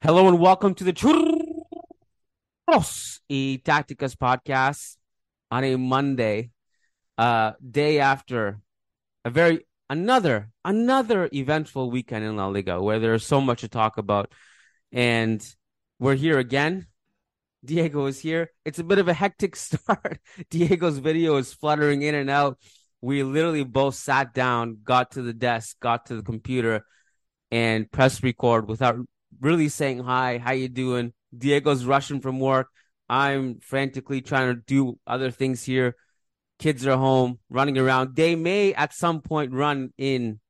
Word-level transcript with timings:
Hello 0.00 0.28
and 0.28 0.38
welcome 0.38 0.74
to 0.74 0.84
the 0.84 0.92
Churros 0.92 1.18
y 3.28 3.60
Tacticas 3.64 4.14
podcast 4.14 4.96
on 5.50 5.64
a 5.64 5.74
Monday, 5.74 6.52
uh, 7.18 7.54
day 7.68 7.98
after 7.98 8.60
a 9.24 9.30
very 9.30 9.66
another 9.90 10.50
another 10.64 11.28
eventful 11.32 11.90
weekend 11.90 12.24
in 12.24 12.36
La 12.36 12.46
Liga 12.46 12.80
where 12.80 13.00
there's 13.00 13.26
so 13.26 13.40
much 13.40 13.62
to 13.62 13.68
talk 13.68 13.98
about, 13.98 14.32
and 14.92 15.44
we're 15.98 16.14
here 16.14 16.38
again. 16.38 16.86
Diego 17.64 18.06
is 18.06 18.20
here. 18.20 18.52
It's 18.64 18.78
a 18.78 18.84
bit 18.84 19.00
of 19.00 19.08
a 19.08 19.12
hectic 19.12 19.56
start. 19.66 20.20
Diego's 20.48 20.98
video 20.98 21.38
is 21.38 21.52
fluttering 21.52 22.02
in 22.02 22.14
and 22.14 22.30
out. 22.30 22.56
We 23.00 23.24
literally 23.24 23.64
both 23.64 23.96
sat 23.96 24.32
down, 24.32 24.78
got 24.84 25.10
to 25.12 25.22
the 25.22 25.34
desk, 25.34 25.80
got 25.80 26.06
to 26.06 26.14
the 26.14 26.22
computer, 26.22 26.86
and 27.50 27.90
pressed 27.90 28.22
record 28.22 28.68
without 28.68 28.94
really 29.40 29.68
saying 29.68 30.00
hi, 30.00 30.38
how 30.38 30.52
you 30.52 30.68
doing? 30.68 31.12
Diego's 31.36 31.84
rushing 31.84 32.20
from 32.20 32.40
work. 32.40 32.68
I'm 33.08 33.60
frantically 33.60 34.20
trying 34.20 34.54
to 34.54 34.60
do 34.60 34.98
other 35.06 35.30
things 35.30 35.64
here. 35.64 35.96
Kids 36.58 36.86
are 36.86 36.96
home, 36.96 37.38
running 37.48 37.78
around. 37.78 38.16
They 38.16 38.34
may 38.34 38.74
at 38.74 38.92
some 38.92 39.20
point 39.22 39.52
run 39.52 39.92
in 39.96 40.40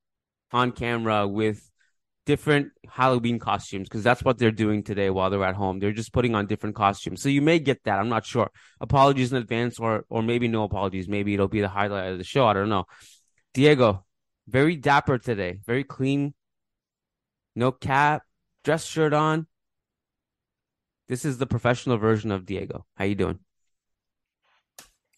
on 0.53 0.73
camera 0.73 1.29
with 1.29 1.69
different 2.29 2.73
Halloween 2.87 3.39
costumes 3.39 3.89
because 3.89 4.03
that's 4.03 4.23
what 4.23 4.39
they're 4.39 4.51
doing 4.51 4.83
today 4.83 5.09
while 5.09 5.31
they're 5.31 5.45
at 5.45 5.55
home. 5.55 5.79
They're 5.79 5.93
just 5.93 6.13
putting 6.13 6.35
on 6.35 6.47
different 6.47 6.77
costumes. 6.77 7.23
So 7.23 7.29
you 7.29 7.41
may 7.41 7.59
get 7.59 7.85
that. 7.85 7.99
I'm 7.99 8.11
not 8.11 8.27
sure. 8.27 8.51
Apologies 8.81 9.33
in 9.33 9.39
advance 9.39 9.79
or 9.79 10.05
or 10.11 10.23
maybe 10.23 10.49
no 10.49 10.65
apologies. 10.65 11.09
Maybe 11.09 11.35
it'll 11.35 11.49
be 11.49 11.63
the 11.63 11.69
highlight 11.69 12.13
of 12.13 12.19
the 12.19 12.25
show. 12.25 12.47
I 12.47 12.53
don't 12.53 12.69
know. 12.69 12.85
Diego, 13.55 14.05
very 14.47 14.77
dapper 14.77 15.19
today. 15.19 15.59
Very 15.65 15.85
clean. 15.85 16.35
No 17.55 17.73
cap, 17.73 18.23
dress 18.69 18.85
shirt 18.85 19.15
on. 19.15 19.47
This 21.09 21.25
is 21.25 21.39
the 21.39 21.47
professional 21.47 21.97
version 21.97 22.31
of 22.31 22.45
Diego. 22.45 22.85
How 22.97 23.07
you 23.07 23.15
doing? 23.15 23.39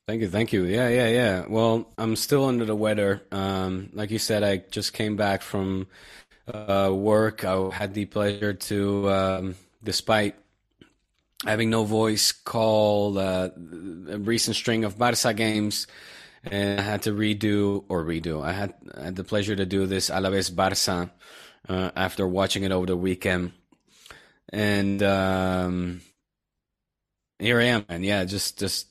Thank 0.07 0.21
you, 0.21 0.31
thank 0.31 0.53
you. 0.53 0.67
Yeah, 0.67 0.89
yeah, 0.89 1.09
yeah. 1.09 1.45
Well, 1.49 1.93
I'm 1.99 2.15
still 2.15 2.45
under 2.45 2.65
the 2.65 2.77
weather. 2.77 3.23
Um, 3.33 3.91
like 3.93 4.13
you 4.13 4.21
said, 4.21 4.45
I 4.45 4.59
just 4.71 4.93
came 4.93 5.17
back 5.17 5.43
from 5.43 5.89
uh, 6.47 6.93
work. 6.95 7.45
I 7.45 7.71
had 7.71 7.93
the 7.93 8.05
pleasure 8.05 8.53
to, 8.53 9.11
um, 9.11 9.55
despite 9.83 10.37
having 11.45 11.71
no 11.71 11.83
voice, 11.83 12.31
call 12.31 13.19
uh, 13.19 13.49
a 14.11 14.19
recent 14.19 14.55
string 14.55 14.85
of 14.85 14.97
Barça 14.97 15.35
games, 15.35 15.89
and 16.45 16.79
I 16.79 16.85
had 16.85 17.03
to 17.03 17.11
redo 17.11 17.83
or 17.89 18.05
redo. 18.05 18.45
I 18.45 18.53
had, 18.53 18.75
I 18.97 19.07
had 19.07 19.17
the 19.17 19.25
pleasure 19.25 19.57
to 19.57 19.67
do 19.67 19.87
this 19.87 20.09
Alaves 20.09 20.53
Barça 20.53 21.11
uh, 21.69 21.91
after 21.97 22.27
watching 22.27 22.63
it 22.63 22.73
over 22.73 22.87
the 22.87 22.97
weekend. 22.97 23.53
And 24.53 25.03
um, 25.03 26.01
here 27.39 27.61
I 27.61 27.65
am, 27.65 27.85
and 27.89 28.05
yeah, 28.05 28.25
just 28.25 28.59
just 28.59 28.89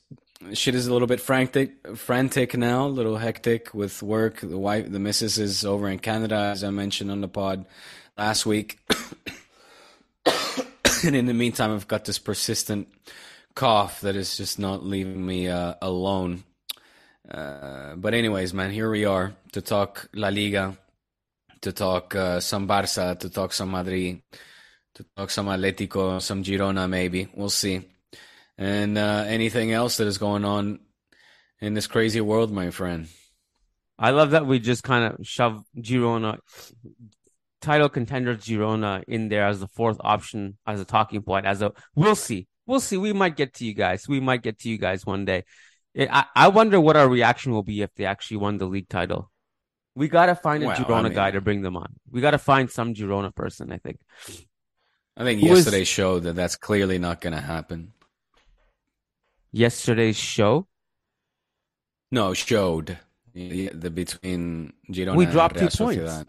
shit 0.53 0.75
is 0.75 0.87
a 0.87 0.93
little 0.93 1.07
bit 1.07 1.19
frantic, 1.19 1.97
frantic 1.97 2.55
now, 2.57 2.87
a 2.87 2.87
little 2.87 3.17
hectic 3.17 3.73
with 3.73 4.01
work. 4.01 4.39
The 4.39 4.57
wife, 4.57 4.89
the 4.89 4.99
missus 4.99 5.37
is 5.37 5.65
over 5.65 5.89
in 5.89 5.99
Canada, 5.99 6.35
as 6.35 6.63
I 6.63 6.69
mentioned 6.69 7.11
on 7.11 7.21
the 7.21 7.27
pod 7.27 7.65
last 8.17 8.45
week. 8.45 8.79
and 11.05 11.15
in 11.15 11.25
the 11.25 11.33
meantime, 11.33 11.73
I've 11.73 11.87
got 11.87 12.05
this 12.05 12.19
persistent 12.19 12.87
cough 13.55 14.01
that 14.01 14.15
is 14.15 14.37
just 14.37 14.59
not 14.59 14.85
leaving 14.85 15.25
me 15.25 15.49
uh, 15.49 15.75
alone. 15.81 16.43
Uh, 17.29 17.95
but 17.95 18.13
anyways, 18.13 18.53
man, 18.53 18.71
here 18.71 18.89
we 18.89 19.05
are 19.05 19.33
to 19.51 19.61
talk 19.61 20.09
La 20.13 20.29
Liga 20.29 20.77
to 21.61 21.71
talk 21.71 22.15
uh, 22.15 22.39
some 22.39 22.67
Barça, 22.67 23.17
to 23.19 23.29
talk 23.29 23.53
some 23.53 23.71
Madrid, 23.71 24.21
to 24.95 25.05
talk 25.15 25.29
some 25.29 25.47
Atletico, 25.47 26.21
some 26.21 26.43
Girona, 26.43 26.89
maybe. 26.89 27.27
We'll 27.33 27.49
see. 27.49 27.81
And 28.57 28.97
uh, 28.97 29.23
anything 29.27 29.71
else 29.71 29.97
that 29.97 30.07
is 30.07 30.17
going 30.17 30.45
on 30.45 30.79
in 31.61 31.73
this 31.73 31.87
crazy 31.87 32.21
world, 32.21 32.51
my 32.51 32.71
friend. 32.71 33.07
I 33.97 34.11
love 34.11 34.31
that 34.31 34.45
we 34.45 34.59
just 34.59 34.83
kind 34.83 35.13
of 35.13 35.27
shove 35.27 35.63
Girona, 35.77 36.39
title 37.61 37.89
contender 37.89 38.35
Girona, 38.35 39.03
in 39.07 39.27
there 39.27 39.45
as 39.45 39.59
the 39.59 39.67
fourth 39.67 39.97
option, 39.99 40.57
as 40.65 40.79
a 40.79 40.85
talking 40.85 41.21
point. 41.21 41.45
As 41.45 41.61
a 41.61 41.73
we'll 41.95 42.15
see, 42.15 42.47
we'll 42.65 42.79
see. 42.79 42.95
We 42.95 43.11
might 43.11 43.35
get 43.35 43.55
to 43.55 43.65
you 43.65 43.73
guys. 43.73 44.07
We 44.07 44.21
might 44.21 44.41
get 44.41 44.59
to 44.59 44.69
you 44.69 44.77
guys 44.77 45.05
one 45.05 45.25
day. 45.25 45.43
I, 45.97 46.25
I 46.33 46.47
wonder 46.47 46.79
what 46.79 46.95
our 46.95 47.09
reaction 47.09 47.51
will 47.51 47.63
be 47.63 47.81
if 47.81 47.93
they 47.95 48.05
actually 48.05 48.37
won 48.37 48.57
the 48.57 48.67
league 48.67 48.87
title. 48.87 49.28
We 49.99 50.07
gotta 50.07 50.33
find 50.33 50.63
a 50.63 50.67
well, 50.67 50.77
Girona 50.77 50.99
I 50.99 51.03
mean, 51.03 51.13
guy 51.13 51.31
to 51.31 51.41
bring 51.41 51.61
them 51.61 51.75
on. 51.75 51.91
We 52.09 52.21
gotta 52.21 52.37
find 52.37 52.71
some 52.71 52.93
Girona 52.93 53.35
person. 53.35 53.69
I 53.69 53.79
think. 53.79 53.99
I 55.17 55.25
think 55.25 55.41
Who 55.41 55.47
yesterday 55.47 55.81
is... 55.81 55.89
showed 55.89 56.23
that 56.23 56.37
that's 56.37 56.55
clearly 56.55 56.99
not 56.99 57.19
going 57.19 57.33
to 57.33 57.41
happen. 57.41 57.91
Yesterday's 59.51 60.15
show. 60.15 60.67
No, 62.11 62.33
showed 62.33 62.97
the, 63.33 63.67
the 63.73 63.89
between 63.89 64.71
Girona. 64.89 65.17
We 65.17 65.25
dropped 65.25 65.59
two 65.59 65.67
points. 65.67 66.23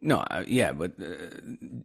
No, 0.00 0.16
uh, 0.18 0.42
yeah, 0.48 0.72
but 0.72 0.94
uh, 1.00 1.04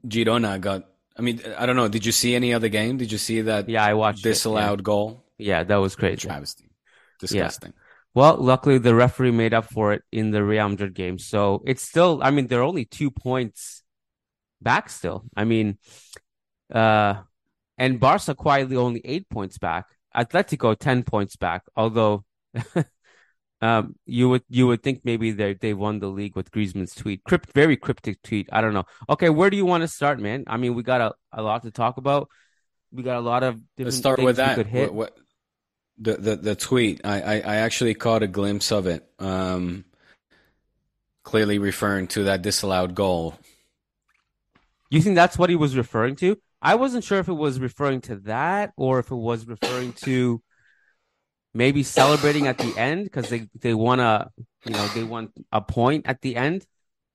Girona 0.08 0.60
got. 0.60 0.88
I 1.16 1.22
mean, 1.22 1.42
I 1.56 1.68
don't 1.68 1.76
know. 1.76 1.90
Did 1.90 2.08
you 2.08 2.12
see 2.12 2.34
any 2.34 2.56
other 2.56 2.70
game? 2.70 2.98
Did 2.98 3.12
you 3.12 3.20
see 3.20 3.42
that? 3.42 3.70
Yeah, 3.70 3.86
I 3.86 3.94
watched 3.94 4.24
disallowed 4.24 4.80
it, 4.80 4.82
yeah. 4.82 4.92
goal. 4.92 5.24
Yeah, 5.38 5.64
that 5.64 5.76
was 5.76 5.96
crazy. 5.96 6.28
Travesty. 6.28 6.72
Disgusting. 7.20 7.74
Yeah. 7.76 7.81
Well, 8.14 8.36
luckily 8.38 8.78
the 8.78 8.94
referee 8.94 9.32
made 9.32 9.54
up 9.54 9.66
for 9.66 9.94
it 9.94 10.04
in 10.12 10.32
the 10.32 10.44
Real 10.44 10.68
Madrid 10.68 10.94
game. 10.94 11.18
So 11.18 11.64
it's 11.66 11.82
still, 11.82 12.20
I 12.22 12.32
mean, 12.32 12.48
they're 12.48 12.64
only 12.64 12.86
two 12.86 13.10
points 13.10 13.84
back 14.62 14.90
still. 14.90 15.24
I 15.36 15.46
mean, 15.46 15.78
uh, 16.74 17.16
and 17.78 18.00
Barca 18.00 18.36
quietly 18.36 18.76
only 18.76 19.02
eight 19.06 19.30
points 19.30 19.58
back. 19.58 19.88
Atletico 20.16 20.78
ten 20.78 21.04
points 21.04 21.36
back. 21.36 21.64
Although, 21.76 22.26
um, 23.62 23.96
you 24.06 24.30
would 24.30 24.44
you 24.50 24.68
would 24.68 24.84
think 24.84 25.02
maybe 25.04 25.32
they 25.32 25.54
they 25.54 25.74
won 25.74 26.00
the 26.00 26.08
league 26.08 26.36
with 26.36 26.52
Griezmann's 26.52 26.94
tweet. 26.94 27.24
Crypt, 27.24 27.54
very 27.54 27.78
cryptic 27.78 28.22
tweet. 28.22 28.50
I 28.52 28.62
don't 28.62 28.74
know. 28.74 28.84
Okay, 29.10 29.30
where 29.30 29.50
do 29.50 29.58
you 29.58 29.66
want 29.66 29.82
to 29.82 29.88
start, 29.88 30.20
man? 30.20 30.44
I 30.48 30.58
mean, 30.58 30.76
we 30.76 30.84
got 30.84 31.02
a, 31.02 31.14
a 31.32 31.42
lot 31.42 31.64
to 31.64 31.72
talk 31.72 31.98
about. 31.98 32.28
We 32.92 33.04
got 33.04 33.18
a 33.18 33.22
lot 33.22 33.44
of 33.44 33.56
different 33.78 33.94
Let's 33.94 33.98
start 33.98 34.22
with 34.22 34.36
that. 34.36 34.58
What, 34.70 34.94
what, 34.94 35.18
the, 36.02 36.18
the 36.18 36.36
the 36.36 36.56
tweet. 36.56 37.02
I, 37.04 37.22
I, 37.22 37.34
I 37.36 37.56
actually 37.58 37.94
caught 37.94 38.24
a 38.24 38.28
glimpse 38.28 38.72
of 38.72 38.88
it. 38.88 39.08
Um, 39.20 39.86
clearly 41.24 41.60
referring 41.60 42.08
to 42.08 42.24
that 42.24 42.42
disallowed 42.42 42.96
goal. 42.96 43.36
You 44.90 45.02
think 45.02 45.16
that's 45.16 45.38
what 45.38 45.50
he 45.50 45.56
was 45.56 45.78
referring 45.78 46.16
to? 46.18 46.38
I 46.62 46.76
wasn't 46.76 47.04
sure 47.04 47.20
if 47.20 47.28
it 47.28 47.34
was 47.34 47.60
referring 47.60 48.02
to 48.02 48.18
that 48.18 48.74
or 48.76 49.00
if 49.00 49.12
it 49.12 49.16
was 49.16 49.48
referring 49.48 49.94
to 50.04 50.42
maybe 51.54 51.84
celebrating 51.84 52.48
at 52.48 52.58
the 52.58 52.78
end 52.78 53.04
because 53.06 53.30
they 53.30 53.48
they 53.60 53.74
want 53.74 54.02
a 54.02 54.32
you 54.66 54.72
know 54.72 54.88
they 54.90 55.04
want 55.04 55.32
a 55.52 55.62
point 55.62 56.08
at 56.08 56.22
the 56.22 56.36
end, 56.36 56.66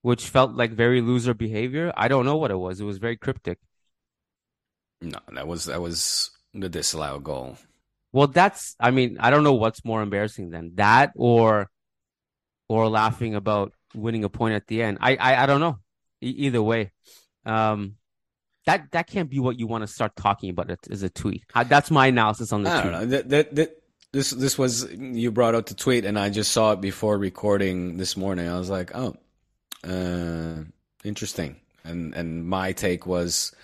which 0.03 0.29
felt 0.29 0.53
like 0.53 0.73
very 0.73 1.01
loser 1.01 1.35
behavior. 1.35 1.93
I 1.97 2.09
don't 2.09 2.25
know 2.25 2.37
what 2.37 2.51
it 2.51 2.59
was. 2.59 2.81
It 2.81 2.85
was 2.85 2.99
very 2.99 3.17
cryptic. 3.17 3.59
No, 5.03 5.19
that 5.33 5.47
was 5.47 5.67
that 5.67 5.83
was 5.83 6.31
the 6.55 6.69
disallowed 6.69 7.25
goal. 7.25 7.59
Well, 8.17 8.29
that's 8.29 8.77
I 8.81 8.93
mean 8.93 9.19
I 9.21 9.29
don't 9.29 9.45
know 9.45 9.53
what's 9.53 9.85
more 9.85 10.01
embarrassing 10.01 10.49
than 10.49 10.77
that 10.77 11.13
or 11.17 11.69
or 12.67 12.89
laughing 12.89 13.35
about 13.35 13.73
winning 13.95 14.25
a 14.25 14.31
point 14.31 14.55
at 14.55 14.67
the 14.69 14.83
end. 14.83 14.97
I 15.03 15.17
I, 15.17 15.43
I 15.43 15.45
don't 15.45 15.61
know. 15.61 15.81
E- 16.23 16.47
either 16.47 16.63
way, 16.63 16.93
um, 17.45 17.97
that 18.65 18.91
that 18.93 19.07
can't 19.07 19.29
be 19.29 19.39
what 19.39 19.59
you 19.59 19.67
want 19.67 19.83
to 19.83 19.87
start 19.87 20.17
talking 20.17 20.49
about 20.49 20.71
as 20.91 21.03
a 21.03 21.11
tweet. 21.11 21.45
That's 21.67 21.91
my 21.91 22.07
analysis 22.07 22.55
on 22.55 22.63
the 22.63 22.71
I 22.71 22.81
tweet. 22.81 22.93
don't 22.93 23.01
know. 23.03 23.07
That, 23.07 23.29
that, 23.29 23.55
that, 23.57 23.83
this 24.13 24.31
this 24.31 24.57
was 24.57 24.91
you 24.95 25.31
brought 25.31 25.55
out 25.55 25.67
the 25.67 25.75
tweet, 25.75 26.07
and 26.07 26.19
I 26.19 26.31
just 26.31 26.53
saw 26.53 26.73
it 26.73 26.81
before 26.81 27.19
recording 27.19 27.99
this 27.99 28.17
morning. 28.17 28.49
I 28.49 28.59
was 28.59 28.71
like, 28.71 28.93
oh, 28.95 29.15
uh, 29.85 30.65
interesting. 31.05 31.57
And 31.85 32.15
and 32.15 32.47
my 32.47 32.73
take 32.73 33.07
was 33.07 33.55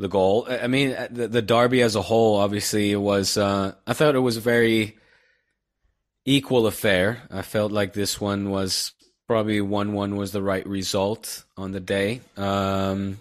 the 0.00 0.08
goal. 0.08 0.46
I 0.48 0.66
mean, 0.66 0.96
the, 1.10 1.28
the 1.28 1.42
derby 1.42 1.82
as 1.82 1.94
a 1.94 2.02
whole, 2.02 2.36
obviously, 2.36 2.90
it 2.90 2.96
was. 2.96 3.36
Uh, 3.36 3.74
I 3.86 3.92
thought 3.92 4.14
it 4.14 4.20
was 4.20 4.38
a 4.38 4.40
very 4.40 4.96
equal 6.24 6.66
affair. 6.66 7.22
I 7.30 7.42
felt 7.42 7.70
like 7.70 7.92
this 7.92 8.18
one 8.20 8.50
was 8.50 8.92
probably 9.26 9.60
one-one 9.60 10.16
was 10.16 10.32
the 10.32 10.42
right 10.42 10.66
result 10.66 11.44
on 11.56 11.72
the 11.72 11.80
day. 11.80 12.20
Um, 12.36 13.18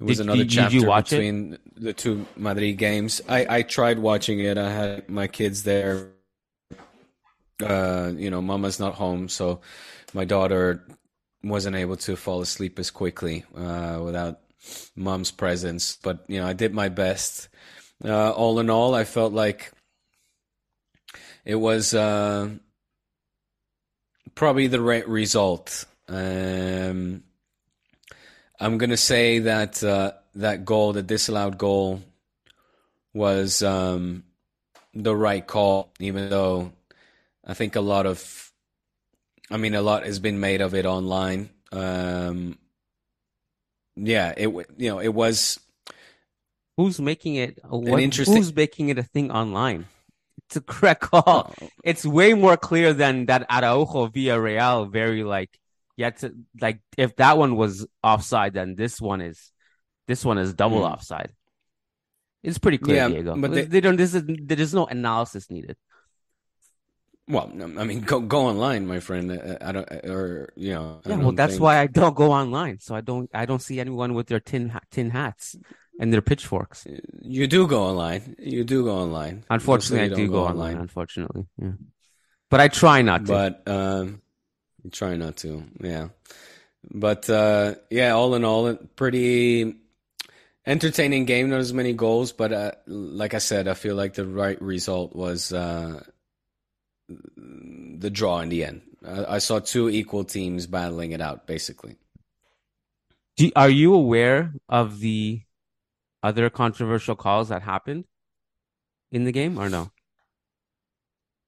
it 0.00 0.04
was 0.04 0.16
Did- 0.16 0.26
another 0.26 0.44
did 0.44 0.50
chapter 0.50 0.78
it? 0.78 1.04
between 1.04 1.58
the 1.76 1.92
two 1.92 2.26
Madrid 2.34 2.78
games. 2.78 3.20
I, 3.28 3.58
I 3.58 3.62
tried 3.62 3.98
watching 3.98 4.40
it. 4.40 4.56
I 4.56 4.70
had 4.72 5.08
my 5.10 5.26
kids 5.28 5.64
there. 5.64 6.08
Uh, 7.62 8.10
you 8.16 8.30
know, 8.30 8.40
Mama's 8.40 8.80
not 8.80 8.94
home, 8.94 9.28
so 9.28 9.60
my 10.14 10.24
daughter 10.24 10.82
wasn't 11.44 11.76
able 11.76 11.96
to 11.96 12.16
fall 12.16 12.40
asleep 12.40 12.78
as 12.78 12.90
quickly 12.90 13.44
uh, 13.54 14.00
without 14.02 14.40
mom's 14.96 15.30
presence. 15.30 15.98
But 16.02 16.24
you 16.28 16.40
know, 16.40 16.46
I 16.46 16.52
did 16.52 16.72
my 16.72 16.88
best. 16.88 17.48
Uh, 18.04 18.30
all 18.30 18.58
in 18.60 18.70
all, 18.70 18.94
I 18.94 19.04
felt 19.04 19.32
like 19.32 19.72
it 21.44 21.56
was 21.56 21.94
uh, 21.94 22.48
probably 24.34 24.66
the 24.66 24.80
right 24.80 25.06
result. 25.08 25.84
Um, 26.08 27.22
I'm 28.58 28.78
gonna 28.78 28.96
say 28.96 29.40
that 29.40 29.82
uh, 29.82 30.12
that 30.34 30.64
goal, 30.64 30.92
the 30.92 31.02
disallowed 31.02 31.58
goal, 31.58 32.02
was 33.12 33.62
um, 33.62 34.24
the 34.94 35.14
right 35.14 35.46
call, 35.46 35.92
even 35.98 36.30
though 36.30 36.72
I 37.44 37.54
think 37.54 37.76
a 37.76 37.80
lot 37.80 38.06
of, 38.06 38.52
I 39.50 39.56
mean, 39.56 39.74
a 39.74 39.82
lot 39.82 40.04
has 40.04 40.18
been 40.18 40.40
made 40.40 40.60
of 40.60 40.74
it 40.74 40.86
online. 40.86 41.50
Um, 41.72 42.58
yeah, 43.96 44.32
it 44.36 44.48
you 44.76 44.88
know 44.90 44.98
it 45.00 45.14
was 45.14 45.58
Who's 46.76 46.98
making 47.00 47.34
it? 47.34 47.58
What, 47.68 48.00
interesting- 48.00 48.36
Who's 48.36 48.54
making 48.54 48.88
it 48.88 48.98
a 48.98 49.02
thing 49.02 49.30
online? 49.30 49.86
It's 50.46 50.56
a 50.56 50.60
correct 50.62 51.02
call. 51.02 51.52
It's 51.84 52.04
way 52.06 52.32
more 52.34 52.56
clear 52.56 52.92
than 52.94 53.26
that 53.26 53.46
Araujo 53.50 54.06
via 54.06 54.40
Real. 54.40 54.86
Very 54.86 55.22
like, 55.22 55.50
yet 55.96 56.24
like 56.60 56.80
if 56.96 57.14
that 57.16 57.36
one 57.38 57.54
was 57.56 57.86
offside, 58.02 58.54
then 58.54 58.74
this 58.76 59.00
one 59.00 59.20
is, 59.20 59.52
this 60.08 60.24
one 60.24 60.38
is 60.38 60.54
double 60.54 60.78
Hmm. 60.78 60.92
offside. 60.92 61.32
It's 62.42 62.56
pretty 62.58 62.78
clear, 62.78 62.96
Yeah, 62.96 63.08
Diego. 63.08 63.36
but 63.36 63.52
they, 63.52 63.64
they- 63.66 63.80
don't. 63.80 63.96
This 63.96 64.14
is 64.14 64.24
there 64.26 64.58
is 64.58 64.72
no 64.72 64.86
analysis 64.86 65.50
needed. 65.50 65.76
Well, 67.30 67.50
I 67.78 67.84
mean, 67.84 68.00
go 68.00 68.20
go 68.20 68.46
online, 68.46 68.86
my 68.86 69.00
friend. 69.00 69.30
Uh, 69.30 69.56
I 69.60 69.72
don't, 69.72 69.88
or 70.04 70.52
you 70.56 70.74
know, 70.74 71.00
Yeah, 71.06 71.16
well, 71.16 71.32
that's 71.32 71.52
think- 71.54 71.62
why 71.62 71.78
I 71.78 71.86
don't 71.86 72.14
go 72.16 72.32
online. 72.32 72.78
So 72.80 72.94
I 72.94 73.00
don't. 73.00 73.30
I 73.32 73.46
don't 73.46 73.62
see 73.62 73.80
anyone 73.80 74.14
with 74.14 74.26
their 74.26 74.40
tin 74.40 74.72
tin 74.90 75.10
hats 75.10 75.56
and 76.00 76.12
their 76.12 76.22
pitchforks. 76.22 76.86
you 77.20 77.46
do 77.46 77.66
go 77.66 77.82
online. 77.84 78.36
You 78.38 78.64
do 78.64 78.84
go 78.84 78.96
online. 78.98 79.44
Unfortunately, 79.50 80.06
I 80.06 80.08
do 80.08 80.26
don't 80.26 80.32
go 80.32 80.44
online. 80.46 80.76
Unfortunately, 80.78 81.46
yeah. 81.60 81.72
But 82.50 82.60
I 82.60 82.68
try 82.68 83.02
not 83.02 83.26
to. 83.26 83.32
but 83.32 83.68
um, 83.68 84.22
try 84.92 85.16
not 85.16 85.36
to. 85.38 85.62
Yeah, 85.80 86.08
but 86.90 87.28
uh, 87.30 87.74
yeah, 87.90 88.12
all 88.12 88.34
in 88.34 88.44
all, 88.44 88.74
pretty 88.96 89.76
entertaining 90.66 91.24
game. 91.26 91.50
Not 91.50 91.60
as 91.60 91.72
many 91.72 91.92
goals, 91.92 92.32
but 92.32 92.52
uh, 92.52 92.72
like 92.86 93.34
I 93.34 93.38
said, 93.38 93.68
I 93.68 93.74
feel 93.74 93.94
like 93.94 94.14
the 94.14 94.26
right 94.26 94.60
result 94.60 95.14
was 95.14 95.52
uh, 95.52 96.02
the 97.36 98.10
draw 98.10 98.40
in 98.40 98.48
the 98.48 98.64
end. 98.64 98.82
I, 99.06 99.36
I 99.36 99.38
saw 99.38 99.58
two 99.58 99.88
equal 99.88 100.24
teams 100.24 100.66
battling 100.66 101.12
it 101.12 101.20
out, 101.20 101.46
basically. 101.46 101.96
Do, 103.36 103.50
are 103.56 103.70
you 103.70 103.94
aware 103.94 104.54
of 104.68 105.00
the 105.00 105.42
other 106.22 106.50
controversial 106.50 107.16
calls 107.16 107.48
that 107.48 107.62
happened 107.62 108.04
in 109.10 109.24
the 109.24 109.32
game, 109.32 109.58
or 109.58 109.68
no? 109.68 109.90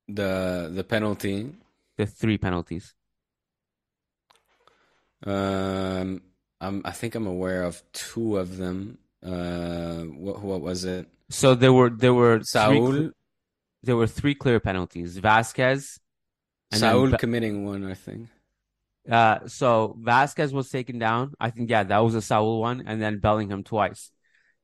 The 0.08 0.70
the 0.72 0.84
penalty. 0.84 1.52
The 1.96 2.06
three 2.06 2.38
penalties. 2.38 2.94
Um, 5.24 6.22
I'm, 6.60 6.82
I 6.84 6.90
think 6.90 7.14
I'm 7.14 7.26
aware 7.26 7.62
of 7.62 7.82
two 7.92 8.38
of 8.38 8.56
them. 8.56 8.98
Uh, 9.24 10.02
what 10.02 10.40
what 10.40 10.60
was 10.60 10.84
it? 10.84 11.08
So 11.28 11.54
there 11.54 11.72
were 11.72 11.90
there 11.90 12.14
were 12.14 12.38
three, 12.38 12.44
Saul, 12.44 13.10
there 13.82 13.96
were 13.96 14.06
three 14.06 14.34
clear 14.34 14.60
penalties. 14.60 15.18
Vasquez, 15.18 15.98
and 16.70 16.80
then 16.82 16.92
Saul 16.92 17.10
Be- 17.10 17.16
committing 17.18 17.64
one, 17.64 17.84
I 17.84 17.94
think. 17.94 18.28
Uh, 19.10 19.40
so 19.48 19.96
Vasquez 20.00 20.52
was 20.52 20.70
taken 20.70 20.98
down. 20.98 21.34
I 21.40 21.50
think 21.50 21.68
yeah, 21.70 21.82
that 21.82 21.98
was 21.98 22.14
a 22.14 22.22
Saul 22.22 22.60
one, 22.60 22.84
and 22.86 23.02
then 23.02 23.18
Bellingham 23.18 23.64
twice. 23.64 24.10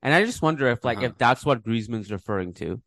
And 0.03 0.15
I 0.15 0.25
just 0.25 0.43
wonder 0.43 0.69
if 0.69 0.85
like 0.85 0.99
Uh-huh. 0.99 1.07
if 1.07 1.19
that's 1.19 1.45
what 1.45 1.65
Griezmann's 1.65 2.11
referring 2.13 2.55
to. 2.55 2.81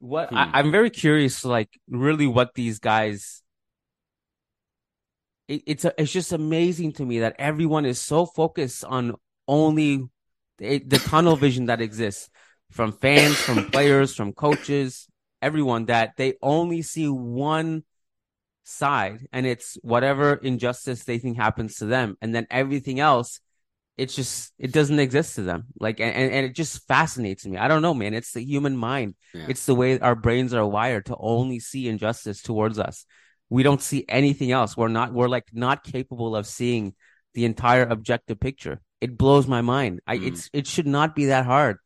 What 0.00 0.30
Hmm. 0.30 0.36
I, 0.36 0.50
I'm 0.58 0.72
very 0.72 0.90
curious, 0.90 1.44
like 1.44 1.78
really 1.88 2.26
what 2.26 2.54
these 2.54 2.78
guys. 2.80 3.42
It, 5.48 5.62
it's 5.66 5.84
a, 5.84 5.94
it's 5.96 6.12
just 6.12 6.32
amazing 6.32 6.92
to 6.94 7.06
me 7.06 7.20
that 7.20 7.36
everyone 7.38 7.84
is 7.86 8.00
so 8.00 8.26
focused 8.26 8.84
on 8.84 9.14
only 9.46 10.08
the, 10.58 10.78
the 10.80 10.98
tunnel 10.98 11.36
vision 11.36 11.66
that 11.66 11.80
exists 11.80 12.28
from 12.70 12.92
fans, 12.92 13.36
from 13.36 13.70
players, 13.70 14.14
from 14.14 14.32
coaches, 14.32 15.06
everyone 15.42 15.86
that 15.86 16.12
they 16.16 16.34
only 16.42 16.82
see 16.82 17.08
one 17.08 17.84
side 18.64 19.26
and 19.32 19.46
it's 19.46 19.78
whatever 19.82 20.34
injustice 20.34 21.04
they 21.04 21.18
think 21.18 21.36
happens 21.36 21.76
to 21.76 21.86
them. 21.86 22.16
And 22.20 22.34
then 22.34 22.46
everything 22.50 23.00
else 23.00 23.40
it's 23.96 24.14
just 24.14 24.52
it 24.58 24.72
doesn't 24.72 24.98
exist 24.98 25.36
to 25.36 25.42
them. 25.42 25.66
Like 25.80 26.00
and, 26.00 26.14
and 26.14 26.44
it 26.46 26.54
just 26.54 26.86
fascinates 26.86 27.46
me. 27.46 27.56
I 27.56 27.68
don't 27.68 27.82
know 27.82 27.94
man. 27.94 28.12
It's 28.12 28.32
the 28.32 28.44
human 28.44 28.76
mind. 28.76 29.14
Yeah. 29.32 29.46
it's 29.48 29.64
the 29.66 29.74
way 29.74 29.98
our 29.98 30.14
brains 30.14 30.52
are 30.52 30.66
wired 30.66 31.06
to 31.06 31.16
only 31.18 31.60
see 31.60 31.88
injustice 31.88 32.42
towards 32.42 32.78
us. 32.78 33.06
We 33.48 33.62
don't 33.62 33.80
see 33.80 34.04
anything 34.08 34.52
else. 34.52 34.76
We're 34.76 34.88
not 34.88 35.12
we're 35.14 35.28
like 35.28 35.46
not 35.52 35.82
capable 35.84 36.36
of 36.36 36.46
seeing 36.46 36.94
the 37.32 37.44
entire 37.46 37.84
objective 37.84 38.38
picture. 38.38 38.80
It 39.00 39.16
blows 39.16 39.46
my 39.46 39.62
mind. 39.62 40.00
I 40.06 40.18
Mm. 40.18 40.26
it's 40.28 40.50
it 40.52 40.66
should 40.66 40.86
not 40.86 41.14
be 41.14 41.26
that 41.26 41.46
hard 41.46 41.78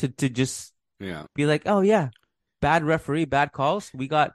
to 0.00 0.08
to 0.08 0.28
just 0.28 0.72
Yeah. 0.98 1.24
be 1.34 1.46
like 1.46 1.62
oh 1.66 1.80
yeah 1.80 2.10
bad 2.60 2.84
referee 2.84 3.24
bad 3.24 3.52
calls 3.52 3.90
we 3.94 4.08
got 4.08 4.34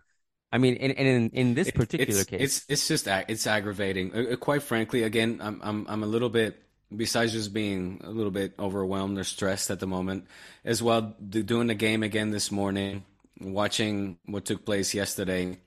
i 0.51 0.57
mean 0.57 0.75
in 0.75 0.91
in 0.91 1.29
in 1.31 1.53
this 1.53 1.69
particular 1.71 2.21
it's, 2.21 2.29
case 2.29 2.41
It's 2.41 2.65
it's 2.69 2.87
just 2.87 3.07
it's 3.07 3.45
aggravating. 3.47 4.13
Uh, 4.13 4.33
uh, 4.33 4.35
quite 4.35 4.63
frankly, 4.63 5.03
again, 5.03 5.39
I'm 5.41 5.59
I'm 5.61 5.85
I'm 5.87 6.03
a 6.03 6.07
little 6.07 6.29
bit 6.29 6.61
besides 6.95 7.33
just 7.33 7.53
being 7.53 8.01
a 8.03 8.09
little 8.09 8.31
bit 8.31 8.53
overwhelmed 8.57 9.17
or 9.17 9.23
stressed 9.23 9.69
at 9.71 9.79
the 9.79 9.87
moment, 9.87 10.27
as 10.63 10.81
well. 10.81 11.13
Doing 11.29 11.67
the 11.67 11.75
game 11.75 12.03
again 12.03 12.31
this 12.31 12.51
morning, 12.51 13.03
watching 13.41 14.17
what 14.25 14.45
took 14.45 14.65
place 14.65 14.93
yesterday. 14.93 15.57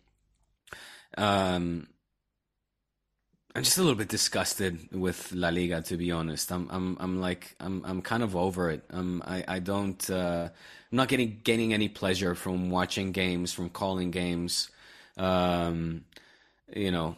Um, 1.16 1.88
I'm 3.58 3.64
just 3.64 3.76
a 3.76 3.80
little 3.80 3.96
bit 3.96 4.06
disgusted 4.06 4.92
with 4.92 5.32
La 5.32 5.48
Liga, 5.48 5.82
to 5.82 5.96
be 5.96 6.12
honest. 6.12 6.52
I'm 6.52 6.68
I'm 6.70 6.96
I'm 7.00 7.20
like 7.20 7.56
I'm 7.58 7.84
I'm 7.84 8.02
kind 8.02 8.22
of 8.22 8.36
over 8.36 8.70
it. 8.70 8.84
Um, 8.90 9.20
I 9.26 9.44
I 9.48 9.58
don't. 9.58 10.08
Uh, 10.08 10.48
I'm 10.92 10.96
not 10.96 11.08
getting 11.08 11.40
gaining 11.42 11.74
any 11.74 11.88
pleasure 11.88 12.36
from 12.36 12.70
watching 12.70 13.10
games, 13.10 13.52
from 13.52 13.68
calling 13.68 14.12
games. 14.12 14.70
Um, 15.16 16.04
you 16.72 16.92
know, 16.92 17.16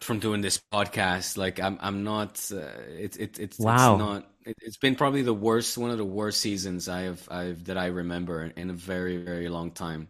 from 0.00 0.18
doing 0.18 0.42
this 0.42 0.60
podcast. 0.70 1.38
Like 1.38 1.58
I'm 1.58 1.78
I'm 1.80 2.04
not. 2.04 2.32
Uh, 2.52 2.60
it's 2.98 3.16
it, 3.16 3.38
it's 3.38 3.58
Wow. 3.58 3.94
it's 3.94 3.98
not. 3.98 4.30
It, 4.44 4.56
it's 4.60 4.76
been 4.76 4.94
probably 4.94 5.22
the 5.22 5.32
worst, 5.32 5.78
one 5.78 5.90
of 5.90 5.96
the 5.96 6.04
worst 6.04 6.38
seasons 6.42 6.86
I 6.86 7.04
have 7.04 7.26
I've 7.30 7.64
that 7.64 7.78
I 7.78 7.86
remember 7.86 8.44
in 8.44 8.68
a 8.68 8.74
very 8.74 9.16
very 9.24 9.48
long 9.48 9.70
time. 9.70 10.08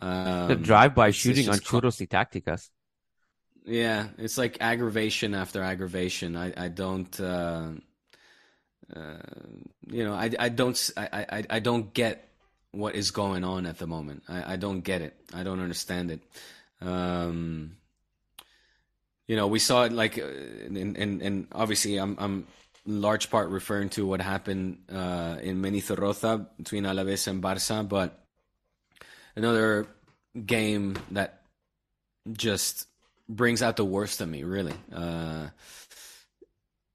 Um, 0.00 0.48
the 0.48 0.56
drive-by 0.56 1.12
shooting 1.12 1.48
on 1.48 1.58
Churros 1.58 2.00
y 2.00 2.06
Tácticas. 2.06 2.68
Yeah, 3.64 4.08
it's 4.18 4.38
like 4.38 4.58
aggravation 4.60 5.34
after 5.34 5.62
aggravation. 5.62 6.36
I 6.36 6.52
I 6.56 6.68
don't. 6.68 7.20
Uh, 7.20 7.70
uh, 8.94 9.16
you 9.86 10.04
know, 10.04 10.14
I 10.14 10.30
I 10.38 10.48
don't 10.48 10.90
I, 10.96 11.26
I 11.30 11.44
I 11.48 11.58
don't 11.60 11.94
get 11.94 12.28
what 12.72 12.94
is 12.94 13.10
going 13.10 13.44
on 13.44 13.66
at 13.66 13.78
the 13.78 13.86
moment. 13.86 14.24
I 14.28 14.54
I 14.54 14.56
don't 14.56 14.80
get 14.80 15.00
it. 15.02 15.14
I 15.32 15.44
don't 15.44 15.60
understand 15.60 16.10
it. 16.10 16.20
Um, 16.80 17.76
you 19.28 19.36
know, 19.36 19.46
we 19.46 19.60
saw 19.60 19.84
it 19.84 19.92
like, 19.92 20.18
and 20.18 20.96
and, 20.96 21.22
and 21.22 21.46
obviously, 21.52 21.98
I'm 21.98 22.16
I'm 22.18 22.46
large 22.84 23.30
part 23.30 23.48
referring 23.50 23.90
to 23.90 24.04
what 24.04 24.20
happened 24.20 24.78
uh, 24.90 25.38
in 25.40 25.62
Mendizorroza 25.62 26.48
between 26.58 26.84
Alaves 26.84 27.28
and 27.28 27.42
Barça, 27.42 27.88
but 27.88 28.24
another 29.36 29.86
game 30.44 30.98
that 31.12 31.42
just 32.32 32.88
brings 33.28 33.62
out 33.62 33.76
the 33.76 33.84
worst 33.84 34.20
of 34.20 34.28
me, 34.28 34.42
really. 34.42 34.74
Uh, 34.94 35.48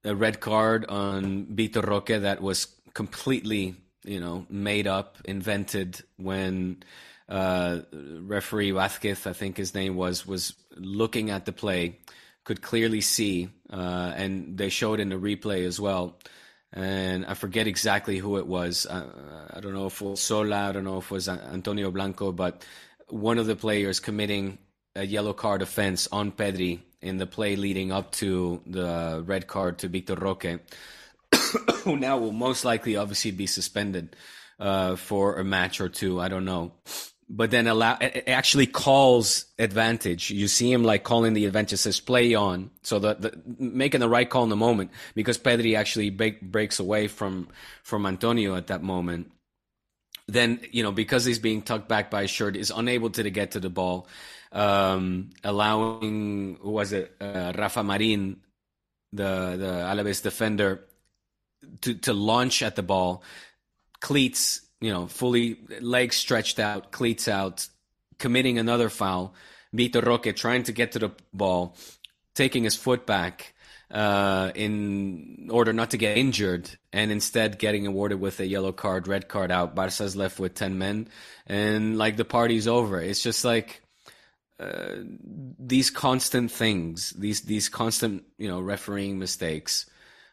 a 0.04 0.16
red 0.16 0.40
card 0.40 0.86
on 0.86 1.46
Vitor 1.48 1.86
Roque 1.86 2.08
that 2.08 2.42
was 2.42 2.68
completely, 2.94 3.76
you 4.04 4.20
know, 4.20 4.46
made 4.50 4.88
up, 4.88 5.18
invented 5.26 6.02
when 6.18 6.84
uh, 7.30 7.80
referee 7.92 8.72
Vasquez, 8.72 9.28
I 9.28 9.34
think 9.34 9.58
his 9.58 9.74
name 9.74 9.96
was, 9.96 10.26
was 10.26 10.54
looking 10.76 11.30
at 11.30 11.46
the 11.46 11.52
play, 11.52 12.00
could 12.44 12.62
clearly 12.62 13.02
see, 13.02 13.50
uh, 13.70 14.14
and 14.16 14.58
they 14.58 14.70
showed 14.70 15.00
in 15.00 15.10
the 15.10 15.16
replay 15.16 15.66
as 15.66 15.80
well. 15.80 16.20
And 16.72 17.26
I 17.26 17.34
forget 17.34 17.68
exactly 17.68 18.18
who 18.18 18.38
it 18.38 18.48
was. 18.48 18.86
Uh, 18.86 19.50
I 19.54 19.60
don't 19.60 19.74
know 19.74 19.88
if 19.88 20.02
it 20.02 20.06
was 20.06 20.22
Sola, 20.22 20.70
I 20.70 20.72
don't 20.72 20.84
know 20.84 21.00
if 21.00 21.06
it 21.06 21.12
was 21.12 21.28
Antonio 21.28 21.92
Blanco, 21.92 22.32
but 22.32 22.66
one 23.10 23.38
of 23.38 23.48
the 23.48 23.56
players 23.56 24.00
committing 24.00 24.58
a 24.98 25.06
yellow 25.06 25.34
card 25.34 25.62
offense 25.62 26.08
on 26.12 26.32
Pedri 26.32 26.80
in 27.02 27.18
the 27.18 27.28
play 27.28 27.56
leading 27.56 27.92
up 27.92 28.12
to 28.12 28.62
the 28.66 29.24
red 29.26 29.48
card 29.48 29.78
to 29.80 29.88
Victor 29.88 30.16
Roque, 30.16 30.60
who 31.84 31.96
now 31.96 32.18
will 32.18 32.32
most 32.32 32.66
likely 32.66 32.96
obviously 32.96 33.32
be 33.32 33.48
suspended 33.48 34.16
uh, 34.60 34.96
for 34.96 35.36
a 35.36 35.44
match 35.44 35.80
or 35.80 35.90
two. 35.90 36.20
I 36.20 36.28
don't 36.28 36.46
know. 36.46 36.74
But 37.30 37.52
then 37.52 37.68
allow 37.68 37.98
it 38.00 38.24
actually 38.28 38.68
calls 38.68 39.46
advantage. 39.60 40.32
You 40.32 40.48
see 40.48 40.72
him 40.72 40.86
like 40.86 41.04
calling 41.04 41.34
the 41.34 41.46
advantage 41.46 41.80
says 41.80 42.00
play 42.00 42.34
on, 42.36 42.72
so 42.84 43.00
the, 43.00 43.16
the 43.16 43.42
making 43.60 44.00
the 44.00 44.08
right 44.08 44.30
call 44.30 44.44
in 44.44 44.50
the 44.50 44.56
moment 44.56 44.92
because 45.14 45.38
Pedri 45.38 45.78
actually 45.78 46.10
break, 46.10 46.42
breaks 46.42 46.80
away 46.80 47.10
from 47.10 47.50
from 47.84 48.06
Antonio 48.06 48.56
at 48.56 48.68
that 48.68 48.82
moment 48.82 49.32
then 50.28 50.60
you 50.72 50.84
know 50.84 50.92
because 50.92 51.26
he's 51.26 51.40
being 51.40 51.62
tucked 51.62 51.88
back 51.88 52.12
by 52.12 52.24
his 52.24 52.32
shirt 52.32 52.56
is 52.56 52.72
unable 52.76 53.10
to 53.10 53.30
get 53.30 53.52
to 53.52 53.60
the 53.60 53.70
ball 53.70 54.08
um, 54.52 55.30
allowing 55.44 56.58
who 56.62 56.72
was 56.72 56.94
it 56.94 57.16
uh, 57.20 57.54
Rafa 57.58 57.84
Marin, 57.84 58.38
the 59.12 59.56
the 59.58 59.72
Alaves 59.86 60.22
defender, 60.22 60.86
to 61.82 61.96
to 61.96 62.14
launch 62.14 62.62
at 62.64 62.76
the 62.76 62.84
ball, 62.84 63.24
cleats 64.00 64.62
you 64.80 64.92
know 64.92 65.08
fully 65.08 65.58
legs 65.82 66.16
stretched 66.16 66.60
out, 66.60 66.92
cleats 66.92 67.28
out, 67.28 67.68
committing 68.20 68.58
another 68.58 68.90
foul. 68.90 69.34
Vitor 69.76 70.04
Roque 70.04 70.36
trying 70.36 70.64
to 70.64 70.72
get 70.72 70.94
to 70.94 71.00
the 71.00 71.12
ball, 71.34 71.76
taking 72.36 72.64
his 72.64 72.76
foot 72.76 73.06
back 73.06 73.54
uh, 73.92 74.52
in 74.56 75.50
order 75.52 75.74
not 75.74 75.92
to 75.92 75.98
get 75.98 76.18
injured, 76.18 76.70
and 76.92 77.12
instead 77.12 77.60
getting 77.60 77.88
awarded 77.88 78.20
with 78.20 78.40
a 78.40 78.46
yellow 78.46 78.72
card, 78.72 79.08
red 79.08 79.28
card 79.28 79.52
out. 79.52 79.76
Barca's 79.76 80.16
left 80.16 80.40
with 80.40 80.56
ten 80.56 80.78
men, 80.78 81.08
and 81.46 81.98
like 81.98 82.18
the 82.18 82.26
party's 82.26 82.68
over. 82.68 83.02
It's 83.02 83.22
just 83.22 83.46
like 83.46 83.82
uh, 84.60 84.96
these 85.60 85.90
constant 85.90 86.52
things, 86.52 87.12
these 87.12 87.42
these 87.42 87.70
constant 87.70 88.24
you 88.38 88.48
know 88.48 88.60
refereeing 88.60 89.20
mistakes, 89.20 89.86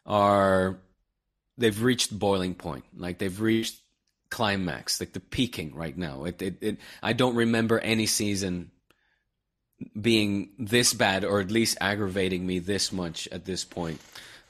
are 0.06 0.78
they've 1.58 1.82
reached 1.82 2.16
boiling 2.16 2.54
point. 2.54 2.84
Like 2.96 3.18
they've 3.18 3.40
reached 3.40 3.76
climax, 4.30 4.98
like 4.98 5.12
the 5.12 5.20
peaking 5.20 5.74
right 5.74 5.96
now. 5.96 6.24
It, 6.24 6.42
it, 6.42 6.56
it 6.60 6.78
I 7.02 7.12
don't 7.12 7.36
remember 7.36 7.78
any 7.78 8.06
season 8.06 8.70
being 10.00 10.50
this 10.58 10.94
bad 10.94 11.24
or 11.24 11.40
at 11.40 11.50
least 11.50 11.76
aggravating 11.80 12.46
me 12.46 12.58
this 12.58 12.92
much 12.92 13.28
at 13.30 13.44
this 13.44 13.64
point. 13.64 14.00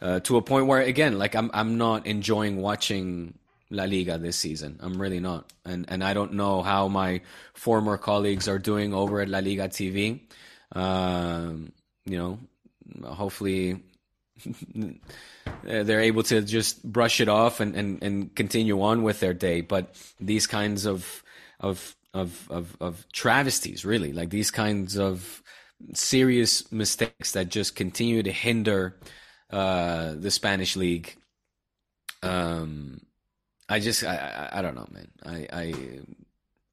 Uh, 0.00 0.20
to 0.20 0.36
a 0.36 0.42
point 0.42 0.66
where 0.66 0.80
again, 0.80 1.18
like 1.18 1.34
I'm 1.34 1.50
I'm 1.52 1.78
not 1.78 2.06
enjoying 2.06 2.60
watching 2.60 3.38
La 3.70 3.84
Liga 3.84 4.18
this 4.18 4.36
season. 4.36 4.78
I'm 4.80 5.00
really 5.00 5.20
not, 5.20 5.52
and 5.64 5.86
and 5.88 6.04
I 6.04 6.14
don't 6.14 6.34
know 6.34 6.62
how 6.62 6.88
my 6.88 7.22
former 7.54 7.96
colleagues 7.96 8.48
are 8.48 8.58
doing 8.58 8.94
over 8.94 9.20
at 9.20 9.28
La 9.28 9.38
Liga 9.38 9.68
TV. 9.68 10.20
Um, 10.72 11.72
you 12.04 12.18
know, 12.18 12.38
hopefully 13.04 13.82
they're 15.62 16.00
able 16.00 16.22
to 16.24 16.42
just 16.42 16.82
brush 16.82 17.20
it 17.20 17.28
off 17.28 17.60
and, 17.60 17.74
and, 17.76 18.02
and 18.02 18.34
continue 18.34 18.82
on 18.82 19.02
with 19.02 19.20
their 19.20 19.34
day. 19.34 19.60
But 19.60 19.96
these 20.20 20.46
kinds 20.46 20.86
of 20.86 21.22
of 21.60 21.96
of 22.12 22.48
of, 22.50 22.76
of 22.80 23.06
travesties, 23.12 23.84
really, 23.84 24.12
like 24.12 24.30
these 24.30 24.50
kinds 24.50 24.98
of 24.98 25.42
serious 25.92 26.70
mistakes 26.72 27.32
that 27.32 27.48
just 27.48 27.76
continue 27.76 28.22
to 28.22 28.32
hinder 28.32 28.96
uh, 29.50 30.14
the 30.14 30.30
Spanish 30.30 30.76
league. 30.76 31.16
Um, 32.22 33.00
I 33.68 33.80
just 33.80 34.04
I, 34.04 34.16
I, 34.52 34.58
I 34.58 34.62
don't 34.62 34.74
know, 34.74 34.86
man. 34.90 35.08
I 35.24 35.48
I 35.52 35.74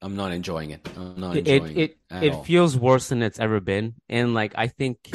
I'm 0.00 0.16
not 0.16 0.32
enjoying 0.32 0.70
it. 0.70 0.86
I'm 0.96 1.18
not 1.18 1.36
enjoying 1.36 1.78
it. 1.78 1.78
It 1.78 1.98
it, 2.10 2.24
it 2.24 2.44
feels 2.44 2.76
worse 2.76 3.08
than 3.08 3.22
it's 3.22 3.40
ever 3.40 3.60
been, 3.60 3.94
and 4.08 4.34
like 4.34 4.52
I 4.56 4.66
think 4.66 5.10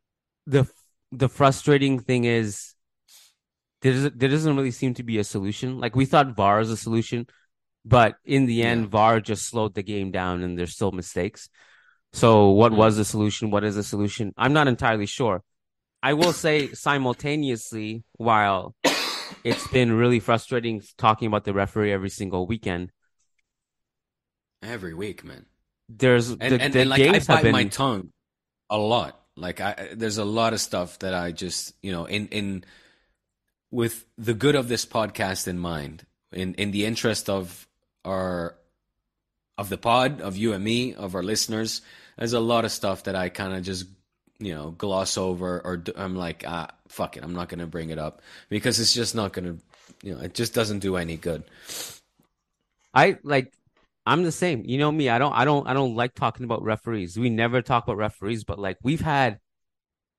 the 0.46 0.66
the 1.10 1.28
frustrating 1.28 2.00
thing 2.00 2.24
is 2.24 2.74
there 3.82 4.10
there 4.10 4.28
doesn't 4.28 4.56
really 4.56 4.70
seem 4.70 4.94
to 4.94 5.02
be 5.02 5.18
a 5.18 5.24
solution. 5.24 5.78
Like 5.78 5.96
we 5.96 6.06
thought 6.06 6.36
VAR 6.36 6.60
is 6.60 6.70
a 6.70 6.76
solution, 6.76 7.26
but 7.84 8.16
in 8.24 8.46
the 8.46 8.62
end, 8.62 8.82
yeah. 8.82 8.88
VAR 8.88 9.20
just 9.20 9.46
slowed 9.46 9.74
the 9.74 9.82
game 9.82 10.10
down, 10.10 10.42
and 10.42 10.58
there's 10.58 10.74
still 10.74 10.92
mistakes. 10.92 11.48
So 12.12 12.50
what 12.50 12.72
was 12.72 12.96
the 12.96 13.04
solution? 13.04 13.50
What 13.50 13.64
is 13.64 13.74
the 13.74 13.82
solution? 13.82 14.34
I'm 14.36 14.52
not 14.52 14.68
entirely 14.68 15.06
sure. 15.06 15.42
I 16.02 16.14
will 16.14 16.32
say 16.32 16.68
simultaneously, 16.72 18.02
while 18.16 18.74
it's 19.44 19.66
been 19.68 19.92
really 19.92 20.20
frustrating 20.20 20.82
talking 20.96 21.28
about 21.28 21.44
the 21.44 21.52
referee 21.52 21.92
every 21.92 22.10
single 22.10 22.46
weekend. 22.46 22.92
Every 24.62 24.94
week, 24.94 25.24
man. 25.24 25.46
There's 25.88 26.30
and, 26.30 26.40
the, 26.40 26.60
and, 26.60 26.72
the 26.72 26.80
and 26.80 26.90
like 26.90 27.02
I 27.02 27.18
bite 27.18 27.42
been... 27.42 27.52
my 27.52 27.64
tongue 27.64 28.10
a 28.70 28.78
lot. 28.78 29.20
Like 29.36 29.60
I, 29.60 29.88
there's 29.94 30.18
a 30.18 30.24
lot 30.24 30.52
of 30.52 30.60
stuff 30.60 30.98
that 31.00 31.14
I 31.14 31.32
just, 31.32 31.74
you 31.82 31.92
know, 31.92 32.04
in 32.04 32.28
in 32.28 32.64
with 33.70 34.04
the 34.18 34.34
good 34.34 34.54
of 34.54 34.68
this 34.68 34.84
podcast 34.84 35.48
in 35.48 35.58
mind, 35.58 36.06
in 36.32 36.54
in 36.54 36.70
the 36.70 36.84
interest 36.84 37.28
of 37.28 37.66
our 38.04 38.56
of 39.58 39.68
the 39.68 39.78
pod, 39.78 40.20
of 40.20 40.36
you 40.36 40.52
and 40.52 40.62
me, 40.62 40.94
of 40.94 41.14
our 41.14 41.22
listeners. 41.22 41.82
There's 42.16 42.34
a 42.34 42.40
lot 42.40 42.64
of 42.64 42.72
stuff 42.72 43.04
that 43.04 43.16
I 43.16 43.30
kind 43.30 43.54
of 43.54 43.62
just 43.62 43.86
you 44.38 44.54
know 44.54 44.70
gloss 44.70 45.16
over 45.16 45.60
or 45.60 45.82
I'm 45.96 46.16
like 46.16 46.44
ah 46.46 46.68
fuck 46.92 47.16
it 47.16 47.24
I'm 47.24 47.34
not 47.34 47.48
going 47.48 47.60
to 47.60 47.66
bring 47.66 47.90
it 47.90 47.98
up 47.98 48.22
because 48.48 48.78
it's 48.78 48.92
just 48.92 49.14
not 49.14 49.32
going 49.32 49.44
to 49.44 50.06
you 50.06 50.14
know 50.14 50.20
it 50.20 50.34
just 50.34 50.54
doesn't 50.54 50.80
do 50.80 50.96
any 50.96 51.16
good. 51.16 51.42
I 52.94 53.18
like 53.22 53.52
I'm 54.04 54.24
the 54.24 54.32
same. 54.32 54.64
You 54.64 54.78
know 54.78 54.92
me. 54.92 55.08
I 55.08 55.18
don't 55.18 55.32
I 55.32 55.44
don't 55.44 55.66
I 55.66 55.72
don't 55.72 55.96
like 55.96 56.14
talking 56.14 56.44
about 56.44 56.62
referees. 56.62 57.18
We 57.18 57.30
never 57.30 57.62
talk 57.62 57.84
about 57.84 57.96
referees, 57.96 58.44
but 58.44 58.58
like 58.58 58.78
we've 58.82 59.00
had 59.00 59.38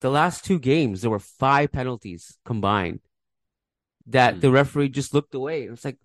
the 0.02 0.10
last 0.10 0.46
two 0.46 0.60
games 0.60 1.02
there 1.02 1.12
were 1.12 1.20
five 1.20 1.72
penalties 1.72 2.38
combined 2.44 3.00
that 4.08 4.36
mm. 4.36 4.42
the 4.42 4.52
referee 4.52 4.90
just 4.90 5.14
looked 5.14 5.36
away. 5.36 5.64
It's 5.64 5.86
like 5.86 5.98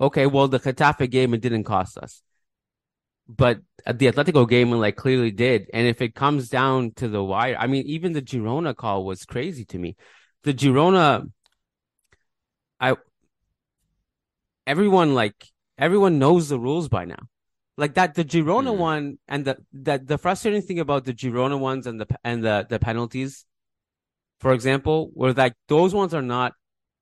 okay, 0.00 0.26
well 0.26 0.48
the 0.48 0.60
Getafe 0.60 1.10
game 1.10 1.34
it 1.34 1.40
didn't 1.40 1.64
cost 1.64 1.96
us 1.98 2.22
but 3.28 3.60
the 3.86 4.10
Atletico 4.10 4.48
game 4.48 4.70
like 4.70 4.96
clearly 4.96 5.30
did. 5.30 5.70
And 5.72 5.86
if 5.86 6.02
it 6.02 6.14
comes 6.14 6.48
down 6.48 6.92
to 6.96 7.08
the 7.08 7.22
wire, 7.22 7.56
I 7.58 7.66
mean, 7.66 7.84
even 7.86 8.12
the 8.12 8.22
Girona 8.22 8.74
call 8.76 9.04
was 9.04 9.24
crazy 9.24 9.64
to 9.66 9.78
me. 9.78 9.96
The 10.42 10.54
Girona, 10.54 11.30
I, 12.80 12.96
everyone 14.66 15.14
like 15.14 15.46
everyone 15.78 16.18
knows 16.18 16.48
the 16.48 16.58
rules 16.58 16.88
by 16.88 17.04
now. 17.04 17.28
Like 17.76 17.94
that, 17.94 18.14
the 18.14 18.24
Girona 18.24 18.74
mm. 18.74 18.78
one 18.78 19.18
and 19.26 19.44
the 19.44 19.56
that 19.72 20.06
the 20.06 20.18
frustrating 20.18 20.62
thing 20.62 20.78
about 20.78 21.04
the 21.04 21.14
Girona 21.14 21.58
ones 21.58 21.86
and 21.86 22.00
the 22.00 22.06
and 22.22 22.44
the 22.44 22.66
the 22.68 22.78
penalties, 22.78 23.46
for 24.40 24.52
example, 24.52 25.10
were 25.14 25.32
like 25.32 25.54
those 25.68 25.94
ones 25.94 26.14
are 26.14 26.22
not 26.22 26.52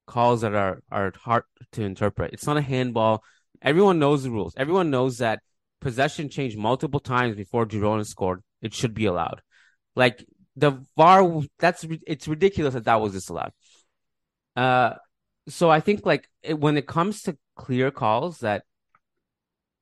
calls 0.07 0.41
that 0.43 0.55
are 0.55 0.83
are 0.91 1.12
hard 1.21 1.45
to 1.73 1.83
interpret. 1.83 2.33
It's 2.33 2.47
not 2.47 2.57
a 2.57 2.62
handball. 2.62 3.23
Everyone 3.61 3.99
knows 3.99 4.23
the 4.23 4.31
rules. 4.31 4.55
Everyone 4.57 4.91
knows 4.91 5.19
that 5.19 5.41
possession 5.82 6.28
changed 6.28 6.56
multiple 6.56 7.00
times 7.00 7.36
before 7.36 7.66
Girona 7.66 8.06
scored, 8.06 8.42
it 8.62 8.72
should 8.72 8.94
be 8.94 9.06
allowed. 9.06 9.42
Like 9.94 10.24
the 10.56 10.82
VAR, 10.96 11.42
that's 11.58 11.84
it's 12.06 12.26
ridiculous 12.28 12.74
that 12.74 12.84
that 12.84 13.00
was 13.00 13.12
disallowed. 13.12 13.52
Uh, 14.56 14.94
so 15.48 15.70
I 15.70 15.80
think 15.80 16.06
like 16.06 16.28
it, 16.42 16.58
when 16.58 16.76
it 16.76 16.86
comes 16.86 17.22
to 17.22 17.36
clear 17.56 17.90
calls 17.90 18.38
that 18.38 18.62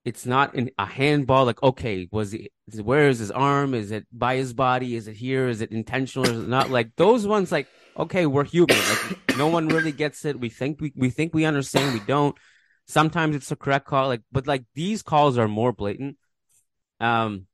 it's 0.04 0.24
not 0.24 0.54
in 0.54 0.70
a 0.78 0.86
handball. 0.86 1.44
Like, 1.44 1.62
okay, 1.62 2.08
was 2.10 2.32
he? 2.32 2.50
Where 2.82 3.08
is 3.08 3.18
his 3.18 3.30
arm? 3.30 3.74
Is 3.74 3.90
it 3.90 4.06
by 4.12 4.36
his 4.36 4.52
body? 4.52 4.96
Is 4.96 5.08
it 5.08 5.16
here? 5.16 5.48
Is 5.48 5.60
it 5.60 5.72
intentional? 5.72 6.28
Is 6.28 6.44
it 6.44 6.48
not? 6.48 6.70
Like 6.70 6.96
those 6.96 7.26
ones, 7.26 7.52
like 7.52 7.68
okay, 7.96 8.26
we're 8.26 8.44
human. 8.44 8.76
Like 8.76 9.36
no 9.36 9.48
one 9.48 9.68
really 9.68 9.92
gets 9.92 10.24
it. 10.24 10.40
We 10.40 10.48
think 10.48 10.80
we 10.80 10.92
we 10.96 11.10
think 11.10 11.34
we 11.34 11.44
understand. 11.44 11.92
We 11.92 12.00
don't. 12.06 12.36
Sometimes 12.90 13.36
it's 13.36 13.52
a 13.52 13.56
correct 13.56 13.86
call. 13.86 14.08
Like, 14.08 14.22
but 14.32 14.46
like 14.46 14.64
these 14.74 15.02
calls 15.02 15.38
are 15.38 15.48
more 15.48 15.72
blatant. 15.72 16.16
Um, 16.98 17.46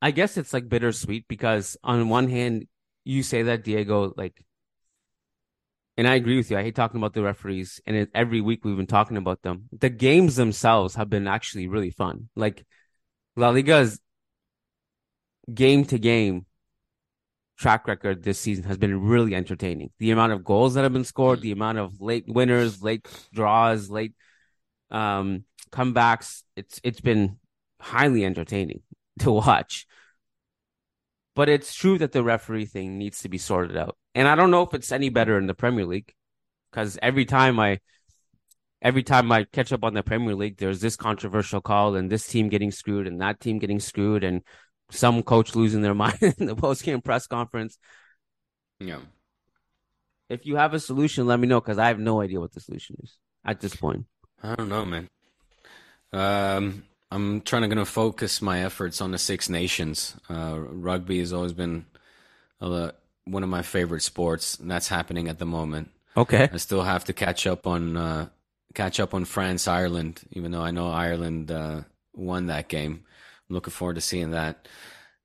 I 0.00 0.10
guess 0.10 0.36
it's 0.36 0.52
like 0.52 0.68
bittersweet 0.68 1.26
because 1.28 1.76
on 1.82 2.08
one 2.08 2.28
hand, 2.28 2.66
you 3.04 3.22
say 3.22 3.42
that 3.42 3.64
Diego, 3.64 4.12
like, 4.16 4.44
and 5.96 6.08
I 6.08 6.14
agree 6.14 6.36
with 6.36 6.50
you. 6.50 6.56
I 6.56 6.62
hate 6.62 6.74
talking 6.74 6.98
about 6.98 7.14
the 7.14 7.22
referees, 7.22 7.80
and 7.86 7.96
it, 7.96 8.10
every 8.14 8.40
week 8.40 8.64
we've 8.64 8.76
been 8.76 8.86
talking 8.86 9.16
about 9.16 9.42
them. 9.42 9.68
The 9.72 9.90
games 9.90 10.36
themselves 10.36 10.94
have 10.94 11.10
been 11.10 11.26
actually 11.26 11.68
really 11.68 11.90
fun. 11.90 12.28
Like 12.34 12.64
La 13.36 13.50
Liga's 13.50 14.00
game 15.52 15.84
to 15.86 15.98
game 15.98 16.46
track 17.58 17.86
record 17.86 18.22
this 18.22 18.38
season 18.38 18.64
has 18.64 18.78
been 18.78 19.00
really 19.02 19.34
entertaining. 19.34 19.90
The 19.98 20.10
amount 20.10 20.32
of 20.32 20.44
goals 20.44 20.74
that 20.74 20.82
have 20.82 20.92
been 20.92 21.04
scored, 21.04 21.40
the 21.40 21.52
amount 21.52 21.78
of 21.78 22.00
late 22.00 22.24
winners, 22.26 22.82
late 22.82 23.06
draws, 23.32 23.90
late 23.90 24.14
um, 24.90 25.44
comebacks, 25.70 26.42
it's 26.56 26.80
it's 26.82 27.00
been 27.00 27.38
highly 27.80 28.24
entertaining 28.24 28.82
to 29.20 29.30
watch. 29.30 29.86
But 31.34 31.48
it's 31.48 31.74
true 31.74 31.98
that 31.98 32.12
the 32.12 32.22
referee 32.22 32.66
thing 32.66 32.98
needs 32.98 33.22
to 33.22 33.28
be 33.28 33.38
sorted 33.38 33.76
out. 33.76 33.96
And 34.14 34.28
I 34.28 34.34
don't 34.34 34.50
know 34.50 34.62
if 34.62 34.74
it's 34.74 34.92
any 34.92 35.08
better 35.08 35.38
in 35.38 35.46
the 35.46 35.54
Premier 35.54 35.86
League 35.86 36.12
because 36.70 36.98
every 37.00 37.24
time 37.24 37.58
I 37.58 37.78
every 38.82 39.02
time 39.02 39.30
I 39.30 39.44
catch 39.44 39.72
up 39.72 39.84
on 39.84 39.94
the 39.94 40.02
Premier 40.02 40.34
League, 40.34 40.58
there's 40.58 40.80
this 40.80 40.96
controversial 40.96 41.60
call 41.60 41.94
and 41.94 42.10
this 42.10 42.26
team 42.26 42.48
getting 42.48 42.70
screwed 42.70 43.06
and 43.06 43.20
that 43.20 43.40
team 43.40 43.58
getting 43.58 43.80
screwed 43.80 44.24
and 44.24 44.42
some 44.92 45.22
coach 45.22 45.54
losing 45.54 45.82
their 45.82 45.94
mind 46.04 46.18
in 46.38 46.46
the 46.46 46.56
post 46.56 46.84
game 46.84 47.00
press 47.00 47.26
conference. 47.26 47.78
Yeah. 48.80 49.00
If 50.28 50.46
you 50.46 50.56
have 50.56 50.74
a 50.74 50.80
solution, 50.80 51.26
let 51.26 51.38
me 51.38 51.46
know 51.46 51.60
because 51.60 51.78
I 51.78 51.88
have 51.88 51.98
no 51.98 52.20
idea 52.20 52.40
what 52.40 52.52
the 52.52 52.60
solution 52.60 52.96
is 53.02 53.16
at 53.44 53.60
this 53.60 53.76
point. 53.76 54.06
I 54.42 54.54
don't 54.54 54.68
know, 54.68 54.84
man. 54.84 55.08
Um, 56.12 56.84
I'm 57.10 57.42
trying 57.42 57.62
to 57.62 57.68
gonna 57.68 57.84
focus 57.84 58.40
my 58.40 58.64
efforts 58.64 59.00
on 59.00 59.10
the 59.10 59.18
Six 59.18 59.48
Nations. 59.48 60.16
Uh, 60.30 60.58
rugby 60.58 61.18
has 61.18 61.32
always 61.32 61.52
been 61.52 61.84
uh, 62.60 62.92
one 63.24 63.42
of 63.42 63.48
my 63.48 63.62
favorite 63.62 64.02
sports, 64.02 64.58
and 64.58 64.70
that's 64.70 64.88
happening 64.88 65.28
at 65.28 65.38
the 65.38 65.46
moment. 65.46 65.90
Okay. 66.16 66.48
I 66.52 66.56
still 66.56 66.82
have 66.82 67.04
to 67.04 67.12
catch 67.12 67.46
up 67.46 67.66
on 67.66 67.96
uh, 67.96 68.28
catch 68.74 69.00
up 69.00 69.14
on 69.14 69.24
France 69.24 69.68
Ireland, 69.68 70.22
even 70.32 70.52
though 70.52 70.62
I 70.62 70.70
know 70.70 70.90
Ireland 70.90 71.50
uh, 71.50 71.82
won 72.14 72.46
that 72.46 72.68
game. 72.68 73.04
Looking 73.52 73.72
forward 73.72 73.94
to 73.94 74.00
seeing 74.00 74.30
that. 74.32 74.66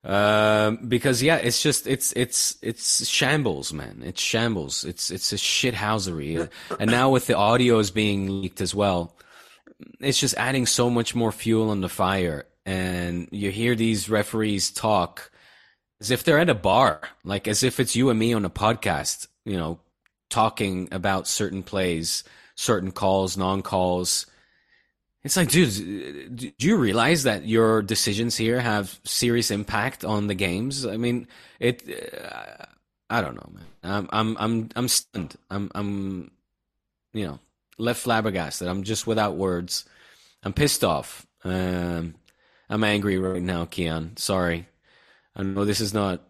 Um, 0.04 0.78
because 0.88 1.24
yeah, 1.24 1.38
it's 1.38 1.62
just 1.62 1.88
it's 1.88 2.14
it's 2.14 2.58
it's 2.62 3.08
shambles, 3.08 3.74
man. 3.74 4.04
It's 4.06 4.22
shambles. 4.22 4.86
It's 4.86 5.12
it's 5.12 5.34
a 5.34 5.36
shithousery, 5.36 6.50
and 6.80 6.92
now 6.92 7.10
with 7.10 7.28
the 7.28 7.34
audios 7.34 7.94
being 7.94 8.42
leaked 8.42 8.62
as 8.62 8.76
well, 8.76 9.18
it's 10.00 10.20
just 10.20 10.36
adding 10.38 10.66
so 10.66 10.90
much 10.90 11.16
more 11.16 11.32
fuel 11.32 11.70
on 11.70 11.82
the 11.82 11.90
fire. 11.90 12.46
And 12.66 13.28
you 13.32 13.50
hear 13.50 13.76
these 13.76 14.10
referees 14.10 14.72
talk 14.72 15.32
as 16.00 16.12
if 16.12 16.24
they're 16.24 16.40
at 16.40 16.50
a 16.50 16.56
bar, 16.56 17.02
like 17.24 17.48
as 17.48 17.64
if 17.64 17.80
it's 17.80 17.96
you 17.96 18.10
and 18.10 18.20
me 18.20 18.34
on 18.34 18.46
a 18.46 18.50
podcast, 18.50 19.28
you 19.46 19.58
know, 19.58 19.80
talking 20.30 20.90
about 20.92 21.28
certain 21.28 21.64
plays, 21.64 22.24
certain 22.56 22.92
calls, 22.92 23.38
non 23.38 23.62
calls 23.62 24.26
it's 25.28 25.36
like, 25.36 25.50
dude, 25.50 26.38
do 26.38 26.68
you 26.68 26.78
realize 26.78 27.24
that 27.24 27.46
your 27.46 27.82
decisions 27.82 28.38
here 28.38 28.62
have 28.62 28.98
serious 29.04 29.52
impact 29.52 30.06
on 30.06 30.28
the 30.28 30.36
games? 30.36 30.86
I 30.86 30.96
mean, 30.96 31.28
it. 31.60 31.84
Uh, 31.84 32.64
I 33.10 33.20
don't 33.20 33.36
know, 33.36 33.50
man. 33.54 33.66
I'm, 33.84 34.10
I'm, 34.14 34.38
I'm, 34.40 34.70
I'm 34.78 34.88
stunned. 34.88 35.36
I'm, 35.50 35.70
I'm, 35.76 36.32
you 37.14 37.28
know, 37.28 37.40
left 37.78 38.04
flabbergasted. 38.04 38.70
I'm 38.70 38.84
just 38.84 39.06
without 39.06 39.36
words. 39.36 39.84
I'm 40.44 40.54
pissed 40.54 40.86
off. 40.86 41.28
Um, 41.44 42.16
I'm 42.70 42.86
angry 42.86 43.18
right 43.18 43.42
now, 43.42 43.66
Kiyan. 43.66 44.18
Sorry. 44.18 44.66
I 45.36 45.44
know 45.44 45.66
this 45.66 45.82
is 45.82 45.94
not 45.94 46.22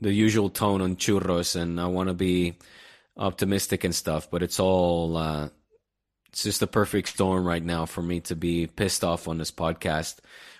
the 0.00 0.12
usual 0.12 0.50
tone 0.50 0.82
on 0.82 0.94
churros, 0.94 1.60
and 1.60 1.80
I 1.80 1.86
want 1.86 2.10
to 2.10 2.14
be 2.14 2.58
optimistic 3.16 3.82
and 3.82 3.94
stuff, 3.94 4.30
but 4.30 4.44
it's 4.44 4.60
all. 4.60 5.16
Uh, 5.16 5.48
it's 6.36 6.42
just 6.42 6.60
the 6.60 6.66
perfect 6.66 7.08
storm 7.08 7.46
right 7.46 7.64
now 7.64 7.86
for 7.86 8.02
me 8.02 8.20
to 8.20 8.36
be 8.36 8.66
pissed 8.66 9.02
off 9.02 9.26
on 9.26 9.38
this 9.38 9.50
podcast. 9.50 10.16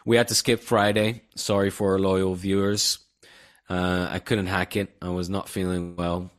We 0.06 0.16
had 0.16 0.28
to 0.28 0.34
skip 0.34 0.60
Friday. 0.60 1.20
Sorry 1.34 1.68
for 1.68 1.92
our 1.92 1.98
loyal 1.98 2.34
viewers. 2.34 2.98
Uh, 3.68 4.08
I 4.10 4.18
couldn't 4.20 4.46
hack 4.46 4.76
it. 4.76 4.96
I 5.02 5.10
was 5.10 5.28
not 5.28 5.50
feeling 5.50 5.94
well. 5.94 6.30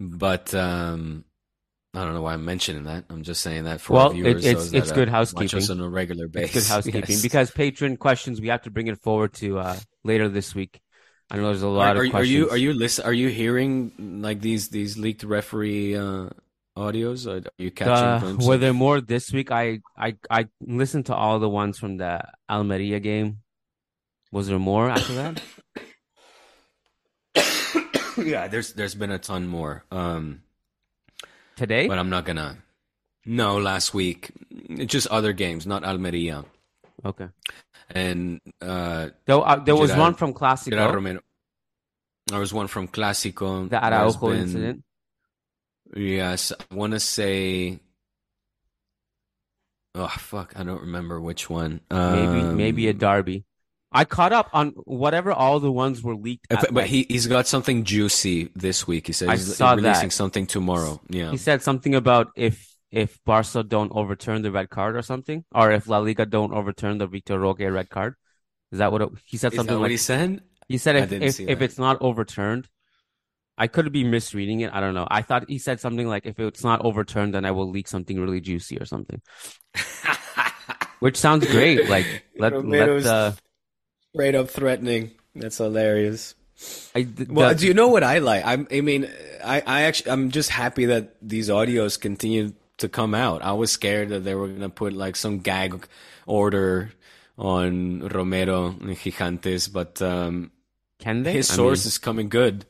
But 0.00 0.52
um, 0.56 1.24
I 1.94 2.02
don't 2.02 2.14
know 2.14 2.22
why 2.22 2.32
I'm 2.32 2.44
mentioning 2.44 2.82
that. 2.84 3.04
I'm 3.10 3.22
just 3.22 3.42
saying 3.42 3.62
that 3.66 3.80
for 3.80 3.92
well, 3.92 4.10
viewers. 4.10 4.44
It, 4.44 4.56
it's 4.56 4.70
so 4.70 4.76
it's 4.76 4.90
good 4.90 5.08
housekeeping. 5.08 5.60
Watch 5.60 5.70
on 5.70 5.78
a 5.78 5.88
regular 5.88 6.26
basis. 6.26 6.56
It's 6.56 6.66
good 6.66 6.74
housekeeping 6.74 7.10
yes. 7.10 7.22
because 7.22 7.52
Patreon 7.52 8.00
questions 8.00 8.40
we 8.40 8.48
have 8.48 8.62
to 8.62 8.72
bring 8.72 8.88
it 8.88 9.00
forward 9.02 9.34
to 9.34 9.60
uh, 9.60 9.76
later 10.02 10.28
this 10.28 10.52
week. 10.52 10.80
I 11.30 11.36
know 11.36 11.44
there's 11.44 11.62
a 11.62 11.68
lot 11.68 11.96
are, 11.96 12.02
of 12.02 12.08
are, 12.08 12.10
questions. 12.10 12.28
Are 12.28 12.32
you 12.32 12.50
are 12.50 12.56
you 12.56 12.72
listen, 12.72 13.04
Are 13.04 13.12
you 13.12 13.28
hearing 13.28 14.20
like 14.20 14.40
these 14.40 14.68
these 14.70 14.98
leaked 14.98 15.22
referee 15.22 15.96
uh, 15.96 16.30
audios? 16.76 17.26
Are 17.26 17.42
you 17.58 17.70
catching? 17.70 18.42
Uh, 18.42 18.46
were 18.46 18.56
there 18.56 18.74
more 18.74 19.00
this 19.00 19.32
week? 19.32 19.50
I 19.50 19.80
I 19.96 20.16
I 20.30 20.48
listened 20.60 21.06
to 21.06 21.14
all 21.14 21.38
the 21.38 21.48
ones 21.48 21.78
from 21.78 21.96
the 21.96 22.20
Almeria 22.48 23.00
game. 23.00 23.40
Was 24.32 24.48
there 24.48 24.58
more 24.58 24.90
after 24.90 25.14
that? 25.14 25.42
yeah, 28.18 28.48
there's 28.48 28.72
there's 28.72 28.94
been 28.94 29.10
a 29.10 29.18
ton 29.18 29.46
more. 29.46 29.84
Um, 29.90 30.42
Today, 31.56 31.86
but 31.86 31.98
I'm 31.98 32.10
not 32.10 32.24
gonna. 32.24 32.58
No, 33.26 33.58
last 33.58 33.94
week, 33.94 34.32
just 34.86 35.06
other 35.06 35.32
games, 35.32 35.66
not 35.66 35.84
Almeria. 35.84 36.44
Okay. 37.04 37.28
And 37.90 38.40
uh, 38.60 39.10
there, 39.26 39.36
uh, 39.36 39.56
there 39.56 39.76
was 39.76 39.94
one 39.94 40.14
from 40.14 40.34
Clásico. 40.34 40.92
Romero. 40.92 41.20
There 42.26 42.40
was 42.40 42.52
one 42.52 42.66
from 42.66 42.88
Clásico. 42.88 43.68
The 43.68 43.82
Araujo 43.84 44.30
been, 44.30 44.40
incident. 44.40 44.84
Yes, 45.94 46.52
I 46.52 46.74
want 46.74 46.92
to 46.92 47.00
say. 47.00 47.80
Oh 49.94 50.08
fuck! 50.08 50.54
I 50.56 50.64
don't 50.64 50.80
remember 50.80 51.20
which 51.20 51.48
one. 51.48 51.80
Maybe 51.90 52.40
um, 52.40 52.56
maybe 52.56 52.88
a 52.88 52.92
derby. 52.92 53.44
I 53.92 54.04
caught 54.04 54.32
up 54.32 54.50
on 54.52 54.70
whatever 54.84 55.32
all 55.32 55.60
the 55.60 55.70
ones 55.70 56.02
were 56.02 56.16
leaked. 56.16 56.48
But, 56.50 56.74
but 56.74 56.86
he 56.86 57.06
he's 57.08 57.28
got 57.28 57.46
something 57.46 57.84
juicy 57.84 58.50
this 58.56 58.88
week. 58.88 59.06
He 59.06 59.12
said 59.12 59.28
I 59.28 59.36
he's 59.36 59.56
saw 59.56 59.74
releasing 59.74 60.08
that. 60.08 60.12
something 60.12 60.46
tomorrow. 60.46 61.00
Yeah, 61.08 61.30
he 61.30 61.36
said 61.36 61.62
something 61.62 61.94
about 61.94 62.32
if 62.34 62.74
if 62.90 63.22
Barca 63.24 63.62
don't 63.62 63.92
overturn 63.94 64.42
the 64.42 64.50
red 64.50 64.68
card 64.68 64.96
or 64.96 65.02
something, 65.02 65.44
or 65.54 65.70
if 65.70 65.86
La 65.86 65.98
Liga 65.98 66.26
don't 66.26 66.52
overturn 66.52 66.98
the 66.98 67.06
Vitor 67.06 67.40
Roque 67.40 67.60
red 67.60 67.88
card. 67.88 68.16
Is 68.72 68.78
that 68.78 68.90
what 68.90 69.02
it, 69.02 69.10
he 69.26 69.36
said? 69.36 69.52
Is 69.52 69.56
Something 69.58 69.76
like 69.76 69.82
what 69.82 69.90
he 69.92 69.96
said. 69.96 70.42
He 70.66 70.78
said 70.78 70.96
if 70.96 71.12
if, 71.12 71.40
if 71.40 71.62
it's 71.62 71.78
not 71.78 71.98
overturned, 72.00 72.68
I 73.56 73.66
could 73.68 73.92
be 73.92 74.04
misreading 74.04 74.60
it. 74.60 74.72
I 74.72 74.80
don't 74.80 74.94
know. 74.94 75.06
I 75.10 75.22
thought 75.22 75.48
he 75.48 75.58
said 75.58 75.80
something 75.80 76.08
like 76.08 76.26
if 76.26 76.38
it's 76.40 76.64
not 76.64 76.84
overturned, 76.84 77.34
then 77.34 77.44
I 77.44 77.52
will 77.52 77.70
leak 77.70 77.86
something 77.88 78.18
really 78.20 78.40
juicy 78.40 78.78
or 78.78 78.84
something. 78.84 79.20
Which 81.00 81.16
sounds 81.16 81.46
great. 81.46 81.88
Like 81.88 82.06
let 82.38 82.52
let 82.52 82.88
Romero's 82.88 83.04
the 83.04 83.36
straight 84.12 84.34
up 84.34 84.48
threatening. 84.50 85.12
That's 85.34 85.58
hilarious. 85.58 86.34
I, 86.94 87.02
the, 87.02 87.26
Well, 87.28 87.48
the- 87.50 87.54
do 87.56 87.66
you 87.66 87.74
know 87.74 87.88
what 87.88 88.02
I 88.04 88.18
like? 88.18 88.44
I'm, 88.46 88.66
I 88.70 88.80
mean, 88.80 89.10
I, 89.44 89.60
I 89.66 89.82
actually, 89.82 90.12
I'm 90.12 90.30
just 90.30 90.50
happy 90.50 90.86
that 90.86 91.16
these 91.20 91.48
audios 91.48 92.00
continue 92.00 92.52
to 92.78 92.88
come 92.88 93.14
out. 93.14 93.42
I 93.42 93.52
was 93.52 93.70
scared 93.72 94.08
that 94.10 94.20
they 94.24 94.34
were 94.34 94.48
gonna 94.48 94.68
put 94.70 94.92
like 94.92 95.16
some 95.16 95.40
gag 95.40 95.86
order 96.26 96.92
on 97.36 98.00
Romero 98.08 98.66
and 98.66 98.96
Gigantes, 98.96 99.70
but 99.72 100.00
um, 100.00 100.52
can 101.00 101.24
they? 101.24 101.32
his 101.32 101.50
I 101.50 101.54
source 101.54 101.84
mean, 101.84 101.88
is 101.88 101.98
coming 101.98 102.28
good. 102.28 102.64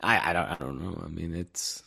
I, 0.00 0.30
I 0.30 0.32
don't, 0.32 0.46
I 0.46 0.54
don't 0.56 0.80
know. 0.80 1.02
I 1.04 1.08
mean, 1.08 1.34
it's 1.34 1.82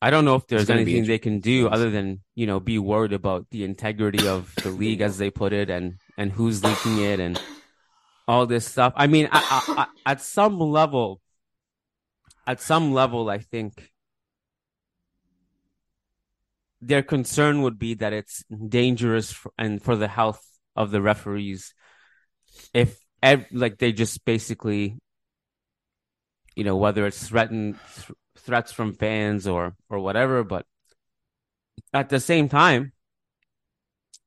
I 0.00 0.10
don't 0.10 0.24
know 0.24 0.36
if 0.36 0.46
there's 0.46 0.70
anything 0.70 1.06
they 1.06 1.18
can 1.18 1.40
do 1.40 1.68
other 1.68 1.90
than 1.90 2.20
you 2.34 2.46
know 2.46 2.60
be 2.60 2.78
worried 2.78 3.12
about 3.12 3.46
the 3.50 3.64
integrity 3.64 4.26
of 4.26 4.54
the 4.56 4.70
league 4.70 5.00
as 5.00 5.18
they 5.18 5.30
put 5.30 5.52
it 5.52 5.70
and 5.70 5.98
and 6.16 6.32
who's 6.32 6.62
leaking 6.62 6.98
it 7.02 7.20
and 7.20 7.40
all 8.28 8.46
this 8.46 8.66
stuff. 8.66 8.92
I 8.96 9.06
mean, 9.06 9.28
I, 9.30 9.62
I, 9.66 9.74
I, 9.82 10.10
at 10.12 10.20
some 10.20 10.58
level, 10.58 11.20
at 12.46 12.60
some 12.60 12.92
level, 12.92 13.28
I 13.30 13.38
think 13.38 13.92
their 16.80 17.02
concern 17.02 17.62
would 17.62 17.78
be 17.78 17.94
that 17.94 18.12
it's 18.12 18.44
dangerous 18.68 19.32
for, 19.32 19.52
and 19.58 19.82
for 19.82 19.96
the 19.96 20.08
health 20.08 20.42
of 20.74 20.90
the 20.90 21.00
referees 21.00 21.74
if 22.74 22.98
ev- 23.22 23.46
like 23.50 23.78
they 23.78 23.92
just 23.92 24.24
basically 24.24 24.98
you 26.56 26.64
know 26.64 26.76
whether 26.76 27.06
it's 27.06 27.28
threaten 27.28 27.78
th- 27.94 28.10
threats 28.38 28.72
from 28.72 28.92
fans 28.94 29.46
or 29.46 29.76
or 29.90 29.98
whatever 30.00 30.42
but 30.42 30.64
at 31.92 32.08
the 32.08 32.20
same 32.20 32.48
time 32.48 32.92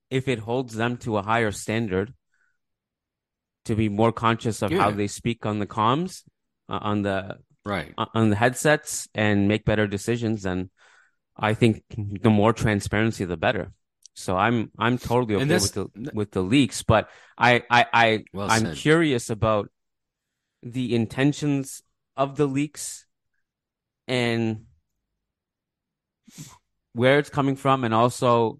if 0.09 0.27
it 0.27 0.39
holds 0.39 0.73
them 0.75 0.97
to 0.97 1.17
a 1.17 1.21
higher 1.21 1.51
standard, 1.51 2.13
to 3.65 3.75
be 3.75 3.89
more 3.89 4.11
conscious 4.11 4.63
of 4.63 4.71
Yeah. 4.71 4.79
how 4.81 4.91
they 4.91 5.05
speak 5.05 5.45
on 5.45 5.59
the 5.59 5.67
comms, 5.67 6.23
uh, 6.67 6.79
on 6.81 7.03
the 7.03 7.37
Right. 7.63 7.93
on- 7.95 8.09
on 8.15 8.29
the 8.31 8.35
headsets, 8.35 9.07
and 9.13 9.47
make 9.47 9.65
better 9.65 9.85
decisions, 9.85 10.41
then 10.43 10.71
I 11.35 11.53
think 11.53 11.83
the 11.95 12.31
more 12.31 12.53
transparency, 12.53 13.23
the 13.25 13.37
better. 13.37 13.71
So 14.15 14.35
I'm 14.35 14.71
I'm 14.79 14.97
totally 14.97 15.35
okay 15.35 15.45
with 15.45 15.73
the 15.73 16.11
with 16.13 16.31
the 16.31 16.41
leaks, 16.41 16.81
but 16.81 17.09
I 17.37 17.61
I, 17.69 17.85
I 17.93 18.23
Well 18.33 18.49
I'm 18.49 18.65
said. 18.73 18.77
curious 18.77 19.29
about 19.29 19.69
the 20.63 20.95
intentions 20.95 21.83
of 22.19 22.35
the 22.35 22.45
leaks 22.45 23.05
and 24.07 24.65
where 26.93 27.17
it's 27.17 27.29
coming 27.29 27.55
from, 27.55 27.85
and 27.85 27.93
also 27.93 28.59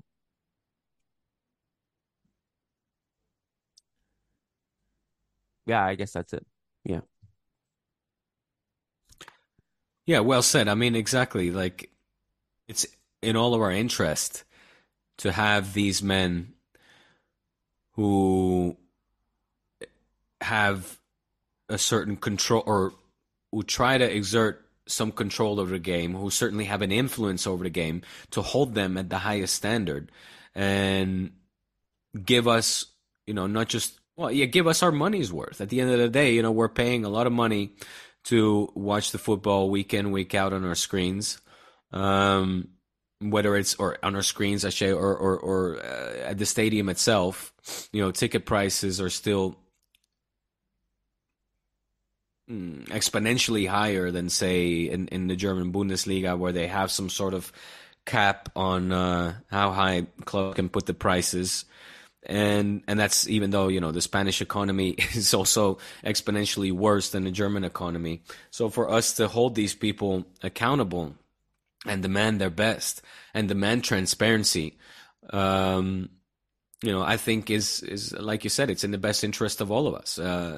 yeah, 5.66 5.86
I 5.86 5.96
guess 5.96 6.14
that's 6.14 6.32
it. 6.34 6.46
Yeah. 6.86 7.02
Yeah, 10.06 10.22
well 10.22 10.42
said. 10.42 10.68
I 10.68 10.74
mean, 10.74 10.96
exactly. 10.96 11.52
Like, 11.52 11.92
it's 12.68 12.88
in 13.22 13.36
all 13.36 13.54
of 13.54 13.62
our 13.62 13.72
interest 13.72 14.46
to 15.18 15.32
have 15.32 15.74
these 15.74 16.02
men 16.02 16.54
who 17.94 18.78
have 20.42 21.00
a 21.68 21.78
certain 21.78 22.16
control 22.16 22.64
or 22.66 22.94
who 23.52 23.64
try 23.64 23.98
to 23.98 24.16
exert 24.16 24.66
some 24.88 25.12
control 25.12 25.60
over 25.60 25.72
the 25.72 25.80
game, 25.80 26.16
who 26.16 26.30
certainly 26.30 26.66
have 26.66 26.82
an 26.82 26.92
influence 26.92 27.46
over 27.46 27.64
the 27.64 27.70
game, 27.70 28.02
to 28.32 28.42
hold 28.42 28.74
them 28.74 28.98
at 28.98 29.10
the 29.10 29.20
highest 29.20 29.56
standard 29.56 30.12
and 30.56 31.32
give 32.26 32.48
us, 32.48 32.86
you 33.28 33.34
know, 33.34 33.48
not 33.48 33.70
just, 33.70 34.00
well, 34.18 34.32
yeah, 34.32 34.46
give 34.46 34.68
us 34.68 34.82
our 34.82 34.92
money's 34.92 35.32
worth. 35.32 35.62
At 35.62 35.70
the 35.70 35.80
end 35.80 35.92
of 35.92 36.00
the 36.00 36.10
day, 36.10 36.34
you 36.34 36.42
know, 36.42 36.52
we're 36.52 36.70
paying 36.70 37.06
a 37.06 37.10
lot 37.10 37.28
of 37.28 37.34
money 37.34 37.74
to 38.26 38.70
watch 38.76 39.12
the 39.12 39.18
football 39.18 39.70
week 39.70 39.94
in, 39.94 40.12
week 40.12 40.34
out 40.34 40.54
on 40.54 40.66
our 40.66 40.76
screens. 40.76 41.40
Um, 41.92 42.70
whether 43.22 43.56
it's 43.56 43.76
or 43.76 43.98
on 44.04 44.16
our 44.16 44.22
screens, 44.22 44.64
I 44.64 44.70
say, 44.70 44.92
or 44.92 45.16
or, 45.16 45.38
or 45.38 45.84
uh, 45.84 46.30
at 46.30 46.38
the 46.38 46.46
stadium 46.46 46.90
itself, 46.90 47.54
you 47.92 48.02
know, 48.02 48.12
ticket 48.12 48.46
prices 48.46 49.02
are 49.02 49.10
still 49.10 49.58
exponentially 52.50 53.68
higher 53.68 54.12
than 54.12 54.30
say 54.30 54.82
in, 54.82 55.08
in 55.10 55.28
the 55.28 55.36
German 55.36 55.72
Bundesliga, 55.72 56.38
where 56.38 56.52
they 56.52 56.68
have 56.68 56.92
some 56.92 57.10
sort 57.10 57.34
of 57.34 57.52
cap 58.06 58.50
on 58.56 58.92
uh, 58.92 59.36
how 59.52 59.72
high 59.72 60.08
club 60.26 60.56
can 60.56 60.70
put 60.70 60.86
the 60.86 60.94
prices. 60.94 61.66
And 62.26 62.84
and 62.88 63.00
that's 63.00 63.30
even 63.30 63.52
though 63.52 63.70
you 63.70 63.80
know 63.80 63.92
the 63.92 64.02
Spanish 64.02 64.42
economy 64.42 64.90
is 65.14 65.34
also 65.34 65.78
exponentially 66.04 66.72
worse 66.72 67.12
than 67.12 67.24
the 67.24 67.32
German 67.32 67.64
economy. 67.64 68.24
So 68.52 68.70
for 68.70 68.90
us 68.90 69.14
to 69.14 69.28
hold 69.28 69.56
these 69.56 69.74
people 69.74 70.26
accountable 70.44 71.16
and 71.86 72.02
demand 72.02 72.42
their 72.42 72.50
best 72.50 73.02
and 73.34 73.48
demand 73.48 73.84
transparency, 73.86 74.78
um, 75.30 76.10
you 76.84 76.92
know, 76.92 77.02
I 77.02 77.16
think 77.16 77.50
is 77.50 77.84
is 77.84 78.12
like 78.14 78.44
you 78.44 78.50
said, 78.50 78.70
it's 78.70 78.84
in 78.84 78.92
the 78.92 78.98
best 78.98 79.24
interest 79.24 79.62
of 79.62 79.72
all 79.72 79.88
of 79.88 79.96
us. 79.96 80.20
Uh, 80.20 80.58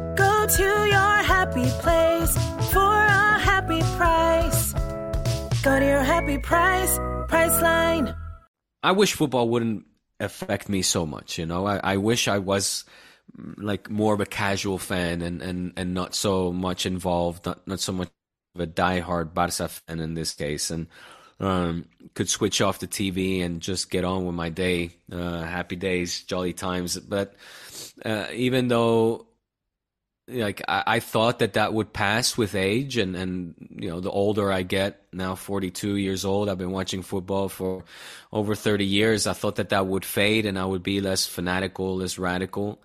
Go 0.15 0.47
to 0.47 0.63
your 0.63 1.15
happy 1.23 1.69
place 1.81 2.33
for 2.73 2.93
a 2.93 3.39
happy 3.39 3.79
price. 3.97 4.73
Go 5.63 5.79
to 5.79 5.85
your 5.85 6.03
happy 6.03 6.37
price, 6.37 6.97
Priceline. 7.29 8.15
I 8.83 8.91
wish 8.91 9.13
football 9.13 9.47
wouldn't 9.47 9.85
affect 10.19 10.69
me 10.69 10.81
so 10.81 11.05
much. 11.05 11.37
You 11.37 11.45
know, 11.45 11.65
I, 11.65 11.77
I 11.77 11.97
wish 11.97 12.27
I 12.27 12.39
was 12.39 12.83
mm, 13.37 13.53
like 13.57 13.89
more 13.89 14.13
of 14.13 14.21
a 14.21 14.25
casual 14.25 14.77
fan 14.77 15.21
and, 15.21 15.41
and, 15.41 15.73
and 15.77 15.93
not 15.93 16.15
so 16.15 16.51
much 16.51 16.85
involved, 16.85 17.45
not 17.45 17.65
not 17.67 17.79
so 17.79 17.91
much 17.93 18.09
of 18.55 18.61
a 18.61 18.67
diehard 18.67 19.33
Barca 19.33 19.67
fan 19.67 19.99
in 19.99 20.13
this 20.13 20.33
case, 20.33 20.71
and 20.71 20.87
um, 21.39 21.85
could 22.13 22.29
switch 22.29 22.61
off 22.61 22.79
the 22.79 22.87
TV 22.87 23.43
and 23.43 23.61
just 23.61 23.89
get 23.89 24.03
on 24.03 24.25
with 24.25 24.35
my 24.35 24.49
day. 24.49 24.91
Uh, 25.11 25.41
happy 25.41 25.75
days, 25.75 26.23
jolly 26.23 26.53
times. 26.53 26.97
But 26.97 27.33
uh, 28.05 28.27
even 28.33 28.67
though 28.67 29.25
like 30.31 30.61
I, 30.67 30.83
I 30.87 30.99
thought 30.99 31.39
that 31.39 31.53
that 31.53 31.73
would 31.73 31.93
pass 31.93 32.37
with 32.37 32.55
age 32.55 32.97
and 32.97 33.15
and 33.15 33.55
you 33.75 33.89
know 33.89 33.99
the 33.99 34.11
older 34.11 34.51
i 34.51 34.63
get 34.63 35.01
now 35.11 35.35
42 35.35 35.95
years 35.97 36.25
old 36.25 36.49
i've 36.49 36.57
been 36.57 36.71
watching 36.71 37.01
football 37.01 37.49
for 37.49 37.83
over 38.31 38.55
30 38.55 38.85
years 38.85 39.27
i 39.27 39.33
thought 39.33 39.55
that 39.55 39.69
that 39.69 39.87
would 39.87 40.05
fade 40.05 40.45
and 40.45 40.57
i 40.57 40.65
would 40.65 40.83
be 40.83 41.01
less 41.01 41.25
fanatical 41.27 41.97
less 41.97 42.17
radical. 42.17 42.81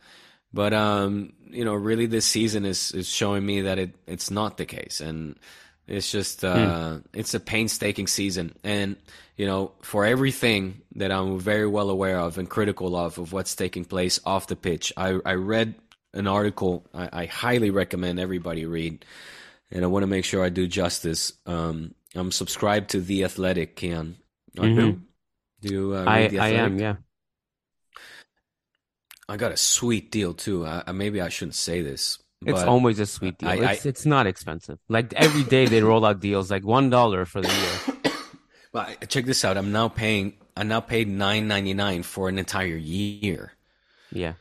But 0.52 0.72
um 0.72 1.32
you 1.50 1.64
know 1.64 1.74
really 1.74 2.06
this 2.06 2.24
season 2.24 2.64
is 2.64 2.92
is 2.92 3.08
showing 3.08 3.44
me 3.44 3.62
that 3.62 3.78
it 3.78 3.94
it's 4.06 4.30
not 4.30 4.56
the 4.56 4.64
case 4.64 5.00
and 5.00 5.38
it's 5.86 6.10
just 6.10 6.44
uh 6.44 6.98
it's 7.12 7.34
a 7.34 7.40
painstaking 7.40 8.06
season. 8.06 8.54
And 8.64 8.96
you 9.36 9.46
know 9.46 9.72
for 9.82 10.04
everything 10.04 10.80
that 10.96 11.12
i'm 11.12 11.38
very 11.38 11.66
well 11.66 11.90
aware 11.90 12.18
of 12.18 12.38
and 12.38 12.48
critical 12.48 12.96
of 12.96 13.18
of 13.18 13.32
what's 13.32 13.54
taking 13.54 13.84
place 13.84 14.18
off 14.24 14.46
the 14.46 14.56
pitch 14.56 14.92
i 14.96 15.18
i 15.24 15.34
read 15.34 15.74
an 16.16 16.26
article 16.26 16.86
I, 16.94 17.08
I 17.22 17.24
highly 17.26 17.70
recommend 17.70 18.18
everybody 18.18 18.64
read, 18.66 19.04
and 19.70 19.84
I 19.84 19.86
want 19.88 20.02
to 20.02 20.06
make 20.08 20.24
sure 20.24 20.44
I 20.44 20.48
do 20.48 20.66
justice. 20.66 21.32
Um, 21.46 21.94
I'm 22.14 22.32
subscribed 22.32 22.90
to 22.90 23.00
The 23.00 23.24
Athletic. 23.24 23.82
Are 23.84 24.04
Mhm. 24.56 25.00
Do 25.60 25.68
you 25.74 25.94
uh, 25.94 26.04
I, 26.06 26.28
The 26.28 26.38
I 26.40 26.48
am, 26.50 26.78
yeah. 26.78 26.96
I 29.28 29.36
got 29.36 29.52
a 29.52 29.56
sweet 29.56 30.10
deal 30.10 30.34
too. 30.34 30.64
I, 30.66 30.92
maybe 30.92 31.20
I 31.20 31.28
shouldn't 31.28 31.54
say 31.56 31.82
this. 31.82 32.18
It's 32.44 32.62
always 32.62 33.00
a 33.00 33.06
sweet 33.06 33.38
deal. 33.38 33.48
I- 33.48 33.54
I- 33.54 33.72
it's, 33.72 33.86
it's 33.86 34.06
not 34.06 34.26
expensive. 34.26 34.78
Like 34.88 35.12
every 35.14 35.42
day 35.42 35.66
they 35.66 35.82
roll 35.82 36.04
out 36.04 36.20
deals, 36.20 36.50
like 36.50 36.64
one 36.64 36.90
dollar 36.90 37.24
for 37.24 37.40
the 37.40 37.48
year. 37.48 37.96
But 38.72 39.08
check 39.08 39.24
this 39.24 39.42
out. 39.42 39.56
I'm 39.56 39.72
now 39.72 39.88
paying. 39.88 40.34
I 40.54 40.62
now 40.62 40.80
paid 40.80 41.08
nine 41.08 41.48
ninety 41.48 41.72
nine 41.72 42.02
for 42.02 42.28
an 42.28 42.38
entire 42.38 42.76
year. 42.76 43.52
Yeah. 44.12 44.34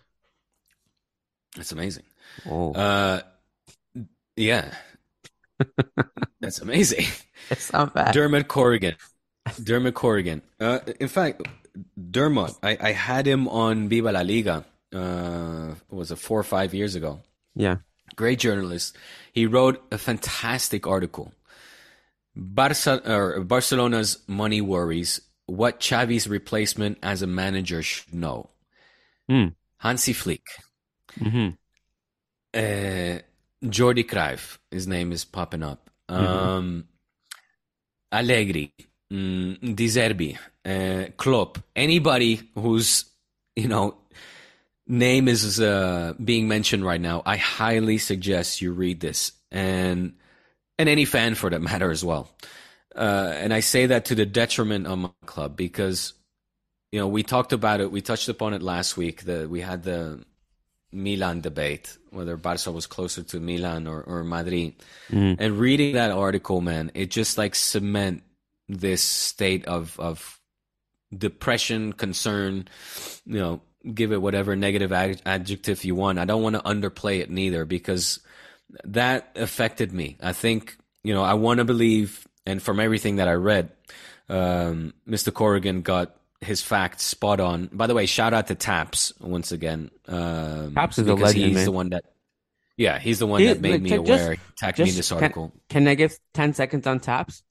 That's 1.55 1.71
amazing. 1.71 2.03
Oh, 2.49 2.73
Uh, 2.73 3.21
yeah, 4.35 4.73
that's 6.41 6.59
amazing. 6.59 7.05
it's 7.49 7.71
not 7.71 7.93
bad. 7.93 8.13
Dermot 8.13 8.47
Corrigan. 8.47 8.95
Dermot 9.63 9.93
Corrigan. 9.93 10.41
Uh, 10.59 10.79
in 10.99 11.07
fact, 11.07 11.41
Dermot, 12.11 12.51
I, 12.61 12.77
I 12.81 12.91
had 12.91 13.25
him 13.25 13.47
on 13.47 13.87
Viva 13.89 14.11
la 14.11 14.21
Liga. 14.21 14.65
Uh, 14.93 15.75
was 15.89 16.11
it 16.11 16.17
four 16.17 16.39
or 16.39 16.43
five 16.43 16.73
years 16.73 16.95
ago? 16.95 17.21
yeah. 17.55 17.77
Great 18.15 18.39
journalist. 18.39 18.95
He 19.33 19.45
wrote 19.45 19.83
a 19.91 19.97
fantastic 19.97 20.87
article. 20.87 21.33
Barca, 22.35 23.01
or 23.11 23.41
Barcelona's 23.41 24.19
money 24.27 24.61
worries. 24.61 25.19
What 25.47 25.83
Xavi's 25.83 26.27
replacement 26.27 26.97
as 27.03 27.21
a 27.21 27.27
manager 27.27 27.81
should 27.81 28.13
know. 28.13 28.49
Hmm. 29.27 29.47
Hansi 29.79 30.13
Flick. 30.13 30.45
Hmm 31.21 31.49
Uh, 32.53 33.19
Jordi 33.63 34.05
Cruyff, 34.05 34.59
his 34.71 34.87
name 34.87 35.11
is 35.11 35.25
popping 35.25 35.63
up. 35.63 35.89
Um, 36.07 36.87
Allegri, 38.11 38.71
mm, 39.11 39.75
De 39.75 39.87
Zerbi, 39.87 40.37
uh, 40.65 41.11
Klopp, 41.17 41.57
anybody 41.75 42.41
who's, 42.55 43.05
you 43.55 43.67
know, 43.67 43.97
name 44.87 45.27
is 45.27 45.59
uh, 45.59 46.13
being 46.23 46.47
mentioned 46.47 46.85
right 46.85 47.01
now, 47.01 47.23
I 47.25 47.37
highly 47.37 47.97
suggest 47.97 48.61
you 48.61 48.71
read 48.71 48.99
this 48.99 49.31
and 49.51 50.13
and 50.77 50.89
any 50.89 51.05
fan 51.05 51.35
for 51.35 51.49
that 51.49 51.61
matter 51.71 51.91
as 51.91 52.03
well. 52.05 52.29
Uh, 52.95 53.33
and 53.35 53.53
I 53.53 53.59
say 53.59 53.87
that 53.87 54.05
to 54.05 54.15
the 54.15 54.25
detriment 54.25 54.87
of 54.87 54.97
my 54.97 55.09
club 55.25 55.57
because 55.57 56.13
you 56.91 56.99
know 56.99 57.07
we 57.07 57.23
talked 57.23 57.51
about 57.51 57.81
it, 57.81 57.91
we 57.91 58.01
touched 58.01 58.29
upon 58.29 58.53
it 58.53 58.61
last 58.61 58.95
week. 58.95 59.23
That 59.23 59.49
we 59.49 59.61
had 59.61 59.83
the 59.83 60.23
Milan 60.95 61.41
debate 61.41 61.97
whether 62.11 62.37
Barca 62.37 62.71
was 62.71 62.87
closer 62.87 63.21
to 63.23 63.39
Milan 63.39 63.87
or, 63.87 64.01
or 64.01 64.23
Madrid. 64.23 64.73
Mm. 65.11 65.35
And 65.37 65.59
reading 65.59 65.95
that 65.95 66.11
article, 66.11 66.61
man, 66.61 66.91
it 66.93 67.11
just 67.11 67.37
like 67.37 67.53
cement 67.55 68.23
this 68.67 69.03
state 69.03 69.65
of 69.65 69.99
of 69.99 70.39
depression, 71.15 71.93
concern, 71.93 72.67
you 73.25 73.39
know, 73.39 73.61
give 73.93 74.11
it 74.11 74.21
whatever 74.21 74.55
negative 74.55 74.91
ad- 74.91 75.21
adjective 75.25 75.83
you 75.83 75.93
want. 75.95 76.19
I 76.19 76.25
don't 76.25 76.41
want 76.41 76.55
to 76.55 76.61
underplay 76.61 77.19
it 77.19 77.29
neither 77.29 77.65
because 77.65 78.19
that 78.83 79.29
affected 79.35 79.93
me. 79.93 80.17
I 80.21 80.33
think, 80.33 80.77
you 81.03 81.13
know, 81.13 81.23
I 81.23 81.35
want 81.35 81.59
to 81.59 81.65
believe, 81.65 82.27
and 82.45 82.61
from 82.61 82.79
everything 82.79 83.17
that 83.17 83.27
I 83.27 83.33
read, 83.33 83.69
um, 84.29 84.93
Mr. 85.07 85.31
Corrigan 85.31 85.81
got 85.81 86.15
his 86.41 86.61
facts 86.61 87.03
spot 87.03 87.39
on. 87.39 87.69
By 87.71 87.87
the 87.87 87.93
way, 87.93 88.05
shout 88.05 88.33
out 88.33 88.47
to 88.47 88.55
Taps 88.55 89.13
once 89.19 89.51
again. 89.51 89.91
Um, 90.07 90.73
Taps 90.73 90.97
is 90.97 91.07
a 91.07 91.15
legend, 91.15 91.45
he's 91.45 91.55
man. 91.55 91.65
the 91.65 91.71
one 91.71 91.89
that, 91.89 92.05
yeah, 92.77 92.99
he's 92.99 93.19
the 93.19 93.27
one 93.27 93.41
he, 93.41 93.47
that 93.47 93.61
made 93.61 93.81
me 93.81 93.93
aware. 93.93 94.35
Just, 94.35 94.57
tagged 94.57 94.79
me 94.79 94.89
in 94.89 94.95
this 94.95 95.11
article. 95.11 95.49
Can, 95.69 95.83
can 95.83 95.87
I 95.87 95.95
give 95.95 96.17
ten 96.33 96.53
seconds 96.53 96.85
on 96.87 96.99
Taps? 96.99 97.43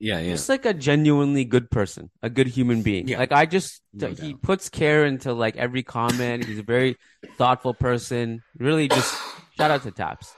Yeah, 0.00 0.18
yeah. 0.18 0.32
Just 0.32 0.48
like 0.48 0.64
a 0.64 0.74
genuinely 0.74 1.44
good 1.44 1.70
person, 1.70 2.10
a 2.22 2.28
good 2.28 2.48
human 2.48 2.82
being. 2.82 3.06
Yeah. 3.06 3.18
Like 3.18 3.30
I 3.30 3.46
just 3.46 3.82
no 3.92 4.08
he 4.08 4.32
doubt. 4.32 4.42
puts 4.42 4.68
care 4.68 5.04
into 5.04 5.32
like 5.32 5.56
every 5.56 5.84
comment. 5.84 6.44
He's 6.44 6.58
a 6.58 6.64
very 6.64 6.96
thoughtful 7.38 7.72
person. 7.72 8.42
Really 8.58 8.88
just 8.88 9.14
shout 9.56 9.70
out 9.70 9.84
to 9.84 9.92
Taps. 9.92 10.34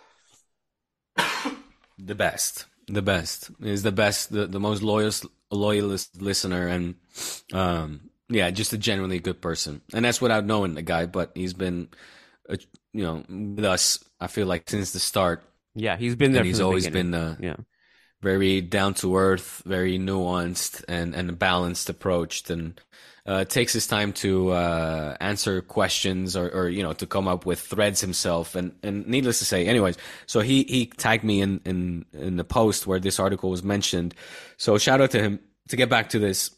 The 1.98 2.14
best. 2.14 2.66
The 2.88 3.00
best. 3.00 3.50
Is 3.62 3.83
the 3.83 3.92
best 3.92 4.33
the, 4.33 4.46
the 4.46 4.61
most 4.61 4.83
loyalist 5.54 6.16
loyalist 6.16 6.22
listener 6.22 6.68
and 6.68 6.94
um 7.52 8.10
yeah, 8.30 8.50
just 8.50 8.72
a 8.72 8.78
genuinely 8.78 9.18
good 9.18 9.42
person. 9.42 9.82
And 9.92 10.04
that's 10.04 10.20
without 10.20 10.46
knowing 10.46 10.74
the 10.74 10.82
guy, 10.82 11.06
but 11.06 11.32
he's 11.34 11.52
been 11.52 11.88
uh, 12.48 12.56
you 12.92 13.02
know, 13.02 13.24
with 13.28 13.64
us 13.64 14.02
I 14.20 14.26
feel 14.26 14.46
like 14.46 14.68
since 14.68 14.92
the 14.92 15.00
start. 15.00 15.42
Yeah, 15.74 15.96
he's 15.96 16.16
been 16.16 16.32
there. 16.32 16.44
he's 16.44 16.58
the 16.58 16.64
always 16.64 16.86
beginning. 16.86 17.12
been 17.12 17.20
uh, 17.20 17.36
yeah 17.40 17.56
very 18.24 18.60
down 18.62 18.94
to 18.94 19.16
earth, 19.16 19.62
very 19.66 19.98
nuanced 19.98 20.82
and, 20.88 21.14
and 21.14 21.38
balanced 21.38 21.90
approach, 21.90 22.48
and 22.50 22.80
uh, 23.26 23.44
takes 23.44 23.72
his 23.72 23.87
time 23.87 24.12
to 24.12 24.50
uh, 24.50 25.16
answer 25.18 25.62
questions 25.62 26.37
or, 26.37 26.48
or, 26.50 26.68
you 26.68 26.82
know 26.82 26.92
to 26.92 27.06
come 27.06 27.26
up 27.26 27.46
with 27.46 27.58
threads 27.58 28.00
himself. 28.00 28.54
And, 28.54 28.74
and 28.82 29.06
needless 29.06 29.38
to 29.38 29.44
say, 29.46 29.66
anyways, 29.66 29.96
so 30.26 30.40
he 30.40 30.64
he 30.64 30.87
tagged 30.87 31.24
me 31.24 31.40
in, 31.40 31.60
in 31.64 32.04
in 32.12 32.37
the 32.37 32.44
post 32.44 32.87
where 32.87 33.00
this 33.00 33.18
article 33.18 33.50
was 33.50 33.62
mentioned. 33.62 34.14
So 34.58 34.76
shout 34.78 35.00
out 35.00 35.10
to 35.12 35.20
him. 35.20 35.40
To 35.68 35.76
get 35.76 35.88
back 35.88 36.10
to 36.10 36.18
this, 36.18 36.54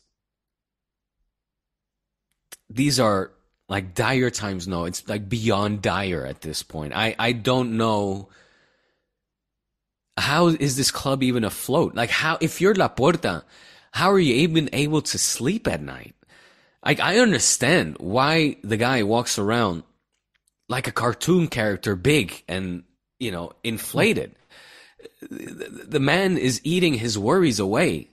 these 2.68 2.98
are 2.98 3.31
like 3.68 3.94
dire 3.94 4.31
times. 4.31 4.66
No, 4.66 4.85
it's 4.85 5.09
like 5.09 5.29
beyond 5.29 5.83
dire 5.83 6.26
at 6.26 6.40
this 6.40 6.64
point. 6.64 6.92
I 6.92 7.14
I 7.16 7.31
don't 7.31 7.76
know 7.76 8.31
how 10.16 10.48
is 10.48 10.76
this 10.76 10.90
club 10.90 11.22
even 11.22 11.44
afloat? 11.44 11.94
Like 11.94 12.11
how 12.11 12.38
if 12.40 12.61
you're 12.61 12.74
Laporta, 12.74 13.44
how 13.92 14.11
are 14.11 14.18
you 14.18 14.35
even 14.35 14.68
able 14.72 15.02
to 15.02 15.18
sleep 15.18 15.68
at 15.68 15.81
night? 15.81 16.16
Like 16.87 17.01
I 17.01 17.18
understand 17.18 17.96
why 17.99 18.59
the 18.62 18.77
guy 18.77 19.03
walks 19.03 19.38
around 19.38 19.83
like 20.68 20.87
a 20.87 20.92
cartoon 20.92 21.49
character, 21.49 21.96
big 21.96 22.44
and 22.46 22.85
you 23.18 23.33
know 23.33 23.53
inflated. 23.64 24.37
The 25.20 26.01
man 26.01 26.38
is 26.38 26.61
eating 26.62 26.94
his 26.94 27.18
worries 27.18 27.59
away. 27.59 28.11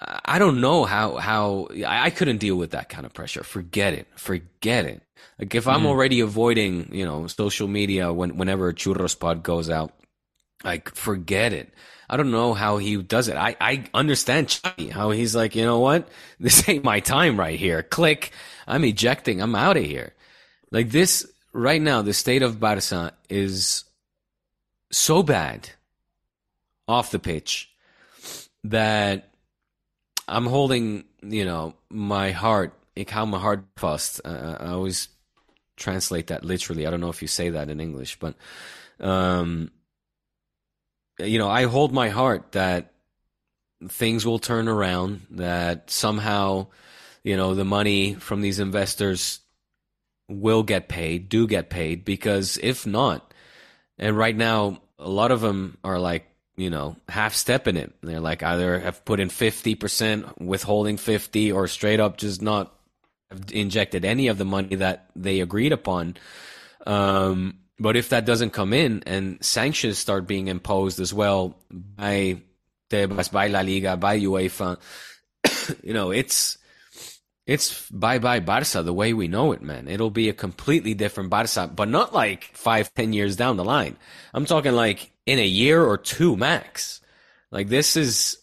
I 0.00 0.38
don't 0.38 0.60
know 0.60 0.84
how 0.84 1.16
how 1.16 1.68
I 1.84 2.10
couldn't 2.10 2.38
deal 2.38 2.54
with 2.54 2.70
that 2.70 2.88
kind 2.88 3.04
of 3.04 3.12
pressure. 3.12 3.42
Forget 3.42 3.94
it. 3.94 4.06
Forget 4.14 4.84
it. 4.84 5.02
Like 5.40 5.56
if 5.56 5.66
I'm 5.66 5.82
mm. 5.82 5.86
already 5.86 6.20
avoiding, 6.20 6.94
you 6.94 7.04
know, 7.04 7.26
social 7.26 7.66
media 7.66 8.12
when 8.12 8.36
whenever 8.36 8.68
a 8.68 8.74
churros 8.74 9.18
pod 9.18 9.42
goes 9.42 9.68
out, 9.68 9.92
like, 10.64 10.94
forget 10.94 11.52
it. 11.52 11.72
I 12.10 12.16
don't 12.16 12.30
know 12.30 12.54
how 12.54 12.78
he 12.78 12.96
does 13.02 13.28
it. 13.28 13.36
I, 13.36 13.56
I 13.60 13.84
understand 13.92 14.48
Chucky, 14.48 14.88
how 14.88 15.10
he's 15.10 15.36
like, 15.36 15.54
you 15.54 15.64
know 15.64 15.80
what? 15.80 16.08
This 16.40 16.68
ain't 16.68 16.84
my 16.84 17.00
time 17.00 17.38
right 17.38 17.58
here. 17.58 17.82
Click. 17.82 18.32
I'm 18.66 18.84
ejecting. 18.84 19.42
I'm 19.42 19.54
out 19.54 19.76
of 19.76 19.84
here. 19.84 20.14
Like 20.70 20.90
this 20.90 21.26
right 21.52 21.80
now, 21.80 22.02
the 22.02 22.14
state 22.14 22.42
of 22.42 22.60
Barca 22.60 23.12
is 23.28 23.84
so 24.90 25.22
bad 25.22 25.70
off 26.86 27.10
the 27.10 27.18
pitch 27.18 27.70
that 28.64 29.30
I'm 30.26 30.46
holding, 30.46 31.04
you 31.22 31.44
know, 31.44 31.74
my 31.90 32.30
heart. 32.30 32.74
Ik 32.96 33.10
hou 33.10 33.26
my 33.26 33.38
heart 33.38 33.64
fast. 33.76 34.20
Uh, 34.24 34.56
I 34.60 34.68
always 34.68 35.08
translate 35.76 36.28
that 36.28 36.44
literally. 36.44 36.86
I 36.86 36.90
don't 36.90 37.00
know 37.00 37.10
if 37.10 37.22
you 37.22 37.28
say 37.28 37.50
that 37.50 37.68
in 37.68 37.80
English, 37.80 38.18
but 38.18 38.34
um, 39.00 39.70
you 41.18 41.38
know, 41.38 41.48
I 41.48 41.64
hold 41.64 41.92
my 41.92 42.08
heart 42.08 42.52
that 42.52 42.92
things 43.88 44.26
will 44.26 44.38
turn 44.38 44.68
around, 44.68 45.26
that 45.30 45.90
somehow, 45.90 46.66
you 47.22 47.36
know, 47.36 47.54
the 47.54 47.64
money 47.64 48.14
from 48.14 48.40
these 48.40 48.58
investors 48.58 49.40
will 50.28 50.62
get 50.62 50.88
paid, 50.88 51.28
do 51.28 51.46
get 51.46 51.70
paid, 51.70 52.04
because 52.04 52.58
if 52.62 52.86
not, 52.86 53.32
and 53.98 54.16
right 54.16 54.36
now, 54.36 54.80
a 54.98 55.08
lot 55.08 55.30
of 55.30 55.40
them 55.40 55.78
are 55.82 55.98
like, 55.98 56.26
you 56.56 56.70
know, 56.70 56.96
half 57.08 57.34
stepping 57.34 57.76
it. 57.76 57.92
They're 58.02 58.20
like 58.20 58.42
either 58.42 58.80
have 58.80 59.04
put 59.04 59.20
in 59.20 59.28
50%, 59.28 60.40
withholding 60.40 60.96
50, 60.96 61.52
or 61.52 61.68
straight 61.68 62.00
up 62.00 62.16
just 62.16 62.42
not 62.42 62.74
injected 63.52 64.04
any 64.04 64.28
of 64.28 64.38
the 64.38 64.44
money 64.44 64.76
that 64.76 65.10
they 65.14 65.40
agreed 65.40 65.72
upon. 65.72 66.16
Um, 66.86 67.58
but 67.78 67.96
if 67.96 68.08
that 68.10 68.24
doesn't 68.24 68.50
come 68.50 68.72
in 68.72 69.02
and 69.06 69.42
sanctions 69.44 69.98
start 69.98 70.26
being 70.26 70.48
imposed 70.48 71.00
as 71.00 71.14
well 71.14 71.56
by 71.70 72.38
Tebas, 72.90 73.30
by 73.30 73.48
La 73.48 73.60
Liga, 73.60 73.96
by 73.96 74.18
UEFA, 74.18 74.78
you 75.82 75.92
know, 75.92 76.10
it's 76.10 76.58
it's 77.46 77.88
bye 77.90 78.18
bye 78.18 78.40
Barca 78.40 78.82
the 78.82 78.92
way 78.92 79.12
we 79.12 79.28
know 79.28 79.52
it, 79.52 79.62
man. 79.62 79.88
It'll 79.88 80.10
be 80.10 80.28
a 80.28 80.34
completely 80.34 80.94
different 80.94 81.30
Barca, 81.30 81.70
but 81.74 81.88
not 81.88 82.12
like 82.12 82.44
five, 82.54 82.92
ten 82.94 83.12
years 83.12 83.36
down 83.36 83.56
the 83.56 83.64
line. 83.64 83.96
I'm 84.34 84.44
talking 84.44 84.72
like 84.72 85.10
in 85.26 85.38
a 85.38 85.46
year 85.46 85.82
or 85.82 85.96
two 85.96 86.36
max. 86.36 87.00
Like 87.50 87.68
this 87.68 87.96
is 87.96 88.38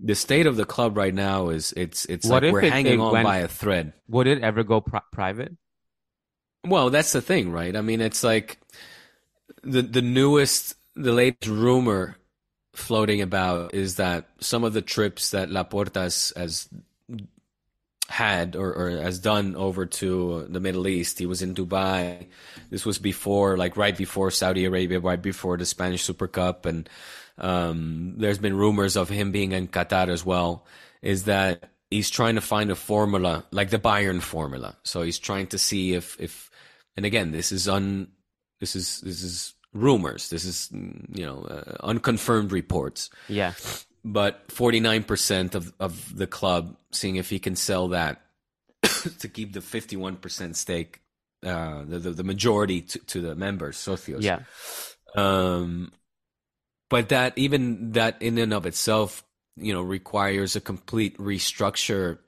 the 0.00 0.14
state 0.14 0.46
of 0.46 0.56
the 0.56 0.64
club 0.64 0.96
right 0.96 1.14
now 1.14 1.48
is 1.48 1.72
it's 1.76 2.04
it's 2.06 2.26
what 2.26 2.42
like 2.42 2.52
we're 2.52 2.62
it, 2.62 2.72
hanging 2.72 3.00
it 3.00 3.00
on 3.00 3.12
went, 3.12 3.24
by 3.24 3.38
a 3.38 3.48
thread. 3.48 3.92
Would 4.08 4.26
it 4.26 4.42
ever 4.42 4.62
go 4.62 4.80
pri- 4.80 5.00
private? 5.10 5.56
Well, 6.64 6.90
that's 6.90 7.12
the 7.12 7.20
thing, 7.20 7.52
right? 7.52 7.76
I 7.76 7.80
mean, 7.82 8.00
it's 8.00 8.24
like 8.24 8.58
the 9.62 9.82
the 9.82 10.02
newest, 10.02 10.76
the 10.94 11.12
latest 11.12 11.50
rumor 11.50 12.16
floating 12.72 13.20
about 13.20 13.74
is 13.74 13.96
that 13.96 14.28
some 14.40 14.64
of 14.64 14.72
the 14.72 14.82
trips 14.82 15.30
that 15.30 15.48
Laporta 15.48 16.02
has, 16.02 16.32
has 16.36 16.68
had 18.08 18.56
or, 18.56 18.72
or, 18.72 18.90
has 18.90 19.18
done 19.18 19.56
over 19.56 19.86
to 19.86 20.46
the 20.48 20.60
Middle 20.60 20.86
East. 20.86 21.18
He 21.18 21.26
was 21.26 21.42
in 21.42 21.54
Dubai. 21.54 22.26
This 22.70 22.84
was 22.84 22.98
before, 22.98 23.56
like 23.56 23.76
right 23.76 23.96
before 23.96 24.30
Saudi 24.30 24.64
Arabia, 24.64 25.00
right 25.00 25.20
before 25.20 25.56
the 25.56 25.66
Spanish 25.66 26.02
Super 26.02 26.28
Cup, 26.28 26.66
and 26.66 26.88
um, 27.38 28.14
there's 28.16 28.38
been 28.38 28.56
rumors 28.56 28.96
of 28.96 29.08
him 29.08 29.32
being 29.32 29.52
in 29.52 29.68
Qatar 29.68 30.08
as 30.08 30.24
well. 30.24 30.66
Is 31.02 31.24
that 31.24 31.70
he's 31.90 32.10
trying 32.10 32.34
to 32.34 32.40
find 32.40 32.70
a 32.70 32.74
formula, 32.74 33.44
like 33.50 33.70
the 33.70 33.78
Bayern 33.78 34.20
formula. 34.20 34.76
So 34.82 35.02
he's 35.02 35.18
trying 35.18 35.48
to 35.48 35.58
see 35.58 35.94
if 35.94 36.16
if 36.20 36.50
and 36.96 37.06
again, 37.06 37.32
this 37.32 37.52
is 37.52 37.68
un, 37.68 38.08
this 38.60 38.76
is 38.76 39.00
this 39.00 39.22
is 39.22 39.54
rumors. 39.72 40.30
This 40.30 40.44
is 40.44 40.70
you 40.72 41.26
know 41.26 41.42
uh, 41.42 41.76
unconfirmed 41.80 42.52
reports. 42.52 43.10
Yeah. 43.28 43.54
But 44.04 44.50
forty 44.50 44.80
nine 44.80 45.02
percent 45.02 45.54
of 45.54 45.72
of 45.80 46.16
the 46.16 46.26
club 46.26 46.76
seeing 46.92 47.16
if 47.16 47.30
he 47.30 47.38
can 47.38 47.56
sell 47.56 47.88
that 47.88 48.22
to 49.18 49.28
keep 49.28 49.52
the 49.52 49.60
fifty 49.60 49.96
one 49.96 50.16
percent 50.16 50.56
stake, 50.56 51.00
uh, 51.44 51.84
the, 51.84 51.98
the, 51.98 52.10
the 52.10 52.24
majority 52.24 52.82
to, 52.82 52.98
to 52.98 53.20
the 53.20 53.34
members, 53.34 53.76
socios. 53.76 54.22
Yeah. 54.22 54.40
Um, 55.16 55.92
but 56.90 57.08
that 57.08 57.36
even 57.36 57.92
that 57.92 58.20
in 58.20 58.38
and 58.38 58.52
of 58.52 58.66
itself, 58.66 59.24
you 59.56 59.72
know, 59.72 59.82
requires 59.82 60.54
a 60.54 60.60
complete 60.60 61.16
restructure 61.18 62.18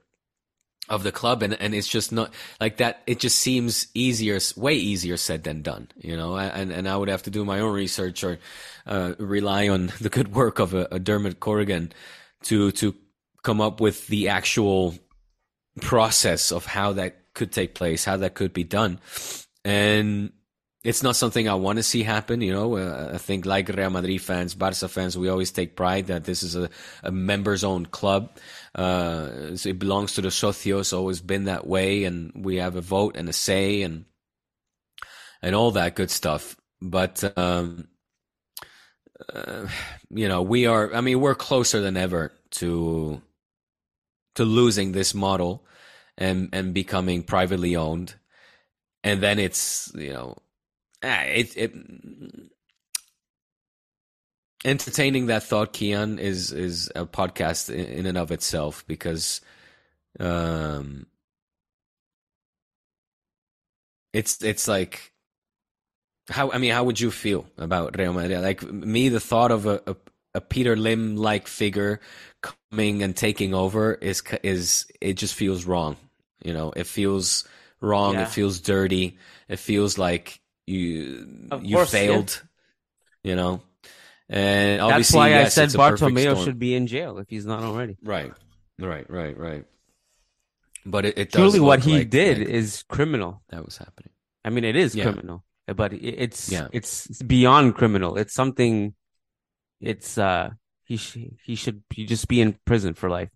of 0.88 1.02
the 1.02 1.12
club 1.12 1.42
and, 1.42 1.54
and 1.60 1.74
it's 1.74 1.88
just 1.88 2.12
not 2.12 2.32
like 2.60 2.76
that 2.76 3.02
it 3.06 3.18
just 3.18 3.38
seems 3.38 3.88
easier 3.94 4.38
way 4.56 4.74
easier 4.74 5.16
said 5.16 5.42
than 5.42 5.62
done 5.62 5.88
you 5.96 6.16
know? 6.16 6.36
And 6.36 6.72
and 6.72 6.88
I 6.88 6.96
would 6.96 7.08
have 7.08 7.22
to 7.24 7.30
do 7.30 7.44
my 7.44 7.60
own 7.60 7.74
research 7.74 8.22
or 8.22 8.38
uh, 8.86 9.14
rely 9.18 9.68
on 9.68 9.92
the 10.00 10.10
good 10.10 10.34
work 10.34 10.58
of 10.58 10.74
a, 10.74 10.88
a 10.90 10.98
Dermot 10.98 11.40
Corrigan 11.40 11.92
to 12.44 12.70
to 12.72 12.94
come 13.42 13.60
up 13.60 13.80
with 13.80 14.06
the 14.08 14.28
actual 14.28 14.94
process 15.80 16.52
of 16.52 16.64
how 16.66 16.92
that 16.94 17.34
could 17.34 17.52
take 17.52 17.74
place 17.74 18.04
how 18.04 18.16
that 18.16 18.34
could 18.34 18.52
be 18.52 18.64
done. 18.64 18.98
And 19.64 20.32
it's 20.86 21.02
not 21.02 21.16
something 21.16 21.48
I 21.48 21.54
want 21.54 21.78
to 21.78 21.82
see 21.82 22.04
happen. 22.04 22.40
You 22.40 22.52
know, 22.52 22.76
uh, 22.76 23.10
I 23.14 23.18
think 23.18 23.44
like 23.44 23.68
Real 23.68 23.90
Madrid 23.90 24.22
fans, 24.22 24.54
Barca 24.54 24.86
fans, 24.86 25.18
we 25.18 25.28
always 25.28 25.50
take 25.50 25.74
pride 25.74 26.06
that 26.06 26.22
this 26.22 26.44
is 26.44 26.54
a, 26.54 26.70
a 27.02 27.10
members 27.10 27.64
owned 27.64 27.90
club. 27.90 28.30
Uh, 28.72 29.56
so 29.56 29.70
it 29.70 29.80
belongs 29.80 30.12
to 30.14 30.20
the 30.20 30.28
socios, 30.28 30.96
always 30.96 31.20
been 31.20 31.44
that 31.46 31.66
way, 31.66 32.04
and 32.04 32.30
we 32.36 32.56
have 32.56 32.76
a 32.76 32.80
vote 32.80 33.16
and 33.16 33.28
a 33.28 33.32
say 33.32 33.82
and 33.82 34.04
and 35.42 35.56
all 35.56 35.72
that 35.72 35.96
good 35.96 36.10
stuff. 36.10 36.56
But 36.80 37.36
um, 37.36 37.88
uh, 39.34 39.66
you 40.10 40.28
know, 40.28 40.42
we 40.42 40.66
are. 40.66 40.94
I 40.94 41.00
mean, 41.00 41.20
we're 41.20 41.34
closer 41.34 41.80
than 41.80 41.96
ever 41.96 42.32
to 42.62 43.20
to 44.36 44.44
losing 44.44 44.92
this 44.92 45.14
model 45.14 45.66
and 46.16 46.48
and 46.52 46.72
becoming 46.72 47.24
privately 47.24 47.74
owned, 47.74 48.14
and 49.02 49.20
then 49.20 49.40
it's 49.40 49.90
you 49.96 50.12
know 50.12 50.36
it, 51.02 51.56
it 51.56 51.74
entertaining 54.64 55.26
that 55.26 55.44
thought, 55.44 55.72
Kiyan, 55.72 56.18
is 56.18 56.52
is 56.52 56.90
a 56.94 57.06
podcast 57.06 57.70
in, 57.72 57.84
in 57.86 58.06
and 58.06 58.18
of 58.18 58.30
itself 58.32 58.84
because 58.86 59.40
um 60.18 61.06
it's 64.12 64.42
it's 64.42 64.66
like 64.66 65.12
how 66.28 66.50
I 66.50 66.58
mean 66.58 66.72
how 66.72 66.84
would 66.84 67.00
you 67.00 67.10
feel 67.10 67.46
about 67.58 67.96
Real 67.98 68.12
Madrid? 68.12 68.40
Like 68.42 68.62
me, 68.62 69.08
the 69.08 69.20
thought 69.20 69.52
of 69.52 69.66
a, 69.66 69.80
a, 69.86 69.96
a 70.34 70.40
Peter 70.40 70.76
Lim 70.76 71.16
like 71.16 71.46
figure 71.46 72.00
coming 72.42 73.02
and 73.02 73.16
taking 73.16 73.54
over 73.54 73.94
is 73.94 74.22
is 74.42 74.86
it 75.00 75.14
just 75.14 75.34
feels 75.34 75.64
wrong. 75.64 75.96
You 76.42 76.52
know, 76.52 76.72
it 76.72 76.86
feels 76.86 77.46
wrong. 77.80 78.14
Yeah. 78.14 78.22
It 78.22 78.28
feels 78.28 78.60
dirty. 78.60 79.18
It 79.48 79.58
feels 79.58 79.98
like 79.98 80.40
you 80.66 81.48
of 81.50 81.64
you 81.64 81.76
course, 81.76 81.90
failed. 81.90 82.42
Yeah. 83.22 83.30
You 83.30 83.36
know, 83.36 83.62
and 84.28 84.80
that's 84.80 85.12
why 85.12 85.30
yes, 85.30 85.58
I 85.58 85.66
said 85.66 85.78
Bartomeu 85.78 86.44
should 86.44 86.58
be 86.58 86.74
in 86.74 86.86
jail 86.86 87.18
if 87.18 87.28
he's 87.28 87.46
not 87.46 87.62
already. 87.62 87.96
Right, 88.02 88.32
right, 88.78 89.08
right, 89.10 89.36
right. 89.36 89.64
But 90.84 91.06
it, 91.06 91.18
it 91.18 91.32
truly 91.32 91.58
what 91.58 91.80
he 91.82 91.98
like, 91.98 92.10
did 92.10 92.38
like 92.38 92.48
is 92.48 92.84
criminal. 92.88 93.42
That 93.50 93.64
was 93.64 93.76
happening. 93.76 94.10
I 94.44 94.50
mean, 94.50 94.64
it 94.64 94.76
is 94.76 94.94
yeah. 94.94 95.04
criminal, 95.04 95.44
but 95.66 95.92
it's 95.92 96.50
yeah. 96.50 96.68
it's 96.72 97.08
beyond 97.22 97.74
criminal. 97.74 98.16
It's 98.16 98.34
something. 98.34 98.94
It's 99.80 100.16
uh 100.16 100.50
he 100.84 100.96
sh- 100.96 101.34
he 101.44 101.56
should 101.56 101.82
he 101.90 102.06
just 102.06 102.28
be 102.28 102.40
in 102.40 102.56
prison 102.64 102.94
for 102.94 103.10
life. 103.10 103.30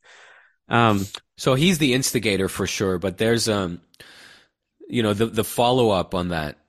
Um, 0.69 1.05
so 1.37 1.55
he's 1.55 1.79
the 1.79 1.95
instigator 1.95 2.49
for 2.49 2.67
sure, 2.67 2.99
but 2.99 3.19
there's 3.19 3.49
um, 3.49 3.81
you 4.89 5.03
know, 5.03 5.13
the 5.15 5.27
the 5.27 5.45
follow 5.45 5.91
up 5.91 6.15
on 6.15 6.29
that 6.29 6.60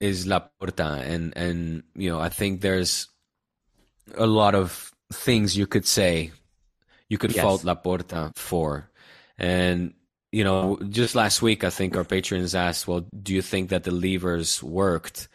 is 0.00 0.26
Laporta, 0.26 1.00
and 1.00 1.36
and 1.36 1.82
you 1.94 2.10
know 2.10 2.20
I 2.20 2.28
think 2.28 2.60
there's 2.60 3.08
a 4.16 4.26
lot 4.26 4.54
of 4.54 4.92
things 5.12 5.56
you 5.56 5.66
could 5.66 5.86
say, 5.86 6.32
you 7.08 7.18
could 7.18 7.34
yes. 7.34 7.42
fault 7.42 7.62
Laporta 7.62 8.36
for, 8.36 8.90
and 9.38 9.94
you 10.32 10.44
know 10.44 10.78
just 10.88 11.14
last 11.14 11.42
week 11.42 11.64
I 11.64 11.70
think 11.70 11.96
our 11.96 12.04
patrons 12.04 12.54
asked, 12.54 12.86
well, 12.86 13.06
do 13.22 13.34
you 13.34 13.42
think 13.42 13.70
that 13.70 13.84
the 13.84 13.92
levers 13.92 14.62
worked? 14.62 15.28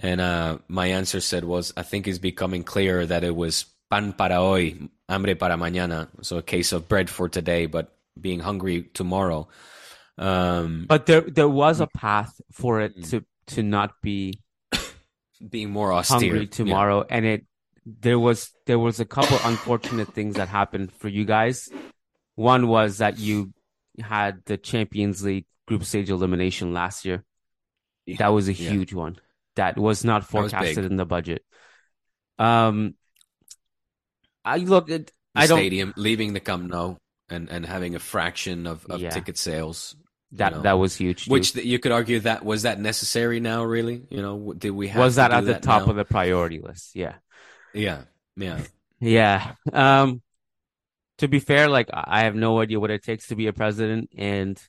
And 0.00 0.20
uh, 0.20 0.58
my 0.66 0.88
answer 0.88 1.20
said 1.20 1.44
was, 1.44 1.72
I 1.76 1.82
think 1.82 2.08
it's 2.08 2.18
becoming 2.18 2.64
clear 2.64 3.06
that 3.06 3.22
it 3.22 3.34
was 3.34 3.66
pan 3.90 4.12
para 4.12 4.36
hoy, 4.36 4.74
hambre 5.08 5.36
para 5.36 5.56
mañana. 5.56 6.08
So 6.22 6.38
a 6.38 6.42
case 6.42 6.72
of 6.72 6.88
bread 6.88 7.08
for 7.08 7.28
today, 7.28 7.66
but 7.66 7.94
being 8.20 8.40
hungry 8.40 8.90
tomorrow. 8.94 9.48
Um, 10.18 10.86
but 10.88 11.06
there 11.06 11.22
there 11.22 11.48
was 11.48 11.80
a 11.80 11.88
path 11.88 12.40
for 12.52 12.80
it 12.80 12.96
mm. 12.96 13.10
to 13.10 13.24
to 13.48 13.62
not 13.62 14.00
be 14.02 14.40
being 15.48 15.70
more 15.70 15.92
austere. 15.92 16.18
hungry 16.18 16.46
tomorrow. 16.46 17.00
Yeah. 17.00 17.16
and 17.16 17.26
it 17.26 17.46
there 17.86 18.18
was 18.18 18.50
there 18.66 18.78
was 18.78 19.00
a 19.00 19.04
couple 19.04 19.38
unfortunate 19.44 20.12
things 20.14 20.36
that 20.36 20.48
happened 20.48 20.92
for 20.92 21.08
you 21.08 21.24
guys. 21.24 21.68
One 22.34 22.68
was 22.68 22.98
that 22.98 23.18
you 23.18 23.52
had 24.00 24.42
the 24.46 24.56
champions 24.56 25.22
league 25.22 25.46
group 25.66 25.84
stage 25.84 26.10
elimination 26.10 26.72
last 26.72 27.04
year. 27.04 27.24
That 28.18 28.28
was 28.28 28.48
a 28.48 28.52
huge 28.52 28.92
yeah. 28.92 28.98
one. 28.98 29.16
That 29.56 29.78
was 29.78 30.04
not 30.04 30.24
forecasted 30.24 30.84
in 30.84 30.96
the 30.96 31.06
budget. 31.06 31.44
Um 32.38 32.94
i 34.44 34.58
look 34.58 34.90
at 34.90 35.06
the 35.06 35.12
I 35.34 35.46
don't, 35.46 35.58
stadium 35.58 35.94
leaving 35.96 36.32
the 36.32 36.40
Camp 36.40 36.64
Nou 36.70 36.96
and 37.28 37.48
and 37.48 37.64
having 37.64 37.94
a 37.94 37.98
fraction 37.98 38.66
of, 38.66 38.84
of 38.86 39.00
ticket 39.00 39.38
sales 39.38 39.96
that 40.34 40.52
you 40.52 40.56
know, 40.56 40.62
that 40.62 40.72
was 40.72 40.96
huge. 40.96 41.24
Too. 41.24 41.30
Which 41.30 41.54
you 41.54 41.78
could 41.78 41.92
argue 41.92 42.20
that 42.20 42.44
was 42.44 42.62
that 42.62 42.80
necessary 42.80 43.40
now? 43.40 43.64
Really, 43.64 44.02
you 44.10 44.20
know, 44.20 44.52
did 44.52 44.70
we 44.70 44.88
have 44.88 45.02
was 45.02 45.16
that 45.16 45.32
at 45.32 45.44
the 45.44 45.54
that 45.54 45.62
top 45.62 45.84
now? 45.84 45.90
of 45.90 45.96
the 45.96 46.04
priority 46.04 46.60
list? 46.60 46.94
Yeah, 46.94 47.14
yeah, 47.72 48.02
yeah, 48.36 48.60
yeah. 49.00 49.52
Um, 49.72 50.22
to 51.18 51.28
be 51.28 51.38
fair, 51.38 51.68
like 51.68 51.88
I 51.92 52.24
have 52.24 52.34
no 52.34 52.60
idea 52.60 52.80
what 52.80 52.90
it 52.90 53.04
takes 53.04 53.28
to 53.28 53.36
be 53.36 53.46
a 53.46 53.52
president, 53.52 54.10
and 54.16 54.60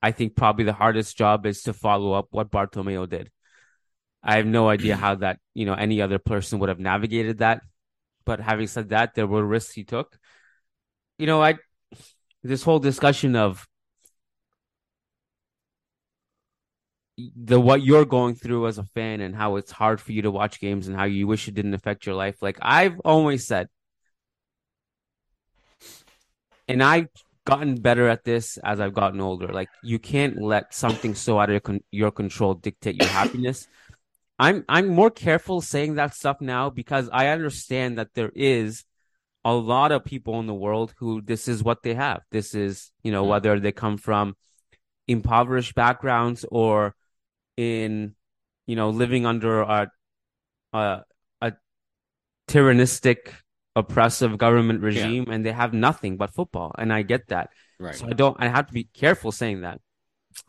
I 0.00 0.12
think 0.12 0.36
probably 0.36 0.64
the 0.64 0.72
hardest 0.72 1.16
job 1.16 1.44
is 1.44 1.62
to 1.62 1.72
follow 1.72 2.12
up 2.12 2.28
what 2.30 2.50
Bartomeu 2.50 3.08
did. 3.08 3.30
I 4.22 4.36
have 4.36 4.46
no 4.46 4.68
idea 4.68 4.96
how 4.96 5.16
that 5.16 5.38
you 5.54 5.66
know 5.66 5.74
any 5.74 6.00
other 6.00 6.18
person 6.18 6.58
would 6.60 6.70
have 6.70 6.80
navigated 6.80 7.38
that. 7.38 7.62
But 8.24 8.40
having 8.40 8.66
said 8.66 8.90
that, 8.90 9.14
there 9.14 9.26
were 9.26 9.44
risks 9.44 9.72
he 9.72 9.84
took. 9.84 10.18
You 11.18 11.26
know, 11.26 11.42
I 11.42 11.58
this 12.42 12.62
whole 12.62 12.78
discussion 12.78 13.36
of 13.36 13.66
the 17.36 17.60
what 17.60 17.82
you're 17.82 18.04
going 18.04 18.34
through 18.34 18.68
as 18.68 18.78
a 18.78 18.84
fan 18.84 19.20
and 19.20 19.34
how 19.34 19.56
it's 19.56 19.72
hard 19.72 20.00
for 20.00 20.12
you 20.12 20.22
to 20.22 20.30
watch 20.30 20.60
games 20.60 20.86
and 20.86 20.96
how 20.96 21.04
you 21.04 21.26
wish 21.26 21.48
it 21.48 21.54
didn't 21.54 21.74
affect 21.74 22.06
your 22.06 22.14
life. 22.14 22.40
Like 22.40 22.58
I've 22.62 23.00
always 23.00 23.46
said, 23.46 23.68
and 26.68 26.82
I've 26.82 27.08
gotten 27.44 27.76
better 27.76 28.08
at 28.08 28.24
this 28.24 28.58
as 28.58 28.78
I've 28.78 28.94
gotten 28.94 29.20
older. 29.20 29.48
Like 29.48 29.68
you 29.82 29.98
can't 29.98 30.40
let 30.40 30.74
something 30.74 31.14
so 31.14 31.40
out 31.40 31.48
of 31.48 31.54
your, 31.54 31.60
con- 31.60 31.84
your 31.90 32.10
control 32.10 32.54
dictate 32.54 32.96
your 32.96 33.08
happiness. 33.08 33.66
I'm 34.38 34.64
I'm 34.68 34.86
more 34.88 35.10
careful 35.10 35.60
saying 35.60 35.96
that 35.96 36.14
stuff 36.14 36.40
now 36.40 36.70
because 36.70 37.08
I 37.12 37.28
understand 37.28 37.98
that 37.98 38.14
there 38.14 38.30
is 38.34 38.84
a 39.44 39.52
lot 39.52 39.90
of 39.90 40.04
people 40.04 40.38
in 40.38 40.46
the 40.46 40.54
world 40.54 40.94
who 40.98 41.20
this 41.20 41.48
is 41.48 41.64
what 41.64 41.82
they 41.82 41.94
have. 41.94 42.20
This 42.30 42.54
is, 42.54 42.92
you 43.02 43.10
know, 43.10 43.24
mm. 43.24 43.28
whether 43.28 43.58
they 43.58 43.72
come 43.72 43.96
from 43.96 44.36
impoverished 45.08 45.74
backgrounds 45.74 46.44
or 46.50 46.94
in 47.58 48.14
you 48.68 48.76
know 48.76 48.90
living 48.90 49.26
under 49.26 49.62
a 49.62 49.90
a, 50.72 51.02
a 51.42 51.52
tyrannistic 52.46 53.34
oppressive 53.74 54.38
government 54.38 54.80
regime 54.80 55.24
yeah. 55.26 55.34
and 55.34 55.44
they 55.44 55.52
have 55.52 55.74
nothing 55.74 56.16
but 56.16 56.32
football 56.32 56.72
and 56.78 56.92
i 56.92 57.02
get 57.02 57.26
that. 57.28 57.50
Right. 57.80 57.94
So 57.94 58.06
i 58.06 58.12
don't 58.12 58.36
i 58.38 58.48
have 58.48 58.68
to 58.68 58.72
be 58.72 58.84
careful 58.84 59.32
saying 59.32 59.62
that. 59.62 59.80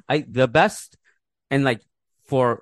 I 0.08 0.24
the 0.30 0.48
best 0.48 0.98
and 1.50 1.64
like 1.64 1.82
for 2.26 2.62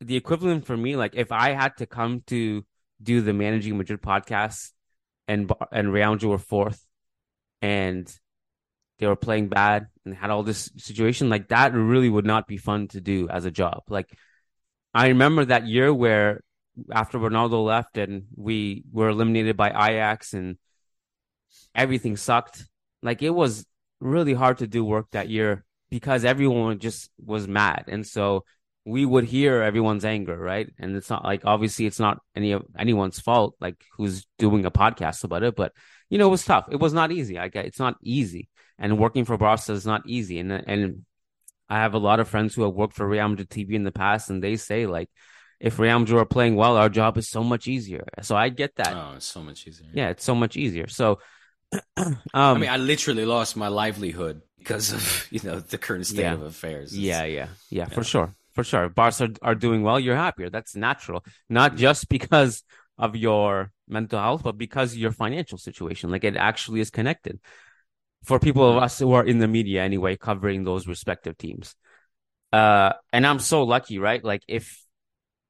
the 0.00 0.16
equivalent 0.16 0.64
for 0.64 0.76
me 0.76 0.96
like 0.96 1.14
if 1.14 1.32
i 1.32 1.50
had 1.50 1.76
to 1.78 1.86
come 1.86 2.22
to 2.28 2.64
do 3.02 3.20
the 3.20 3.32
managing 3.32 3.76
madrid 3.76 4.00
podcast 4.00 4.70
and 5.26 5.52
and 5.72 5.92
Real 5.92 6.16
were 6.18 6.38
fourth 6.38 6.84
and 7.60 8.06
they 9.00 9.06
were 9.06 9.16
playing 9.16 9.48
bad 9.48 9.86
and 10.04 10.14
had 10.14 10.30
all 10.30 10.42
this 10.42 10.70
situation 10.76 11.28
like 11.28 11.48
that 11.48 11.74
really 11.74 12.08
would 12.08 12.26
not 12.26 12.46
be 12.46 12.56
fun 12.56 12.88
to 12.88 13.00
do 13.00 13.28
as 13.28 13.44
a 13.44 13.50
job. 13.50 13.82
Like 13.88 14.16
i 14.92 15.08
remember 15.08 15.44
that 15.44 15.68
year 15.68 15.94
where 15.94 16.42
after 16.92 17.16
ronaldo 17.16 17.64
left 17.64 17.96
and 17.96 18.24
we 18.34 18.82
were 18.90 19.10
eliminated 19.10 19.56
by 19.56 19.68
ajax 19.68 20.34
and 20.34 20.58
everything 21.76 22.16
sucked 22.16 22.66
like 23.02 23.22
it 23.22 23.30
was 23.30 23.64
really 24.00 24.34
hard 24.34 24.58
to 24.58 24.66
do 24.66 24.84
work 24.84 25.06
that 25.12 25.28
year 25.28 25.64
because 25.90 26.24
everyone 26.24 26.78
just 26.78 27.10
was 27.24 27.46
mad. 27.46 27.84
And 27.88 28.06
so 28.06 28.44
we 28.84 29.04
would 29.04 29.24
hear 29.24 29.60
everyone's 29.62 30.04
anger 30.04 30.36
right? 30.36 30.68
And 30.78 30.96
it's 30.96 31.10
not 31.10 31.24
like 31.24 31.42
obviously 31.44 31.86
it's 31.86 32.00
not 32.00 32.18
any 32.34 32.52
of 32.52 32.64
anyone's 32.78 33.20
fault 33.20 33.54
like 33.60 33.76
who's 33.96 34.26
doing 34.38 34.64
a 34.64 34.70
podcast 34.70 35.22
about 35.24 35.42
it 35.42 35.54
but 35.54 35.72
you 36.08 36.18
know 36.18 36.28
it 36.28 36.30
was 36.30 36.44
tough. 36.44 36.68
It 36.70 36.80
was 36.80 36.94
not 36.94 37.12
easy. 37.12 37.38
I 37.38 37.48
get 37.48 37.66
it's 37.66 37.78
not 37.78 37.96
easy 38.02 38.48
and 38.80 38.98
working 38.98 39.24
for 39.24 39.36
Barca 39.36 39.72
is 39.72 39.86
not 39.86 40.02
easy. 40.06 40.38
And 40.40 40.50
and 40.50 41.04
I 41.68 41.78
have 41.78 41.94
a 41.94 41.98
lot 41.98 42.18
of 42.18 42.28
friends 42.28 42.54
who 42.54 42.62
have 42.62 42.74
worked 42.74 42.94
for 42.94 43.06
Real 43.06 43.28
Madrid 43.28 43.50
TV 43.50 43.74
in 43.74 43.84
the 43.84 43.92
past, 43.92 44.30
and 44.30 44.42
they 44.42 44.56
say 44.56 44.86
like, 44.86 45.08
if 45.60 45.78
Real 45.78 45.98
Madrid 46.00 46.18
are 46.18 46.24
playing 46.24 46.56
well, 46.56 46.76
our 46.76 46.88
job 46.88 47.18
is 47.18 47.28
so 47.28 47.44
much 47.44 47.68
easier. 47.68 48.04
So 48.22 48.34
I 48.34 48.48
get 48.48 48.74
that. 48.76 48.94
Oh, 48.96 49.12
it's 49.16 49.26
so 49.26 49.42
much 49.42 49.68
easier. 49.68 49.88
Yeah, 49.92 50.08
it's 50.08 50.24
so 50.24 50.34
much 50.34 50.56
easier. 50.56 50.88
So, 50.88 51.20
um, 51.96 52.16
I 52.34 52.54
mean, 52.54 52.70
I 52.70 52.78
literally 52.78 53.26
lost 53.26 53.56
my 53.56 53.68
livelihood 53.68 54.40
because 54.58 54.92
of 54.92 55.28
you 55.30 55.40
know 55.44 55.60
the 55.60 55.78
current 55.78 56.06
state 56.06 56.22
yeah. 56.22 56.32
of 56.32 56.42
affairs. 56.42 56.96
yeah, 56.96 57.24
yeah, 57.24 57.48
yeah, 57.68 57.84
for 57.84 58.02
sure, 58.02 58.34
for 58.54 58.64
sure. 58.64 58.88
Barca 58.88 59.24
are, 59.24 59.50
are 59.50 59.54
doing 59.54 59.82
well. 59.82 60.00
You're 60.00 60.16
happier. 60.16 60.48
That's 60.48 60.74
natural, 60.74 61.22
not 61.48 61.76
just 61.76 62.08
because 62.08 62.64
of 62.96 63.14
your 63.14 63.72
mental 63.86 64.18
health, 64.18 64.42
but 64.42 64.58
because 64.58 64.96
your 64.96 65.12
financial 65.12 65.58
situation. 65.58 66.10
Like 66.10 66.24
it 66.24 66.36
actually 66.36 66.80
is 66.80 66.90
connected 66.90 67.38
for 68.24 68.38
people 68.38 68.68
of 68.68 68.82
us 68.82 68.98
who 68.98 69.12
are 69.12 69.24
in 69.24 69.38
the 69.38 69.48
media 69.48 69.82
anyway, 69.82 70.16
covering 70.16 70.64
those 70.64 70.86
respective 70.86 71.36
teams. 71.38 71.74
Uh, 72.52 72.92
and 73.12 73.26
I'm 73.26 73.38
so 73.38 73.62
lucky, 73.62 73.98
right? 73.98 74.22
Like 74.22 74.42
if 74.48 74.84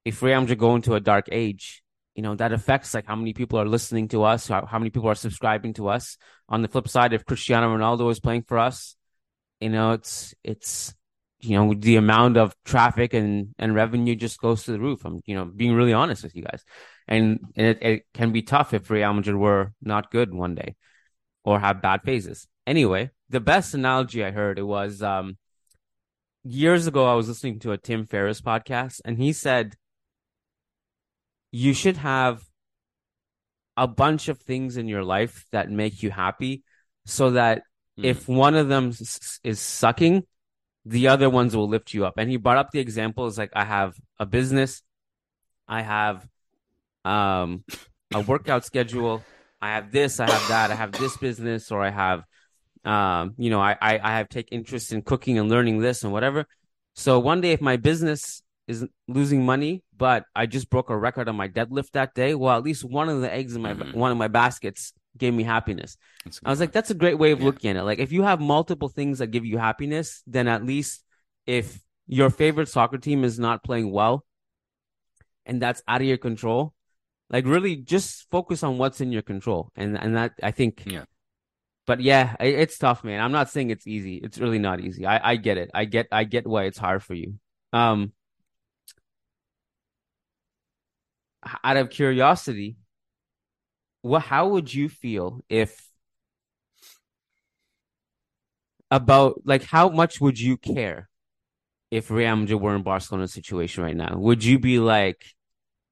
if 0.05 0.23
Real 0.23 0.41
Madrid 0.41 0.59
go 0.59 0.75
into 0.77 0.95
a 0.95 1.01
dark 1.01 1.29
age, 1.31 1.83
you 2.15 2.23
know 2.23 2.35
that 2.37 2.53
affects 2.53 2.95
like 2.95 3.07
how 3.07 3.17
many 3.17 3.33
people 3.33 3.59
are 3.59 3.67
listening 3.67 4.09
to 4.09 4.25
us, 4.25 4.49
how, 4.49 4.67
how 4.67 4.79
many 4.79 4.91
people 4.91 5.09
are 5.09 5.15
subscribing 5.15 5.75
to 5.75 5.89
us. 5.89 6.17
On 6.49 6.63
the 6.63 6.69
flip 6.69 6.89
side, 6.89 7.13
if 7.13 7.25
Cristiano 7.25 7.75
Ronaldo 7.75 8.11
is 8.11 8.21
playing 8.21 8.43
for 8.43 8.59
us, 8.59 8.97
you 9.61 9.71
know 9.71 9.93
it's 9.93 10.35
it's 10.45 10.95
you 11.41 11.57
know 11.57 11.73
the 11.75 11.97
amount 11.97 12.37
of 12.37 12.55
traffic 12.65 13.15
and 13.15 13.55
and 13.59 13.75
revenue 13.75 14.15
just 14.15 14.41
goes 14.41 14.65
to 14.65 14.73
the 14.73 14.81
roof. 14.81 15.05
I'm 15.05 15.21
you 15.27 15.35
know 15.35 15.45
being 15.45 15.75
really 15.75 15.93
honest 15.95 16.23
with 16.23 16.37
you 16.37 16.43
guys, 16.43 16.65
and, 17.09 17.41
and 17.57 17.67
it, 17.67 17.83
it 17.83 18.07
can 18.13 18.33
be 18.33 18.43
tough 18.43 18.75
if 18.75 18.91
Real 18.91 19.13
Madrid 19.15 19.37
were 19.37 19.73
not 19.83 20.11
good 20.11 20.33
one 20.35 20.55
day 20.55 20.77
or 21.45 21.59
have 21.59 21.83
bad 21.83 22.03
phases. 22.03 22.47
Anyway, 22.71 23.11
the 23.29 23.41
best 23.41 23.75
analogy 23.75 24.25
I 24.25 24.31
heard 24.31 24.57
it 24.57 24.63
was 24.63 25.03
um 25.03 25.37
years 26.45 26.87
ago 26.87 27.05
I 27.05 27.15
was 27.15 27.27
listening 27.27 27.59
to 27.61 27.73
a 27.73 27.79
Tim 27.79 28.07
Ferriss 28.07 28.41
podcast 28.41 29.01
and 29.05 29.19
he 29.19 29.33
said 29.33 29.75
you 31.51 31.75
should 31.75 31.97
have 31.97 32.45
a 33.77 33.89
bunch 33.89 34.29
of 34.29 34.39
things 34.39 34.77
in 34.77 34.87
your 34.87 35.03
life 35.03 35.47
that 35.51 35.69
make 35.69 36.01
you 36.05 36.13
happy 36.13 36.63
so 37.07 37.33
that 37.33 37.63
mm. 37.99 38.05
if 38.05 38.29
one 38.29 38.55
of 38.55 38.69
them 38.69 38.93
is 39.43 39.59
sucking 39.59 40.23
the 40.85 41.09
other 41.09 41.29
ones 41.29 41.57
will 41.57 41.69
lift 41.69 41.93
you 41.93 42.07
up 42.07 42.15
and 42.19 42.31
he 42.31 42.37
brought 42.37 42.57
up 42.57 42.71
the 42.71 42.79
examples 42.79 43.37
like 43.37 43.51
i 43.55 43.65
have 43.65 43.97
a 44.21 44.27
business 44.27 44.83
i 45.67 45.83
have 45.83 46.25
um 47.05 47.65
a 48.15 48.21
workout 48.21 48.65
schedule 48.65 49.23
i 49.61 49.71
have 49.71 49.91
this 49.91 50.21
i 50.21 50.31
have 50.31 50.49
that 50.49 50.71
i 50.71 50.75
have 50.75 50.93
this 50.93 51.17
business 51.17 51.73
or 51.73 51.83
i 51.83 51.91
have 51.91 52.25
um 52.85 53.35
you 53.37 53.51
know 53.51 53.61
i 53.61 53.77
i, 53.81 53.99
I 53.99 54.17
have 54.19 54.29
take 54.29 54.49
interest 54.51 54.93
in 54.93 55.03
cooking 55.03 55.39
and 55.39 55.49
learning 55.49 55.81
this 55.81 56.03
and 56.03 56.13
whatever 56.13 56.47
so 56.95 57.19
one 57.19 57.41
day 57.41 57.53
if 57.53 57.61
my 57.61 57.77
business 57.77 58.43
is 58.71 58.87
losing 59.09 59.45
money, 59.45 59.83
but 59.97 60.25
I 60.35 60.47
just 60.47 60.71
broke 60.71 60.91
a 60.91 60.97
record 60.97 61.29
on 61.29 61.37
my 61.37 61.49
deadlift 61.49 61.91
that 61.93 62.15
day. 62.15 62.35
Well, 62.35 62.57
at 62.57 62.63
least 62.63 62.85
one 62.85 63.09
of 63.09 63.21
the 63.21 63.31
eggs 63.31 63.57
in 63.57 63.63
my 63.63 63.75
mm-hmm. 63.75 63.99
one 63.99 64.13
of 64.13 64.17
my 64.17 64.29
baskets 64.29 64.93
gave 65.19 65.35
me 65.35 65.43
happiness. 65.43 65.97
I 66.45 66.51
was 66.51 66.61
like, 66.61 66.73
that's 66.73 66.91
a 66.91 66.95
great 66.95 67.19
way 67.19 67.33
of 67.33 67.41
yeah. 67.41 67.47
looking 67.47 67.71
at 67.71 67.77
it. 67.77 67.83
Like 67.83 67.99
if 67.99 68.13
you 68.13 68.23
have 68.23 68.41
multiple 68.41 68.89
things 68.89 69.19
that 69.19 69.29
give 69.29 69.45
you 69.45 69.59
happiness, 69.59 70.23
then 70.27 70.47
at 70.47 70.65
least 70.65 71.03
if 71.47 71.81
your 72.07 72.31
favorite 72.31 72.69
soccer 72.69 72.99
team 72.99 73.25
is 73.25 73.39
not 73.39 73.65
playing 73.65 73.91
well 73.91 74.25
and 75.45 75.61
that's 75.61 75.83
out 75.89 76.01
of 76.01 76.07
your 76.07 76.19
control, 76.19 76.73
like 77.29 77.47
really 77.47 77.75
just 77.77 78.31
focus 78.31 78.63
on 78.63 78.79
what's 78.79 79.01
in 79.01 79.11
your 79.11 79.23
control. 79.23 79.71
And 79.75 79.99
and 79.99 80.17
that 80.17 80.33
I 80.43 80.53
think 80.53 80.85
yeah. 80.87 81.05
But 81.87 82.01
yeah, 82.01 82.37
it's 82.41 82.79
tough, 82.79 83.03
man. 83.03 83.21
I'm 83.21 83.33
not 83.33 83.51
saying 83.51 83.71
it's 83.71 83.87
easy. 83.87 84.17
It's 84.17 84.39
really 84.39 84.59
not 84.59 84.81
easy. 84.81 85.07
I, 85.07 85.33
I 85.33 85.37
get 85.37 85.59
it. 85.59 85.71
I 85.75 85.87
get 85.87 86.07
I 86.13 86.25
get 86.25 86.47
why 86.47 86.65
it's 86.65 86.79
hard 86.79 87.03
for 87.03 87.15
you. 87.15 87.35
Um 87.73 88.13
out 91.65 91.77
of 91.77 91.91
curiosity, 91.91 92.77
what 94.03 94.23
how 94.23 94.49
would 94.49 94.73
you 94.73 94.89
feel 94.89 95.43
if 95.49 95.89
about 98.91 99.41
like 99.45 99.63
how 99.63 99.89
much 99.89 100.21
would 100.21 100.39
you 100.39 100.57
care 100.57 101.09
if 101.91 102.11
Real 102.11 102.37
Madrid 102.37 102.61
were 102.61 102.77
in 102.77 102.83
Barcelona's 102.83 103.33
situation 103.33 103.85
right 103.85 103.97
now? 103.97 104.17
Would 104.17 104.45
you 104.45 104.59
be 104.59 104.79
like 104.79 105.25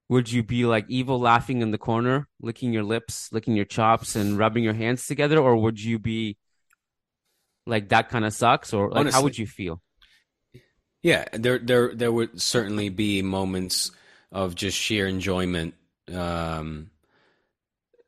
would 0.09 0.31
you 0.33 0.43
be 0.43 0.65
like 0.65 0.87
evil 0.89 1.21
laughing 1.21 1.61
in 1.61 1.71
the 1.71 1.79
corner, 1.79 2.29
licking 2.41 2.73
your 2.73 2.83
lips, 2.83 3.31
licking 3.33 3.55
your 3.55 3.67
chops 3.67 4.17
and 4.17 4.39
rubbing 4.39 4.65
your 4.65 4.75
hands 4.75 5.07
together 5.07 5.39
or 5.39 5.57
would 5.57 5.81
you 5.81 5.99
be 5.99 6.37
like 7.67 7.91
that 7.91 8.09
kind 8.09 8.25
of 8.25 8.33
sucks 8.33 8.73
or 8.73 8.89
like 8.89 9.01
Honestly, 9.01 9.17
how 9.19 9.23
would 9.23 9.39
you 9.39 9.47
feel? 9.47 9.83
Yeah, 11.03 11.27
there 11.33 11.59
there 11.59 11.95
there 11.95 12.11
would 12.11 12.41
certainly 12.41 12.89
be 12.89 13.23
moments 13.23 13.93
of 14.33 14.55
just 14.55 14.77
sheer 14.77 15.07
enjoyment, 15.07 15.75
um, 16.13 16.91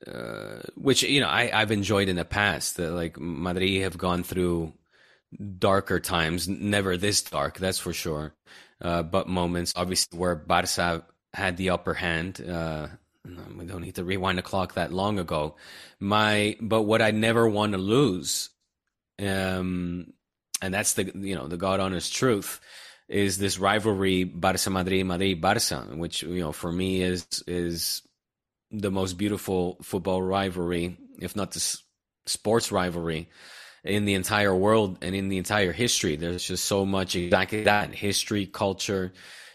uh, 0.07 0.61
which 0.74 1.03
you 1.03 1.20
know 1.20 1.28
I, 1.28 1.51
I've 1.53 1.70
enjoyed 1.70 2.09
in 2.09 2.16
the 2.16 2.24
past. 2.24 2.78
That 2.78 2.90
like 2.92 3.18
Madrid 3.20 3.82
have 3.82 3.96
gone 3.96 4.24
through 4.24 4.72
darker 5.59 6.01
times, 6.01 6.48
never 6.48 6.96
this 6.96 7.22
dark, 7.22 7.59
that's 7.59 7.78
for 7.78 7.92
sure. 7.92 8.34
Uh, 8.80 9.03
but 9.03 9.28
moments, 9.28 9.72
obviously, 9.76 10.18
where 10.18 10.34
Barca 10.34 11.05
had 11.33 11.57
the 11.57 11.70
upper 11.70 11.95
hand. 11.95 12.41
Uh, 12.41 12.89
we 13.57 13.66
don't 13.66 13.83
need 13.83 13.97
to 13.97 14.05
rewind 14.05 14.39
the 14.39 14.43
clock 14.43 14.74
that 14.74 14.93
long 14.93 15.18
ago. 15.18 15.57
My, 15.99 16.57
but 16.61 16.83
what 16.83 17.03
I 17.03 17.11
never 17.11 17.49
want 17.49 17.72
to 17.72 17.78
lose, 17.78 18.51
um, 19.20 20.12
and 20.62 20.74
that's 20.74 20.95
the 20.95 21.11
you 21.14 21.35
know 21.35 21.47
the 21.47 21.57
God 21.57 21.81
honest 21.81 22.14
truth 22.14 22.61
is 23.09 23.39
this 23.39 23.59
rivalry 23.59 24.24
Barca 24.24 24.70
Madrid 24.70 25.05
Madrid 25.07 25.41
Barca, 25.41 25.87
which 25.95 26.22
you 26.22 26.41
know 26.41 26.53
for 26.53 26.72
me 26.72 27.03
is 27.03 27.26
is 27.47 28.03
the 28.70 28.91
most 28.91 29.14
beautiful 29.14 29.76
football 29.83 30.22
rivalry, 30.22 30.97
if 31.20 31.37
not 31.37 31.53
the 31.53 31.78
sports 32.26 32.72
rivalry 32.72 33.28
in 33.83 34.05
the 34.05 34.14
entire 34.14 34.55
world 34.55 34.99
and 35.03 35.14
in 35.14 35.28
the 35.28 35.39
entire 35.39 35.72
history. 35.72 36.16
There's 36.16 36.45
just 36.45 36.64
so 36.64 36.85
much 36.87 37.16
exactly 37.16 37.64
that 37.64 37.95
history, 37.95 38.47
culture 38.47 39.12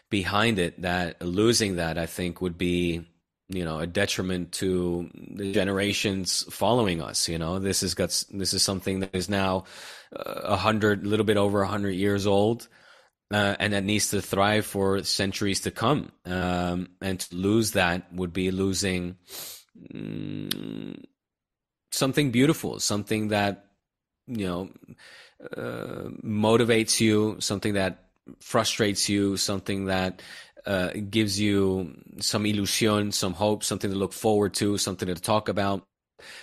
behind 0.09 0.59
it 0.59 0.81
that 0.81 1.21
losing 1.21 1.77
that 1.77 1.97
I 1.97 2.05
think 2.05 2.41
would 2.41 2.57
be 2.57 3.05
you 3.49 3.63
know 3.63 3.79
a 3.79 3.87
detriment 3.87 4.53
to 4.53 5.09
the 5.13 5.51
generations 5.51 6.45
following 6.49 7.01
us 7.01 7.29
you 7.29 7.37
know 7.37 7.59
this 7.59 7.83
is 7.83 7.93
got 7.93 8.09
this 8.31 8.53
is 8.53 8.63
something 8.63 9.01
that 9.01 9.13
is 9.13 9.29
now 9.29 9.65
a 10.11 10.55
hundred 10.55 11.05
a 11.05 11.07
little 11.07 11.25
bit 11.25 11.37
over 11.37 11.61
a 11.61 11.67
hundred 11.67 11.91
years 11.91 12.25
old 12.25 12.67
uh, 13.31 13.55
and 13.59 13.73
that 13.73 13.83
needs 13.83 14.09
to 14.09 14.21
thrive 14.21 14.65
for 14.65 15.03
centuries 15.03 15.61
to 15.61 15.71
come. 15.71 16.11
Um, 16.25 16.89
and 17.01 17.19
to 17.19 17.35
lose 17.35 17.71
that 17.71 18.13
would 18.13 18.33
be 18.33 18.51
losing 18.51 19.17
mm, 19.93 21.03
something 21.91 22.31
beautiful, 22.31 22.79
something 22.79 23.29
that 23.29 23.65
you 24.27 24.45
know 24.45 24.69
uh, 25.57 26.09
motivates 26.23 26.99
you, 26.99 27.37
something 27.39 27.73
that 27.73 28.04
frustrates 28.39 29.09
you, 29.09 29.37
something 29.37 29.85
that 29.85 30.21
uh, 30.65 30.89
gives 31.09 31.39
you 31.39 31.95
some 32.19 32.45
illusion, 32.45 33.11
some 33.11 33.33
hope, 33.33 33.63
something 33.63 33.91
to 33.91 33.95
look 33.97 34.13
forward 34.13 34.53
to, 34.55 34.77
something 34.77 35.07
to 35.07 35.15
talk 35.15 35.49
about 35.49 35.85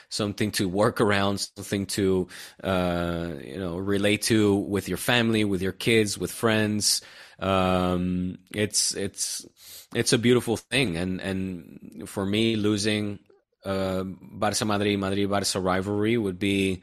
something 0.08 0.50
to 0.52 0.68
work 0.68 1.00
around, 1.00 1.38
something 1.56 1.86
to 1.86 2.28
uh, 2.62 3.30
you 3.44 3.58
know 3.58 3.76
relate 3.76 4.22
to 4.22 4.54
with 4.56 4.88
your 4.88 4.98
family, 4.98 5.44
with 5.44 5.62
your 5.62 5.72
kids, 5.72 6.18
with 6.18 6.30
friends. 6.30 7.02
Um, 7.38 8.38
it's 8.54 8.94
it's 8.94 9.46
it's 9.94 10.12
a 10.12 10.18
beautiful 10.18 10.56
thing, 10.56 10.96
and 10.96 11.20
and 11.20 12.08
for 12.08 12.24
me, 12.24 12.56
losing 12.56 13.18
uh, 13.64 14.04
Barça 14.04 14.66
Madrid 14.66 14.98
Madrid 14.98 15.28
Barça 15.28 15.62
rivalry 15.62 16.16
would 16.16 16.38
be. 16.38 16.82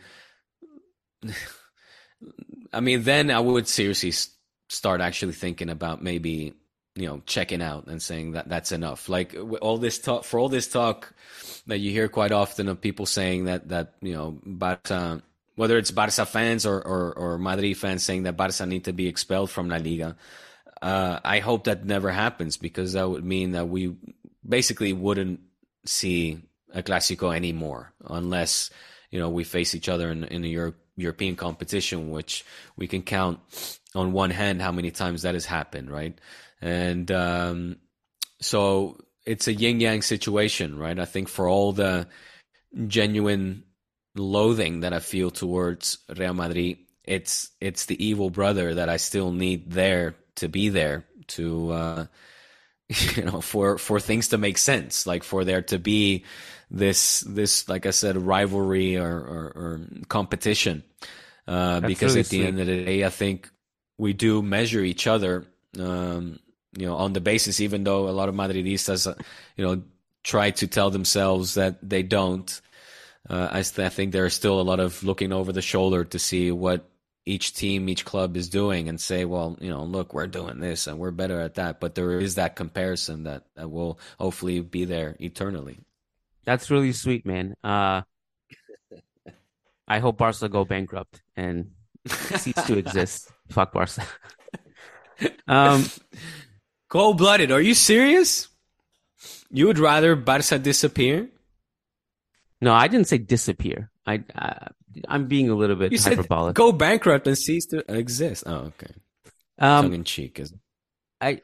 I 2.72 2.82
mean, 2.82 3.04
then 3.04 3.32
I 3.32 3.40
would 3.40 3.68
seriously 3.68 4.12
start 4.70 5.02
actually 5.02 5.34
thinking 5.34 5.70
about 5.70 6.02
maybe 6.02 6.54
you 6.96 7.08
know 7.08 7.22
checking 7.26 7.62
out 7.62 7.88
and 7.88 8.02
saying 8.02 8.32
that 8.32 8.48
that's 8.50 8.72
enough. 8.72 9.10
Like 9.10 9.36
all 9.62 9.78
this 9.78 10.00
talk 10.00 10.24
for 10.24 10.40
all 10.40 10.50
this 10.50 10.68
talk 10.68 11.14
that 11.68 11.80
you 11.80 11.92
hear 11.92 12.08
quite 12.08 12.32
often 12.32 12.68
of 12.68 12.82
people 12.82 13.06
saying 13.06 13.46
that 13.46 13.70
that 13.70 13.96
you 14.02 14.14
know 14.14 14.40
Barca, 14.44 15.22
whether 15.56 15.78
it's 15.78 15.92
Barca 15.92 16.26
fans 16.26 16.66
or, 16.66 16.78
or, 16.86 17.14
or 17.14 17.38
Madrid 17.38 17.78
fans 17.78 18.04
saying 18.04 18.24
that 18.24 18.38
Barca 18.38 18.66
need 18.66 18.86
to 18.86 18.94
be 18.94 19.08
expelled 19.08 19.50
from 19.50 19.70
La 19.70 19.78
Liga. 19.78 20.16
Uh, 20.82 21.20
I 21.26 21.40
hope 21.40 21.66
that 21.66 21.86
never 21.86 22.10
happens 22.10 22.56
because 22.56 22.94
that 22.94 23.10
would 23.10 23.26
mean 23.26 23.52
that 23.52 23.68
we 23.68 23.96
basically 24.48 24.94
wouldn't 24.94 25.42
see 25.86 26.42
a 26.74 26.82
Clásico 26.82 27.36
anymore 27.36 27.92
unless 28.06 28.70
you 29.12 29.20
know 29.20 29.30
we 29.30 29.44
face 29.44 29.76
each 29.76 29.90
other 29.90 30.12
in, 30.12 30.24
in 30.24 30.44
a 30.44 30.48
Euro- 30.48 30.76
European 31.00 31.36
competition, 31.36 32.12
which 32.12 32.46
we 32.76 32.88
can 32.88 33.02
count 33.02 33.40
on 33.96 34.12
one 34.12 34.30
hand 34.30 34.62
how 34.62 34.72
many 34.72 34.92
times 34.92 35.24
that 35.24 35.34
has 35.34 35.46
happened, 35.46 35.90
right? 35.90 36.18
And 36.62 37.10
um, 37.12 37.78
so 38.42 38.98
it's 39.26 39.48
a 39.48 39.54
yin 39.54 39.80
yang 39.80 40.02
situation, 40.02 40.78
right? 40.78 40.98
I 40.98 41.06
think 41.06 41.30
for 41.30 41.48
all 41.48 41.72
the 41.72 42.08
genuine 42.88 43.64
loathing 44.16 44.82
that 44.82 44.94
I 44.94 45.00
feel 45.00 45.32
towards 45.32 46.00
Real 46.16 46.34
Madrid, 46.34 46.78
it's 47.04 47.50
it's 47.60 47.86
the 47.86 48.04
evil 48.04 48.30
brother 48.30 48.76
that 48.76 48.90
I 48.90 48.98
still 48.98 49.32
need 49.32 49.72
there 49.72 50.16
to 50.36 50.48
be 50.48 50.70
there 50.70 51.06
to 51.28 51.72
uh, 51.72 52.06
you 53.16 53.24
know 53.24 53.42
for 53.42 53.78
for 53.78 54.00
things 54.00 54.30
to 54.30 54.38
make 54.38 54.58
sense, 54.58 55.06
like 55.06 55.24
for 55.24 55.46
there 55.46 55.62
to 55.64 55.80
be 55.80 56.26
this 56.72 57.22
this 57.22 57.70
like 57.70 57.86
I 57.86 57.92
said 57.92 58.18
rivalry 58.18 58.98
or 58.98 59.18
or, 59.18 59.44
or 59.56 59.82
competition. 60.08 60.84
Uh, 61.48 61.80
because 61.80 62.12
really 62.12 62.20
at 62.20 62.26
the 62.28 62.38
sweet. 62.38 62.48
end 62.48 62.60
of 62.60 62.68
the 62.68 62.86
day, 62.86 63.04
I 63.04 63.10
think 63.10 63.50
we 63.98 64.14
do 64.14 64.44
measure 64.44 64.82
each 64.82 65.08
other 65.08 65.48
um, 65.78 66.40
you 66.78 66.86
know, 66.86 66.96
on 66.96 67.14
the 67.14 67.22
basis, 67.22 67.60
even 67.60 67.84
though 67.84 68.10
a 68.10 68.12
lot 68.12 68.30
of 68.30 68.36
Madridistas, 68.36 69.08
uh, 69.08 69.16
you 69.56 69.66
know, 69.66 69.82
try 70.24 70.52
to 70.52 70.68
tell 70.68 70.90
themselves 70.90 71.56
that 71.56 71.78
they 71.88 72.04
don't. 72.04 72.62
Uh, 73.30 73.50
I, 73.52 73.62
st- 73.62 73.86
I, 73.86 73.90
think 73.90 74.12
there's 74.12 74.34
still 74.34 74.60
a 74.60 74.64
lot 74.64 74.80
of 74.80 75.04
looking 75.04 75.32
over 75.32 75.52
the 75.52 75.62
shoulder 75.62 76.04
to 76.06 76.20
see 76.20 76.52
what 76.52 76.90
each 77.26 77.54
team, 77.54 77.90
each 77.90 78.06
club 78.06 78.36
is 78.38 78.50
doing 78.50 78.90
and 78.90 79.00
say, 79.00 79.26
well, 79.26 79.58
you 79.62 79.70
know, 79.70 79.84
look, 79.84 80.14
we're 80.14 80.28
doing 80.28 80.60
this 80.60 80.88
and 80.88 80.98
we're 80.98 81.12
better 81.12 81.40
at 81.40 81.56
that. 81.56 81.80
But 81.80 81.96
there 81.96 82.20
is 82.20 82.36
that 82.36 82.56
comparison 82.56 83.24
that, 83.24 83.44
that 83.56 83.70
will 83.70 84.00
hopefully 84.18 84.62
be 84.62 84.86
there 84.86 85.16
eternally. 85.20 85.80
That's 86.46 86.72
really 86.72 86.94
sweet, 86.94 87.26
man. 87.26 87.56
Uh, 87.64 88.02
I 89.88 90.00
hope 90.00 90.18
Barca 90.18 90.50
go 90.50 90.66
bankrupt 90.66 91.22
and 91.36 91.72
cease 92.08 92.64
to 92.66 92.78
exist. 92.78 93.32
Fuck 93.50 93.74
Barca. 93.74 94.04
um, 95.48 95.86
Cold 96.88 97.18
blooded. 97.18 97.52
Are 97.52 97.62
you 97.62 97.74
serious? 97.74 98.48
You 99.52 99.68
would 99.68 99.80
rather 99.80 100.16
Barca 100.16 100.58
disappear? 100.58 101.30
No, 102.62 102.74
I 102.74 102.88
didn't 102.88 103.08
say 103.08 103.18
disappear. 103.18 103.92
I, 104.06 104.24
uh, 104.36 104.70
I'm 105.08 105.28
being 105.28 105.50
a 105.50 105.56
little 105.56 105.76
bit 105.76 105.92
you 105.92 106.00
hyperbolic. 106.00 106.52
Said 106.52 106.56
go 106.56 106.72
bankrupt 106.72 107.28
and 107.28 107.38
cease 107.38 107.66
to 107.68 107.84
exist. 107.92 108.44
Oh, 108.46 108.72
okay. 108.74 108.94
Um, 109.58 109.86
Tongue 109.86 109.94
in 109.94 110.04
cheek, 110.04 110.40
is 110.40 110.54
I. 111.22 111.42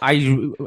I 0.00 0.12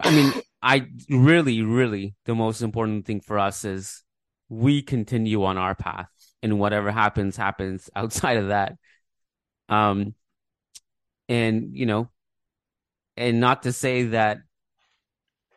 I 0.04 0.12
mean 0.12 0.34
I 0.62 0.88
really 1.10 1.62
really 1.62 2.16
the 2.26 2.36
most 2.36 2.62
important 2.62 3.06
thing 3.06 3.22
for 3.22 3.40
us 3.40 3.66
is 3.66 4.04
we 4.50 4.82
continue 4.82 5.44
on 5.44 5.58
our 5.58 5.76
path 5.76 6.10
and 6.44 6.60
whatever 6.60 6.92
happens 6.92 7.38
happens 7.38 7.90
outside 7.96 8.38
of 8.38 8.50
that 8.50 8.74
um 9.70 10.14
and 11.30 11.76
you 11.76 11.86
know 11.86 12.10
and 13.18 13.40
not 13.40 13.64
to 13.64 13.72
say 13.72 14.04
that 14.04 14.40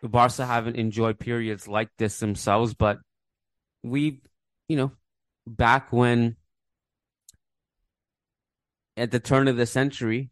Barca 0.02 0.44
haven't 0.44 0.76
enjoyed 0.76 1.18
periods 1.18 1.66
like 1.66 1.88
this 1.98 2.20
themselves 2.20 2.74
but 2.74 2.98
we 3.84 4.20
you 4.68 4.76
know 4.76 4.90
back 5.46 5.92
when 5.92 6.36
at 8.96 9.12
the 9.12 9.20
turn 9.20 9.46
of 9.46 9.56
the 9.56 9.66
century 9.66 10.30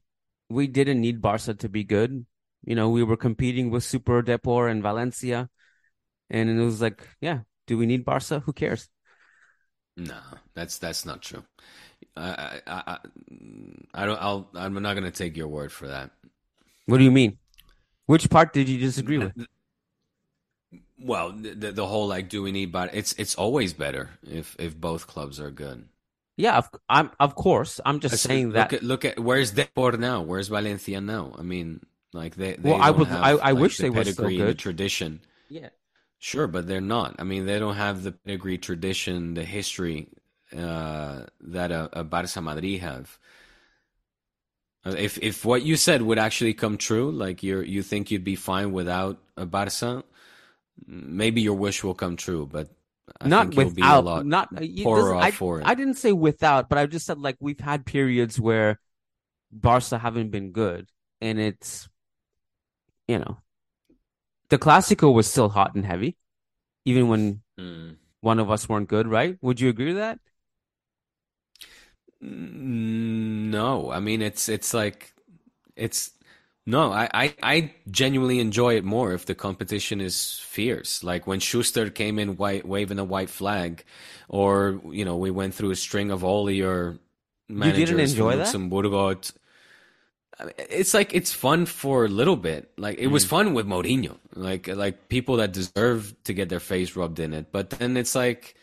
we 0.48 0.66
didn't 0.66 1.00
need 1.00 1.22
Barca 1.22 1.54
to 1.54 1.68
be 1.68 1.84
good 1.84 2.26
you 2.64 2.76
know, 2.76 2.88
we 2.90 3.02
were 3.02 3.16
competing 3.16 3.70
with 3.70 3.82
Super 3.82 4.22
Depor 4.22 4.70
and 4.70 4.82
Valencia, 4.82 5.50
and 6.30 6.48
it 6.48 6.62
was 6.62 6.80
like, 6.80 7.06
yeah, 7.20 7.40
do 7.66 7.76
we 7.76 7.86
need 7.86 8.04
Barca? 8.04 8.40
Who 8.40 8.52
cares? 8.52 8.88
No, 9.96 10.18
that's 10.54 10.78
that's 10.78 11.04
not 11.04 11.22
true. 11.22 11.42
I 12.16 12.60
I 12.66 12.82
I, 12.86 12.98
I 13.94 14.06
don't. 14.06 14.22
I'll. 14.22 14.48
I'm 14.54 14.74
not 14.74 14.94
going 14.94 15.04
to 15.04 15.10
take 15.10 15.36
your 15.36 15.48
word 15.48 15.72
for 15.72 15.88
that. 15.88 16.10
What 16.86 16.98
do 16.98 17.04
you 17.04 17.10
mean? 17.10 17.38
Which 18.06 18.30
part 18.30 18.52
did 18.52 18.68
you 18.68 18.78
disagree 18.78 19.18
with? 19.18 19.32
Well, 20.98 21.32
the 21.32 21.72
the 21.72 21.86
whole 21.86 22.06
like, 22.06 22.28
do 22.28 22.42
we 22.42 22.52
need? 22.52 22.72
But 22.72 22.94
it's 22.94 23.12
it's 23.14 23.34
always 23.34 23.72
better 23.72 24.10
if 24.22 24.56
if 24.58 24.78
both 24.80 25.06
clubs 25.06 25.40
are 25.40 25.50
good. 25.50 25.88
Yeah, 26.36 26.58
of, 26.58 26.70
I'm 26.88 27.10
of 27.20 27.34
course. 27.34 27.80
I'm 27.84 28.00
just 28.00 28.12
Let's 28.14 28.22
saying 28.22 28.46
look 28.48 28.70
that. 28.70 28.72
At, 28.72 28.82
look 28.82 29.04
at 29.04 29.18
where's 29.18 29.52
Depor 29.52 29.98
now? 29.98 30.22
Where's 30.22 30.48
Valencia 30.48 31.00
now? 31.00 31.34
I 31.38 31.42
mean, 31.42 31.80
like 32.12 32.36
they, 32.36 32.54
they 32.54 32.70
well, 32.70 32.80
I 32.80 32.90
would, 32.90 33.08
have, 33.08 33.22
I, 33.22 33.30
I 33.30 33.50
like, 33.50 33.62
wish 33.62 33.76
the 33.76 33.84
they 33.84 33.90
were 33.90 34.04
still 34.04 34.28
good. 34.28 34.48
The 34.48 34.54
tradition. 34.54 35.20
Yeah. 35.48 35.68
Sure, 36.18 36.46
but 36.46 36.68
they're 36.68 36.80
not. 36.80 37.16
I 37.18 37.24
mean, 37.24 37.46
they 37.46 37.58
don't 37.58 37.74
have 37.74 38.04
the 38.04 38.12
pedigree, 38.12 38.56
tradition, 38.56 39.34
the 39.34 39.44
history 39.44 40.06
uh, 40.56 41.22
that 41.40 41.72
a, 41.72 41.90
a 42.00 42.04
Barca 42.04 42.40
Madrid 42.40 42.80
have. 42.80 43.18
Uh, 44.84 44.94
if 44.96 45.18
if 45.18 45.44
what 45.44 45.62
you 45.62 45.76
said 45.76 46.00
would 46.02 46.18
actually 46.18 46.54
come 46.54 46.78
true, 46.78 47.10
like 47.10 47.42
you 47.42 47.60
you 47.60 47.82
think 47.82 48.10
you'd 48.10 48.24
be 48.24 48.36
fine 48.36 48.72
without 48.72 49.18
a 49.36 49.44
Barca, 49.44 50.04
maybe 50.86 51.40
your 51.40 51.54
wish 51.54 51.84
will 51.84 51.94
come 51.94 52.16
true. 52.16 52.48
But 52.50 52.68
I 53.20 53.28
not 53.28 53.54
without, 53.54 54.26
not 54.26 54.48
poorer 54.82 55.16
I, 55.16 55.30
for 55.30 55.60
it. 55.60 55.66
I 55.66 55.74
didn't 55.74 55.94
say 55.94 56.12
without, 56.12 56.68
but 56.68 56.78
I 56.78 56.86
just 56.86 57.06
said 57.06 57.18
like 57.18 57.36
we've 57.40 57.60
had 57.60 57.84
periods 57.84 58.40
where 58.40 58.80
Barca 59.50 59.98
haven't 59.98 60.30
been 60.30 60.52
good, 60.52 60.88
and 61.20 61.38
it's 61.38 61.88
you 63.08 63.18
know, 63.18 63.38
the 64.48 64.58
Clásico 64.58 65.12
was 65.12 65.26
still 65.26 65.48
hot 65.48 65.74
and 65.74 65.84
heavy, 65.84 66.16
even 66.84 67.08
when 67.08 67.42
mm. 67.58 67.96
one 68.20 68.38
of 68.38 68.50
us 68.50 68.68
weren't 68.68 68.88
good, 68.88 69.06
right? 69.06 69.36
Would 69.42 69.60
you 69.60 69.68
agree 69.68 69.88
with 69.88 69.96
that? 69.96 70.18
No, 72.20 73.90
I 73.90 73.98
mean 73.98 74.22
it's 74.22 74.48
it's 74.48 74.72
like 74.72 75.12
it's 75.74 76.12
no, 76.64 76.92
I, 76.92 77.08
I, 77.12 77.34
I 77.42 77.74
genuinely 77.90 78.38
enjoy 78.38 78.76
it 78.76 78.84
more 78.84 79.12
if 79.12 79.26
the 79.26 79.34
competition 79.34 80.00
is 80.00 80.38
fierce. 80.38 81.02
Like 81.02 81.26
when 81.26 81.40
Schuster 81.40 81.90
came 81.90 82.18
in 82.18 82.36
white, 82.36 82.66
waving 82.66 82.98
a 82.98 83.04
white 83.04 83.30
flag, 83.30 83.84
or 84.28 84.80
you 84.90 85.04
know 85.04 85.16
we 85.16 85.30
went 85.30 85.54
through 85.54 85.72
a 85.72 85.76
string 85.76 86.10
of 86.10 86.22
all 86.22 86.50
your 86.50 86.98
managers 87.48 87.78
you 87.78 87.86
didn't 87.86 88.10
enjoy 88.10 88.36
Luxemburgo. 88.36 89.14
That? 89.14 89.32
it's 90.56 90.94
like 90.94 91.14
it's 91.14 91.32
fun 91.32 91.66
for 91.66 92.04
a 92.04 92.08
little 92.08 92.36
bit. 92.36 92.70
Like 92.76 92.98
it 92.98 93.08
was 93.08 93.24
mm. 93.24 93.28
fun 93.28 93.54
with 93.54 93.66
Mourinho. 93.66 94.18
Like 94.34 94.68
like 94.68 95.08
people 95.08 95.36
that 95.36 95.52
deserve 95.52 96.14
to 96.24 96.32
get 96.32 96.48
their 96.48 96.60
face 96.60 96.96
rubbed 96.96 97.20
in 97.20 97.34
it. 97.34 97.52
But 97.52 97.70
then 97.70 97.96
it's 97.96 98.14
like, 98.14 98.54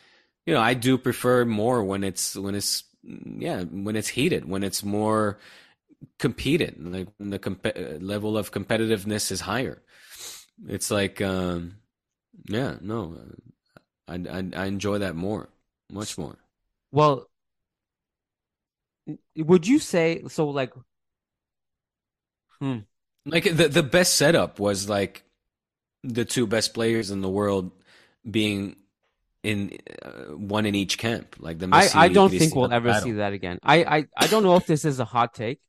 you 0.45 0.53
know, 0.53 0.61
I 0.61 0.73
do 0.73 0.97
prefer 0.97 1.45
more 1.45 1.83
when 1.83 2.03
it's 2.03 2.35
when 2.35 2.55
it's 2.55 2.83
yeah 3.03 3.63
when 3.63 3.95
it's 3.95 4.09
heated 4.09 4.47
when 4.47 4.61
it's 4.63 4.83
more 4.83 5.39
competed 6.17 6.75
like 6.79 7.07
the 7.19 7.39
comp- 7.39 7.75
level 8.01 8.37
of 8.37 8.51
competitiveness 8.51 9.31
is 9.31 9.41
higher. 9.41 9.81
It's 10.67 10.91
like 10.91 11.21
um, 11.21 11.75
yeah 12.47 12.75
no, 12.81 13.17
I, 14.07 14.15
I 14.15 14.49
I 14.55 14.65
enjoy 14.65 14.99
that 14.99 15.15
more 15.15 15.49
much 15.91 16.17
more. 16.17 16.37
Well, 16.91 17.29
would 19.35 19.67
you 19.67 19.79
say 19.79 20.23
so? 20.27 20.47
Like 20.49 20.73
Hmm. 22.59 22.79
Like 23.25 23.43
the 23.55 23.67
the 23.67 23.83
best 23.83 24.15
setup 24.15 24.59
was 24.59 24.89
like 24.89 25.23
the 26.03 26.25
two 26.25 26.47
best 26.47 26.73
players 26.73 27.11
in 27.11 27.21
the 27.21 27.29
world 27.29 27.71
being 28.29 28.75
in 29.43 29.77
uh, 30.03 30.35
one 30.35 30.65
in 30.65 30.75
each 30.75 30.97
camp. 30.97 31.37
Like 31.39 31.59
the 31.59 31.67
Messi, 31.67 31.95
I, 31.95 32.05
I 32.05 32.07
don't 32.09 32.31
think 32.31 32.55
we'll 32.55 32.71
ever 32.71 32.89
battle. 32.89 33.03
see 33.03 33.11
that 33.13 33.33
again. 33.33 33.59
I, 33.63 33.83
I 33.83 34.05
I 34.17 34.27
don't 34.27 34.43
know 34.43 34.55
if 34.55 34.65
this 34.65 34.83
is 34.83 34.99
a 34.99 35.05
hot 35.05 35.33
take. 35.33 35.59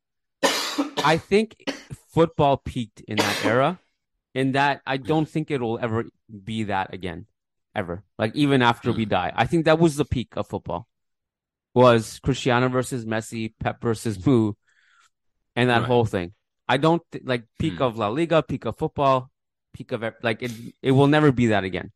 I 1.04 1.16
think 1.16 1.64
football 2.10 2.56
peaked 2.56 3.00
in 3.00 3.16
that 3.16 3.44
era. 3.44 3.78
In 4.34 4.52
that, 4.52 4.80
I 4.86 4.96
don't 4.96 5.28
think 5.28 5.50
it'll 5.50 5.78
ever 5.80 6.04
be 6.44 6.64
that 6.64 6.94
again, 6.94 7.26
ever. 7.74 8.04
Like 8.18 8.34
even 8.36 8.62
after 8.62 8.92
we 8.92 9.04
hmm. 9.04 9.10
die, 9.10 9.32
I 9.34 9.46
think 9.46 9.64
that 9.64 9.78
was 9.78 9.96
the 9.96 10.04
peak 10.04 10.36
of 10.36 10.46
football. 10.46 10.86
Was 11.74 12.18
Cristiano 12.20 12.68
versus 12.68 13.04
Messi, 13.04 13.52
Pep 13.58 13.80
versus 13.80 14.24
Mu, 14.24 14.52
and 15.54 15.70
that 15.70 15.80
right. 15.80 15.86
whole 15.86 16.04
thing. 16.04 16.32
I 16.68 16.76
don't 16.76 17.02
th- 17.10 17.24
like 17.24 17.44
peak 17.58 17.74
hmm. 17.74 17.82
of 17.82 17.98
La 17.98 18.08
Liga, 18.08 18.42
peak 18.42 18.64
of 18.64 18.78
football, 18.78 19.30
peak 19.72 19.92
of 19.92 20.04
like 20.22 20.42
it. 20.42 20.52
It 20.82 20.92
will 20.92 21.06
never 21.06 21.32
be 21.32 21.48
that 21.48 21.64
again. 21.64 21.92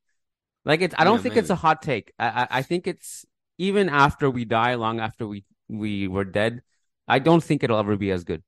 Like 0.64 0.80
it's. 0.80 0.94
I 0.98 1.04
don't 1.04 1.16
yeah, 1.16 1.22
think 1.22 1.34
maybe. 1.34 1.40
it's 1.40 1.50
a 1.50 1.56
hot 1.56 1.82
take. 1.82 2.12
I, 2.18 2.26
I, 2.26 2.48
I 2.50 2.62
think 2.62 2.86
it's 2.86 3.24
even 3.58 3.88
after 3.88 4.30
we 4.30 4.44
die, 4.44 4.74
long 4.74 5.00
after 5.00 5.26
we 5.26 5.44
we 5.68 6.08
were 6.08 6.24
dead. 6.24 6.62
I 7.06 7.18
don't 7.18 7.42
think 7.42 7.62
it'll 7.62 7.78
ever 7.78 7.96
be 7.96 8.10
as 8.10 8.24
good. 8.24 8.42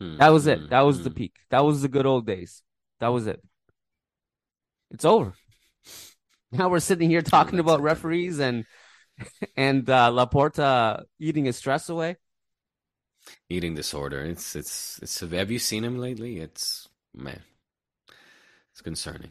Hmm. 0.00 0.16
That 0.18 0.28
was 0.28 0.46
it. 0.46 0.58
Hmm. 0.60 0.68
That 0.68 0.80
was 0.80 1.02
the 1.02 1.10
hmm. 1.10 1.16
peak. 1.16 1.34
That 1.50 1.64
was 1.64 1.82
the 1.82 1.88
good 1.88 2.06
old 2.06 2.26
days. 2.26 2.62
That 3.00 3.08
was 3.08 3.26
it. 3.26 3.42
It's 4.90 5.04
over. 5.04 5.34
Now 6.52 6.68
we're 6.68 6.78
sitting 6.78 7.10
here 7.10 7.20
talking 7.20 7.58
about 7.58 7.80
referees 7.80 8.38
and 8.38 8.64
and 9.56 9.90
uh, 9.90 10.10
Laporta 10.12 11.02
eating 11.18 11.46
his 11.46 11.56
stress 11.56 11.88
away 11.88 12.16
eating 13.48 13.74
disorder. 13.74 14.24
It's 14.24 14.56
it's 14.56 14.98
it's. 15.02 15.20
Have 15.20 15.50
you 15.50 15.58
seen 15.58 15.84
him 15.84 15.98
lately? 15.98 16.38
It's 16.38 16.88
man, 17.14 17.42
it's 18.72 18.82
concerning. 18.82 19.30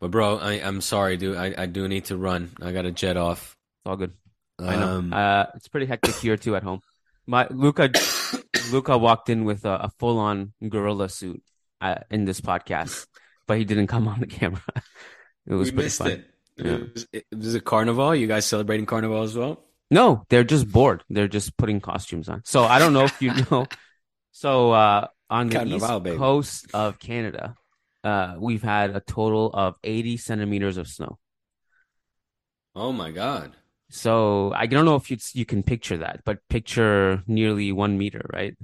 But 0.00 0.10
bro, 0.10 0.38
I, 0.38 0.52
I'm 0.54 0.80
sorry, 0.80 1.16
dude. 1.16 1.36
I, 1.36 1.54
I 1.56 1.66
do 1.66 1.88
need 1.88 2.06
to 2.06 2.16
run. 2.16 2.50
I 2.62 2.72
got 2.72 2.82
to 2.82 2.92
jet 2.92 3.16
off. 3.16 3.56
It's 3.84 3.90
all 3.90 3.96
good. 3.96 4.12
I 4.58 4.76
know. 4.76 4.98
Um, 4.98 5.12
Uh, 5.12 5.44
it's 5.54 5.68
pretty 5.68 5.86
hectic 5.86 6.14
here 6.16 6.36
too 6.36 6.56
at 6.56 6.62
home. 6.62 6.80
My 7.26 7.46
Luca, 7.50 7.90
Luca 8.72 8.96
walked 8.98 9.28
in 9.28 9.44
with 9.44 9.64
a, 9.64 9.84
a 9.86 9.90
full-on 9.98 10.52
gorilla 10.68 11.08
suit 11.08 11.42
uh, 11.80 11.96
in 12.10 12.24
this 12.24 12.40
podcast, 12.40 13.06
but 13.46 13.58
he 13.58 13.64
didn't 13.64 13.86
come 13.88 14.08
on 14.08 14.20
the 14.20 14.26
camera. 14.26 14.62
It 15.46 15.54
was 15.54 15.68
we 15.68 15.76
pretty 15.76 15.86
missed 15.86 15.98
fun. 15.98 16.10
it. 16.10 16.24
Yeah. 16.56 16.72
It 16.72 16.92
was, 16.94 17.06
it 17.12 17.24
was 17.34 17.54
a 17.54 17.60
carnival. 17.60 18.14
You 18.14 18.26
guys 18.26 18.44
celebrating 18.44 18.84
carnival 18.84 19.22
as 19.22 19.34
well? 19.34 19.64
No, 19.90 20.24
they're 20.28 20.44
just 20.44 20.70
bored. 20.70 21.02
They're 21.08 21.26
just 21.28 21.56
putting 21.56 21.80
costumes 21.80 22.28
on. 22.28 22.42
So 22.44 22.64
I 22.64 22.78
don't 22.78 22.92
know 22.92 23.04
if 23.04 23.22
you 23.22 23.32
know. 23.50 23.66
So 24.32 24.72
uh, 24.72 25.06
on 25.30 25.48
the 25.48 25.54
Carnival, 25.56 25.88
east 25.96 26.02
baby. 26.02 26.16
coast 26.18 26.66
of 26.74 26.98
Canada, 26.98 27.56
uh, 28.04 28.36
we've 28.38 28.62
had 28.62 28.94
a 28.96 29.00
total 29.00 29.50
of 29.52 29.76
80 29.84 30.16
centimeters 30.16 30.76
of 30.76 30.88
snow. 30.88 31.18
Oh 32.74 32.92
my 32.92 33.10
god. 33.10 33.56
So 33.90 34.52
I 34.54 34.66
don't 34.66 34.84
know 34.84 34.96
if 34.96 35.10
you 35.10 35.16
you 35.32 35.46
can 35.46 35.62
picture 35.62 35.96
that, 35.98 36.20
but 36.24 36.46
picture 36.48 37.22
nearly 37.26 37.72
one 37.72 37.96
meter, 37.98 38.28
right? 38.32 38.54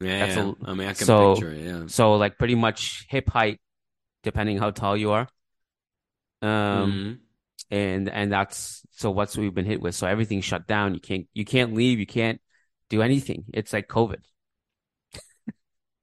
Yeah, 0.00 0.26
That's 0.26 0.36
yeah. 0.36 0.52
a- 0.64 0.70
I 0.70 0.74
mean, 0.74 0.88
I 0.88 0.92
can 0.94 1.06
so, 1.06 1.34
picture 1.34 1.52
it. 1.52 1.64
Yeah. 1.64 1.86
So 1.86 2.14
like 2.14 2.38
pretty 2.38 2.54
much 2.54 3.06
hip 3.08 3.28
height, 3.28 3.60
depending 4.22 4.58
how 4.58 4.70
tall 4.72 4.96
you 4.96 5.12
are. 5.12 5.28
Um, 6.42 6.48
Mhm. 6.92 7.18
and 7.70 8.08
and 8.08 8.32
that's 8.32 8.82
so 8.92 9.10
what's 9.10 9.36
we've 9.36 9.54
been 9.54 9.66
hit 9.66 9.80
with. 9.80 9.94
So 9.94 10.06
everything's 10.06 10.44
shut 10.44 10.66
down. 10.66 10.94
You 10.94 11.00
can't 11.00 11.28
you 11.34 11.44
can't 11.44 11.74
leave. 11.74 11.98
You 11.98 12.06
can't 12.06 12.40
do 12.90 13.02
anything. 13.02 13.46
It's 13.54 13.72
like 13.72 13.88
COVID. 13.88 14.22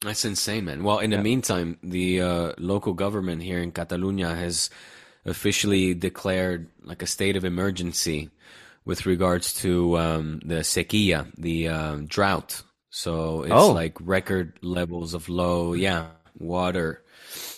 That's 0.01 0.25
insane, 0.25 0.65
man. 0.65 0.83
Well, 0.83 0.99
in 0.99 1.09
the 1.09 1.15
Yeah. 1.17 1.23
meantime, 1.23 1.77
the 1.81 2.21
uh, 2.21 2.51
local 2.57 2.93
government 2.93 3.41
here 3.43 3.59
in 3.59 3.71
Catalonia 3.71 4.35
has 4.35 4.69
officially 5.25 5.93
declared 5.93 6.69
like 6.83 7.01
a 7.01 7.07
state 7.07 7.35
of 7.35 7.43
emergency 7.45 8.29
with 8.85 9.05
regards 9.07 9.51
to 9.61 9.97
um, 9.97 10.41
the 10.45 10.61
sequía, 10.61 11.31
the 11.37 11.67
um, 11.69 12.05
drought. 12.05 12.61
So 12.91 13.41
it's 13.43 13.53
Oh. 13.53 13.71
like 13.71 13.97
record 13.99 14.59
levels 14.61 15.13
of 15.13 15.27
low, 15.27 15.73
yeah, 15.73 16.09
water, 16.37 17.03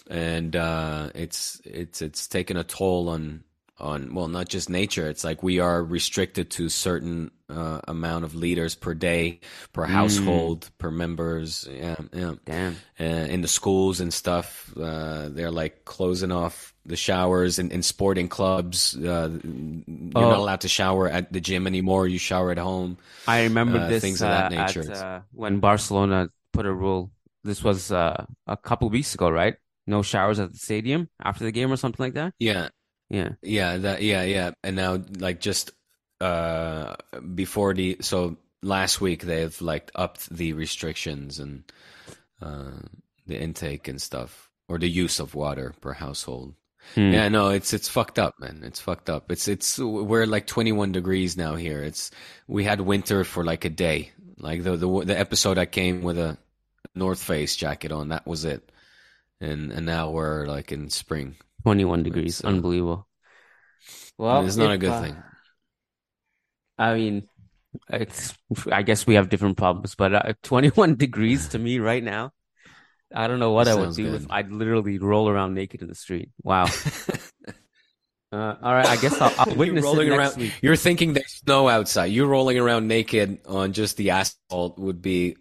and 0.09 0.55
uh, 0.55 1.09
it's 1.13 1.61
it's 1.65 2.01
it's 2.01 2.27
taken 2.27 2.55
a 2.57 2.63
toll 2.63 3.09
on 3.09 3.43
on 3.79 4.13
well, 4.13 4.27
not 4.27 4.49
just 4.49 4.69
nature. 4.69 5.07
It's 5.07 5.23
like 5.23 5.43
we 5.43 5.59
are 5.59 5.83
restricted 5.83 6.49
to 6.51 6.69
certain 6.69 7.31
uh, 7.49 7.79
amount 7.87 8.25
of 8.25 8.35
liters 8.35 8.75
per 8.75 8.93
day, 8.93 9.39
per 9.71 9.85
Mm. 9.85 9.89
household, 9.89 10.69
per 10.79 10.91
members. 10.91 11.67
Yeah, 11.71 11.95
yeah. 12.13 12.33
Damn. 12.45 12.75
Uh, 12.99 13.03
in 13.03 13.41
the 13.41 13.47
schools 13.47 13.99
and 14.01 14.13
stuff, 14.13 14.73
uh, 14.77 15.29
they're 15.29 15.51
like 15.51 15.85
closing 15.85 16.31
off 16.31 16.73
the 16.85 16.95
showers 16.97 17.57
in, 17.59 17.71
in 17.71 17.83
sporting 17.83 18.27
clubs. 18.27 18.95
Uh, 18.97 19.29
you're 19.43 20.11
Oh. 20.15 20.21
not 20.29 20.37
allowed 20.39 20.61
to 20.61 20.67
shower 20.67 21.07
at 21.07 21.31
the 21.31 21.39
gym 21.39 21.67
anymore. 21.67 22.07
You 22.07 22.17
shower 22.19 22.51
at 22.51 22.57
home. 22.57 22.97
I 23.27 23.43
remember 23.43 23.77
Uh, 23.79 23.87
this 23.87 24.01
things 24.01 24.21
of 24.21 24.27
that 24.29 24.51
uh, 24.51 24.65
nature. 24.65 24.91
at, 24.91 24.97
uh, 24.97 25.19
when 25.31 25.59
Barcelona 25.59 26.29
put 26.51 26.65
a 26.65 26.73
rule. 26.73 27.11
This 27.43 27.63
was 27.63 27.91
uh, 27.93 28.25
a 28.45 28.57
couple 28.57 28.89
weeks 28.89 29.13
ago, 29.15 29.29
right? 29.29 29.55
No 29.85 30.01
showers 30.01 30.37
at 30.39 30.51
the 30.51 30.57
stadium 30.59 31.07
after 31.23 31.45
the 31.45 31.51
game 31.53 31.71
or 31.71 31.77
something 31.77 32.03
like 32.03 32.15
that. 32.15 32.33
Yeah, 32.39 32.67
Yeah. 33.09 33.29
Yeah, 33.41 33.77
that 33.77 34.01
yeah, 34.01 34.23
yeah. 34.23 34.51
And 34.63 34.75
now 34.75 35.01
like 35.19 35.39
just 35.39 35.71
uh 36.19 36.95
before 37.35 37.73
the 37.73 37.97
so 38.01 38.37
last 38.61 38.99
week 38.99 39.21
they've 39.23 39.59
like 39.61 39.91
upped 39.95 40.29
the 40.29 40.53
restrictions 40.53 41.39
and 41.39 41.63
uh 42.41 42.71
the 43.27 43.39
intake 43.39 43.87
and 43.87 44.01
stuff 44.01 44.49
or 44.67 44.77
the 44.77 44.89
use 44.89 45.19
of 45.19 45.35
water 45.35 45.73
per 45.81 45.93
household. 45.93 46.55
Hmm. 46.95 47.11
Yeah, 47.13 47.27
no, 47.29 47.49
it's 47.49 47.73
it's 47.73 47.87
fucked 47.89 48.19
up, 48.19 48.35
man. 48.39 48.61
It's 48.63 48.79
fucked 48.79 49.09
up. 49.09 49.31
It's 49.31 49.47
it's 49.47 49.77
we're 49.77 50.25
like 50.25 50.47
21 50.47 50.91
degrees 50.91 51.37
now 51.37 51.55
here. 51.55 51.83
It's 51.83 52.11
we 52.47 52.63
had 52.63 52.81
winter 52.81 53.23
for 53.23 53.43
like 53.43 53.65
a 53.65 53.69
day. 53.69 54.11
Like 54.39 54.63
the 54.63 54.77
the 54.77 55.05
the 55.05 55.19
episode 55.19 55.57
I 55.57 55.65
came 55.65 56.01
with 56.01 56.17
a 56.17 56.37
North 56.95 57.21
Face 57.21 57.55
jacket 57.55 57.91
on, 57.91 58.09
that 58.09 58.25
was 58.25 58.45
it. 58.45 58.71
And 59.41 59.71
and 59.71 59.85
now 59.85 60.11
we're 60.11 60.45
like 60.45 60.71
in 60.71 60.89
spring. 60.89 61.35
21 61.63 62.03
degrees. 62.03 62.39
It's, 62.39 62.45
uh, 62.45 62.47
Unbelievable. 62.49 63.07
Well, 64.17 64.45
it's 64.45 64.55
not 64.55 64.71
a 64.71 64.77
good 64.77 64.89
uh, 64.89 65.01
thing. 65.01 65.15
I 66.77 66.93
mean, 66.95 67.27
it's. 67.89 68.33
I 68.71 68.81
guess 68.81 69.05
we 69.05 69.15
have 69.15 69.29
different 69.29 69.57
problems, 69.57 69.95
but 69.95 70.13
uh, 70.13 70.33
21 70.43 70.95
degrees 70.97 71.49
to 71.49 71.59
me 71.59 71.79
right 71.79 72.03
now. 72.03 72.31
I 73.13 73.27
don't 73.27 73.39
know 73.39 73.51
what 73.51 73.67
I 73.67 73.75
would 73.75 73.95
do 73.95 74.15
if. 74.15 74.25
I'd 74.29 74.51
literally 74.51 74.97
roll 74.97 75.29
around 75.29 75.53
naked 75.53 75.81
in 75.81 75.87
the 75.87 75.95
street. 75.95 76.29
Wow. 76.43 76.65
uh, 78.31 78.55
all 78.61 78.73
right, 78.73 78.85
I 78.85 78.97
guess 78.97 79.19
I'll, 79.21 79.33
I'll 79.37 79.53
You're 79.65 79.77
it 79.77 79.83
rolling 79.83 80.09
next 80.09 80.33
around. 80.33 80.41
week. 80.41 80.53
You're 80.61 80.75
thinking 80.75 81.13
there's 81.13 81.31
snow 81.31 81.69
outside. 81.69 82.07
You 82.07 82.25
rolling 82.25 82.59
around 82.59 82.87
naked 82.87 83.39
on 83.45 83.73
just 83.73 83.97
the 83.97 84.09
asphalt 84.09 84.77
would 84.77 85.01
be 85.01 85.37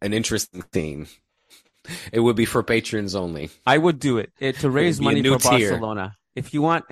an 0.00 0.14
interesting 0.14 0.62
thing. 0.62 1.08
It 2.12 2.20
would 2.20 2.36
be 2.36 2.44
for 2.44 2.62
patrons 2.62 3.14
only. 3.14 3.50
I 3.66 3.78
would 3.78 3.98
do 3.98 4.18
it, 4.18 4.32
it 4.38 4.58
to 4.60 4.70
raise 4.70 5.00
money 5.00 5.22
for 5.22 5.38
tier. 5.38 5.70
Barcelona. 5.70 6.16
If 6.34 6.54
you 6.54 6.62
want, 6.62 6.84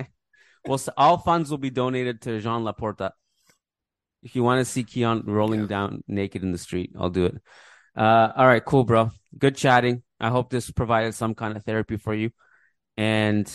well, 0.65 0.77
so 0.77 0.93
all 0.95 1.17
funds 1.17 1.49
will 1.49 1.57
be 1.57 1.69
donated 1.69 2.21
to 2.21 2.39
Joan 2.39 2.63
Laporta. 2.63 3.11
If 4.21 4.35
you 4.35 4.43
want 4.43 4.59
to 4.59 4.65
see 4.65 4.83
Kiyan 4.83 5.23
rolling 5.25 5.67
down 5.67 6.03
naked 6.07 6.43
in 6.43 6.51
the 6.51 6.57
street, 6.57 6.91
I'll 6.97 7.09
do 7.09 7.25
it. 7.25 7.35
Uh, 7.95 8.31
all 8.35 8.47
right, 8.47 8.63
cool, 8.63 8.85
bro. 8.85 9.11
Good 9.37 9.55
chatting. 9.57 10.03
I 10.19 10.29
hope 10.29 10.49
this 10.49 10.71
provided 10.71 11.13
some 11.13 11.35
kind 11.35 11.57
of 11.57 11.65
therapy 11.65 11.97
for 11.97 12.13
you, 12.13 12.31
and 12.95 13.51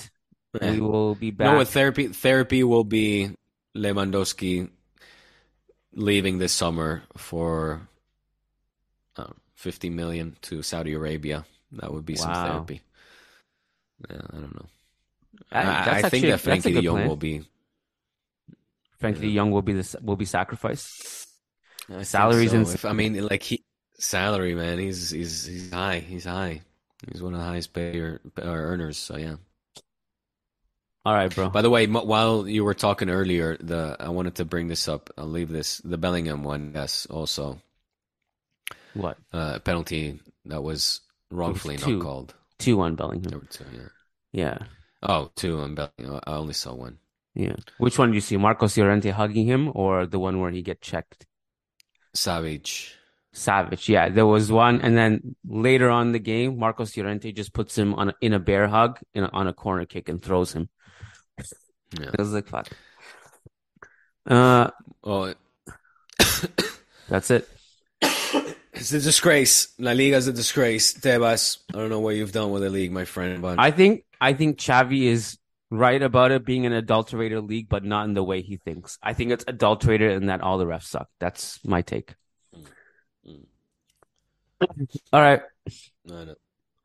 we 0.61 0.81
will 0.81 1.15
be 1.15 1.31
back. 1.31 1.57
what 1.57 1.69
therapy? 1.69 2.09
Therapy 2.09 2.63
will 2.63 2.85
be 2.85 3.31
Lewandowski 3.75 4.71
leaving 5.93 6.39
this 6.39 6.53
summer 6.53 7.03
for 7.17 7.89
50 9.59 9.91
million 9.91 10.37
to 10.43 10.63
Saudi 10.63 10.95
Arabia. 10.95 11.45
That 11.73 11.93
would 11.93 12.07
be 12.07 12.15
some 12.17 12.33
therapy. 12.33 12.81
Yeah, 14.09 14.17
I 14.31 14.37
don't 14.37 14.55
know. 14.55 14.67
I- 15.53 15.63
I, 15.63 15.91
I 15.99 16.03
think 16.09 16.25
actually- 16.25 16.31
that 16.31 16.41
Frenkie 16.41 16.75
de 16.75 16.83
Jong 16.83 16.97
plan. 16.97 17.09
will 17.09 17.17
be. 17.17 17.45
Frenkie 19.03 19.21
de 19.21 19.35
Jong 19.37 19.51
will 19.51 19.63
be 19.63 19.73
the 19.75 19.99
will 20.03 20.17
be 20.17 20.25
sacrificed. 20.25 21.27
I 21.91 22.03
Salaries 22.03 22.51
so. 22.53 22.57
and 22.59 22.67
If, 22.69 22.85
I 22.85 22.93
mean, 22.93 23.27
like 23.27 23.43
he 23.43 23.65
salary, 23.99 24.55
man. 24.55 24.79
He's 24.79 25.11
he's 25.11 25.45
he's 25.47 25.71
high. 25.73 25.99
He's 26.01 26.25
high. 26.25 26.63
He's 27.11 27.23
one 27.23 27.35
of 27.35 27.41
the 27.41 27.47
highest 27.47 27.73
payer 27.73 28.21
uh, 28.39 28.43
earners. 28.43 28.97
So 28.99 29.17
yeah. 29.17 29.37
All 31.05 31.15
right, 31.15 31.35
bro. 31.35 31.49
By 31.51 31.63
the 31.63 31.71
way, 31.71 31.87
while 31.87 32.47
you 32.47 32.65
were 32.65 32.75
talking 32.75 33.09
earlier, 33.11 33.57
the 33.59 33.97
I 33.99 34.11
wanted 34.11 34.37
to 34.37 34.45
bring 34.45 34.69
this 34.69 34.87
up. 34.89 35.11
I'll 35.19 35.27
leave 35.27 35.49
this. 35.49 35.79
The 35.79 35.97
Bellingham 35.99 36.45
one, 36.45 36.73
yes, 36.75 37.07
also 37.07 37.61
What? 38.99 39.17
uh, 39.33 39.59
penalty 39.61 40.21
that 40.47 40.63
was 40.63 41.01
wrongfully 41.31 41.77
two. 41.77 41.97
not 41.99 42.03
called. 42.05 42.35
Two 42.59 42.81
on 42.81 42.97
Bellingham. 42.97 43.31
There 43.31 43.39
were 43.39 43.47
two, 43.47 43.65
yeah. 43.73 43.89
Yeah, 44.33 44.59
Oh, 45.03 45.31
two 45.37 45.61
on 45.61 45.75
Bellingham. 45.75 46.21
I 46.27 46.33
only 46.33 46.55
saw 46.55 46.75
one. 46.75 46.99
yeah. 47.35 47.57
Which 47.79 47.99
one 47.99 48.11
do 48.11 48.15
you 48.17 48.21
see? 48.21 48.37
Marcos 48.37 48.77
Llorente 48.77 49.11
hugging 49.11 49.47
him, 49.47 49.71
or 49.75 50.07
the 50.07 50.19
one 50.19 50.41
where 50.41 50.51
he 50.51 50.63
get 50.63 50.81
checked? 50.81 51.27
Savage. 52.15 52.95
Savage, 53.33 53.89
yeah. 53.89 54.09
There 54.09 54.27
was 54.27 54.51
one, 54.51 54.81
and 54.81 54.97
then 54.97 55.37
later 55.47 55.89
on 55.91 56.09
in 56.09 56.13
the 56.13 56.19
game, 56.19 56.59
Marcos 56.59 56.97
Llorente 56.97 57.31
just 57.33 57.53
puts 57.53 57.77
him 57.79 57.95
on 57.95 58.09
a, 58.11 58.15
in 58.21 58.33
a 58.33 58.39
bear 58.41 58.67
hug 58.67 58.99
in 59.15 59.23
a, 59.25 59.29
on 59.29 59.47
a 59.47 59.53
corner 59.53 59.85
kick 59.87 60.09
and 60.09 60.21
throws 60.21 60.53
him. 60.53 60.69
Yeah. 61.99 62.11
It 62.13 62.19
was 62.19 62.33
like 62.33 62.49
fuck. 62.49 62.69
Uh, 64.27 64.71
Oh, 65.05 65.33
that's 67.09 67.31
it. 67.31 67.49
It's 68.79 68.93
a 68.93 69.01
disgrace. 69.01 69.75
La 69.79 69.93
Liga 69.93 70.17
is 70.17 70.29
a 70.29 70.33
disgrace. 70.33 70.95
Tebas, 70.95 71.59
I 71.71 71.79
don't 71.79 71.91
know 71.91 72.01
what 72.01 72.15
you've 72.17 72.33
done 72.33 72.51
with 72.51 72.63
the 72.63 72.71
league, 72.71 72.93
my 72.93 73.05
friend, 73.05 73.43
but 73.43 73.59
I 73.59 73.71
think 73.71 74.05
I 74.21 74.33
think 74.33 74.59
Xavi 74.59 75.03
is 75.03 75.39
right 75.71 76.03
about 76.03 76.31
it 76.31 76.45
being 76.47 76.65
an 76.67 76.73
adulterated 76.73 77.45
league, 77.45 77.69
but 77.69 77.85
not 77.85 78.05
in 78.07 78.15
the 78.15 78.23
way 78.25 78.41
he 78.43 78.57
thinks. 78.57 78.99
I 79.03 79.13
think 79.13 79.33
it's 79.33 79.45
adulterated 79.47 80.13
and 80.13 80.29
that 80.31 80.41
all 80.41 80.59
the 80.59 80.65
refs 80.65 80.85
suck. 80.85 81.09
That's 81.21 81.63
my 81.65 81.83
take. 81.83 82.15
Mm. 83.27 83.45
All 85.13 85.21
right, 85.21 85.43
No, 86.05 86.25
no. 86.25 86.35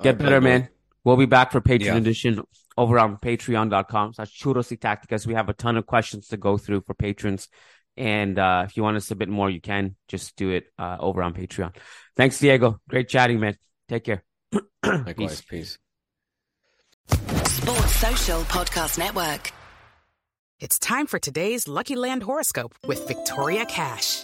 get 0.02 0.18
better, 0.18 0.42
man. 0.42 0.70
We'll 1.04 1.18
be 1.18 1.26
back 1.26 1.52
for 1.52 1.60
Patreon 1.62 1.86
Yeah. 1.86 1.96
edition 1.98 2.42
over 2.78 2.98
on 3.00 3.18
patreon.com 3.18 4.14
slash 4.14 4.40
churros 4.40 4.78
tacticas. 4.78 5.26
We 5.28 5.34
have 5.34 5.50
a 5.50 5.54
ton 5.54 5.78
of 5.78 5.86
questions 5.86 6.28
to 6.30 6.38
go 6.38 6.58
through 6.58 6.82
for 6.82 6.94
patrons. 6.94 7.48
And 7.96 8.40
uh, 8.40 8.64
if 8.66 8.76
you 8.76 8.84
want 8.84 8.96
to 8.96 9.02
submit 9.02 9.30
more, 9.30 9.50
you 9.50 9.62
can 9.62 9.96
just 10.08 10.36
do 10.36 10.50
it 10.50 10.66
uh, 10.80 10.98
over 11.00 11.22
on 11.22 11.34
Patreon. 11.34 11.76
Thanks, 12.16 12.40
Diego. 12.40 12.80
Great 12.90 13.08
chatting, 13.10 13.40
man. 13.40 13.58
Take 13.88 14.06
care. 14.06 14.24
Likewise, 14.86 15.42
peace. 15.42 15.78
Sports 17.08 17.96
Social 17.96 18.42
Podcast 18.42 18.98
Network. 18.98 19.52
It's 20.60 20.80
time 20.80 21.08
for 21.08 21.20
today's 21.20 21.68
Lucky 21.68 21.96
Land 21.96 22.24
horoscope 22.24 22.74
with 22.88 23.08
Victoria 23.08 23.66
Cash. 23.66 24.24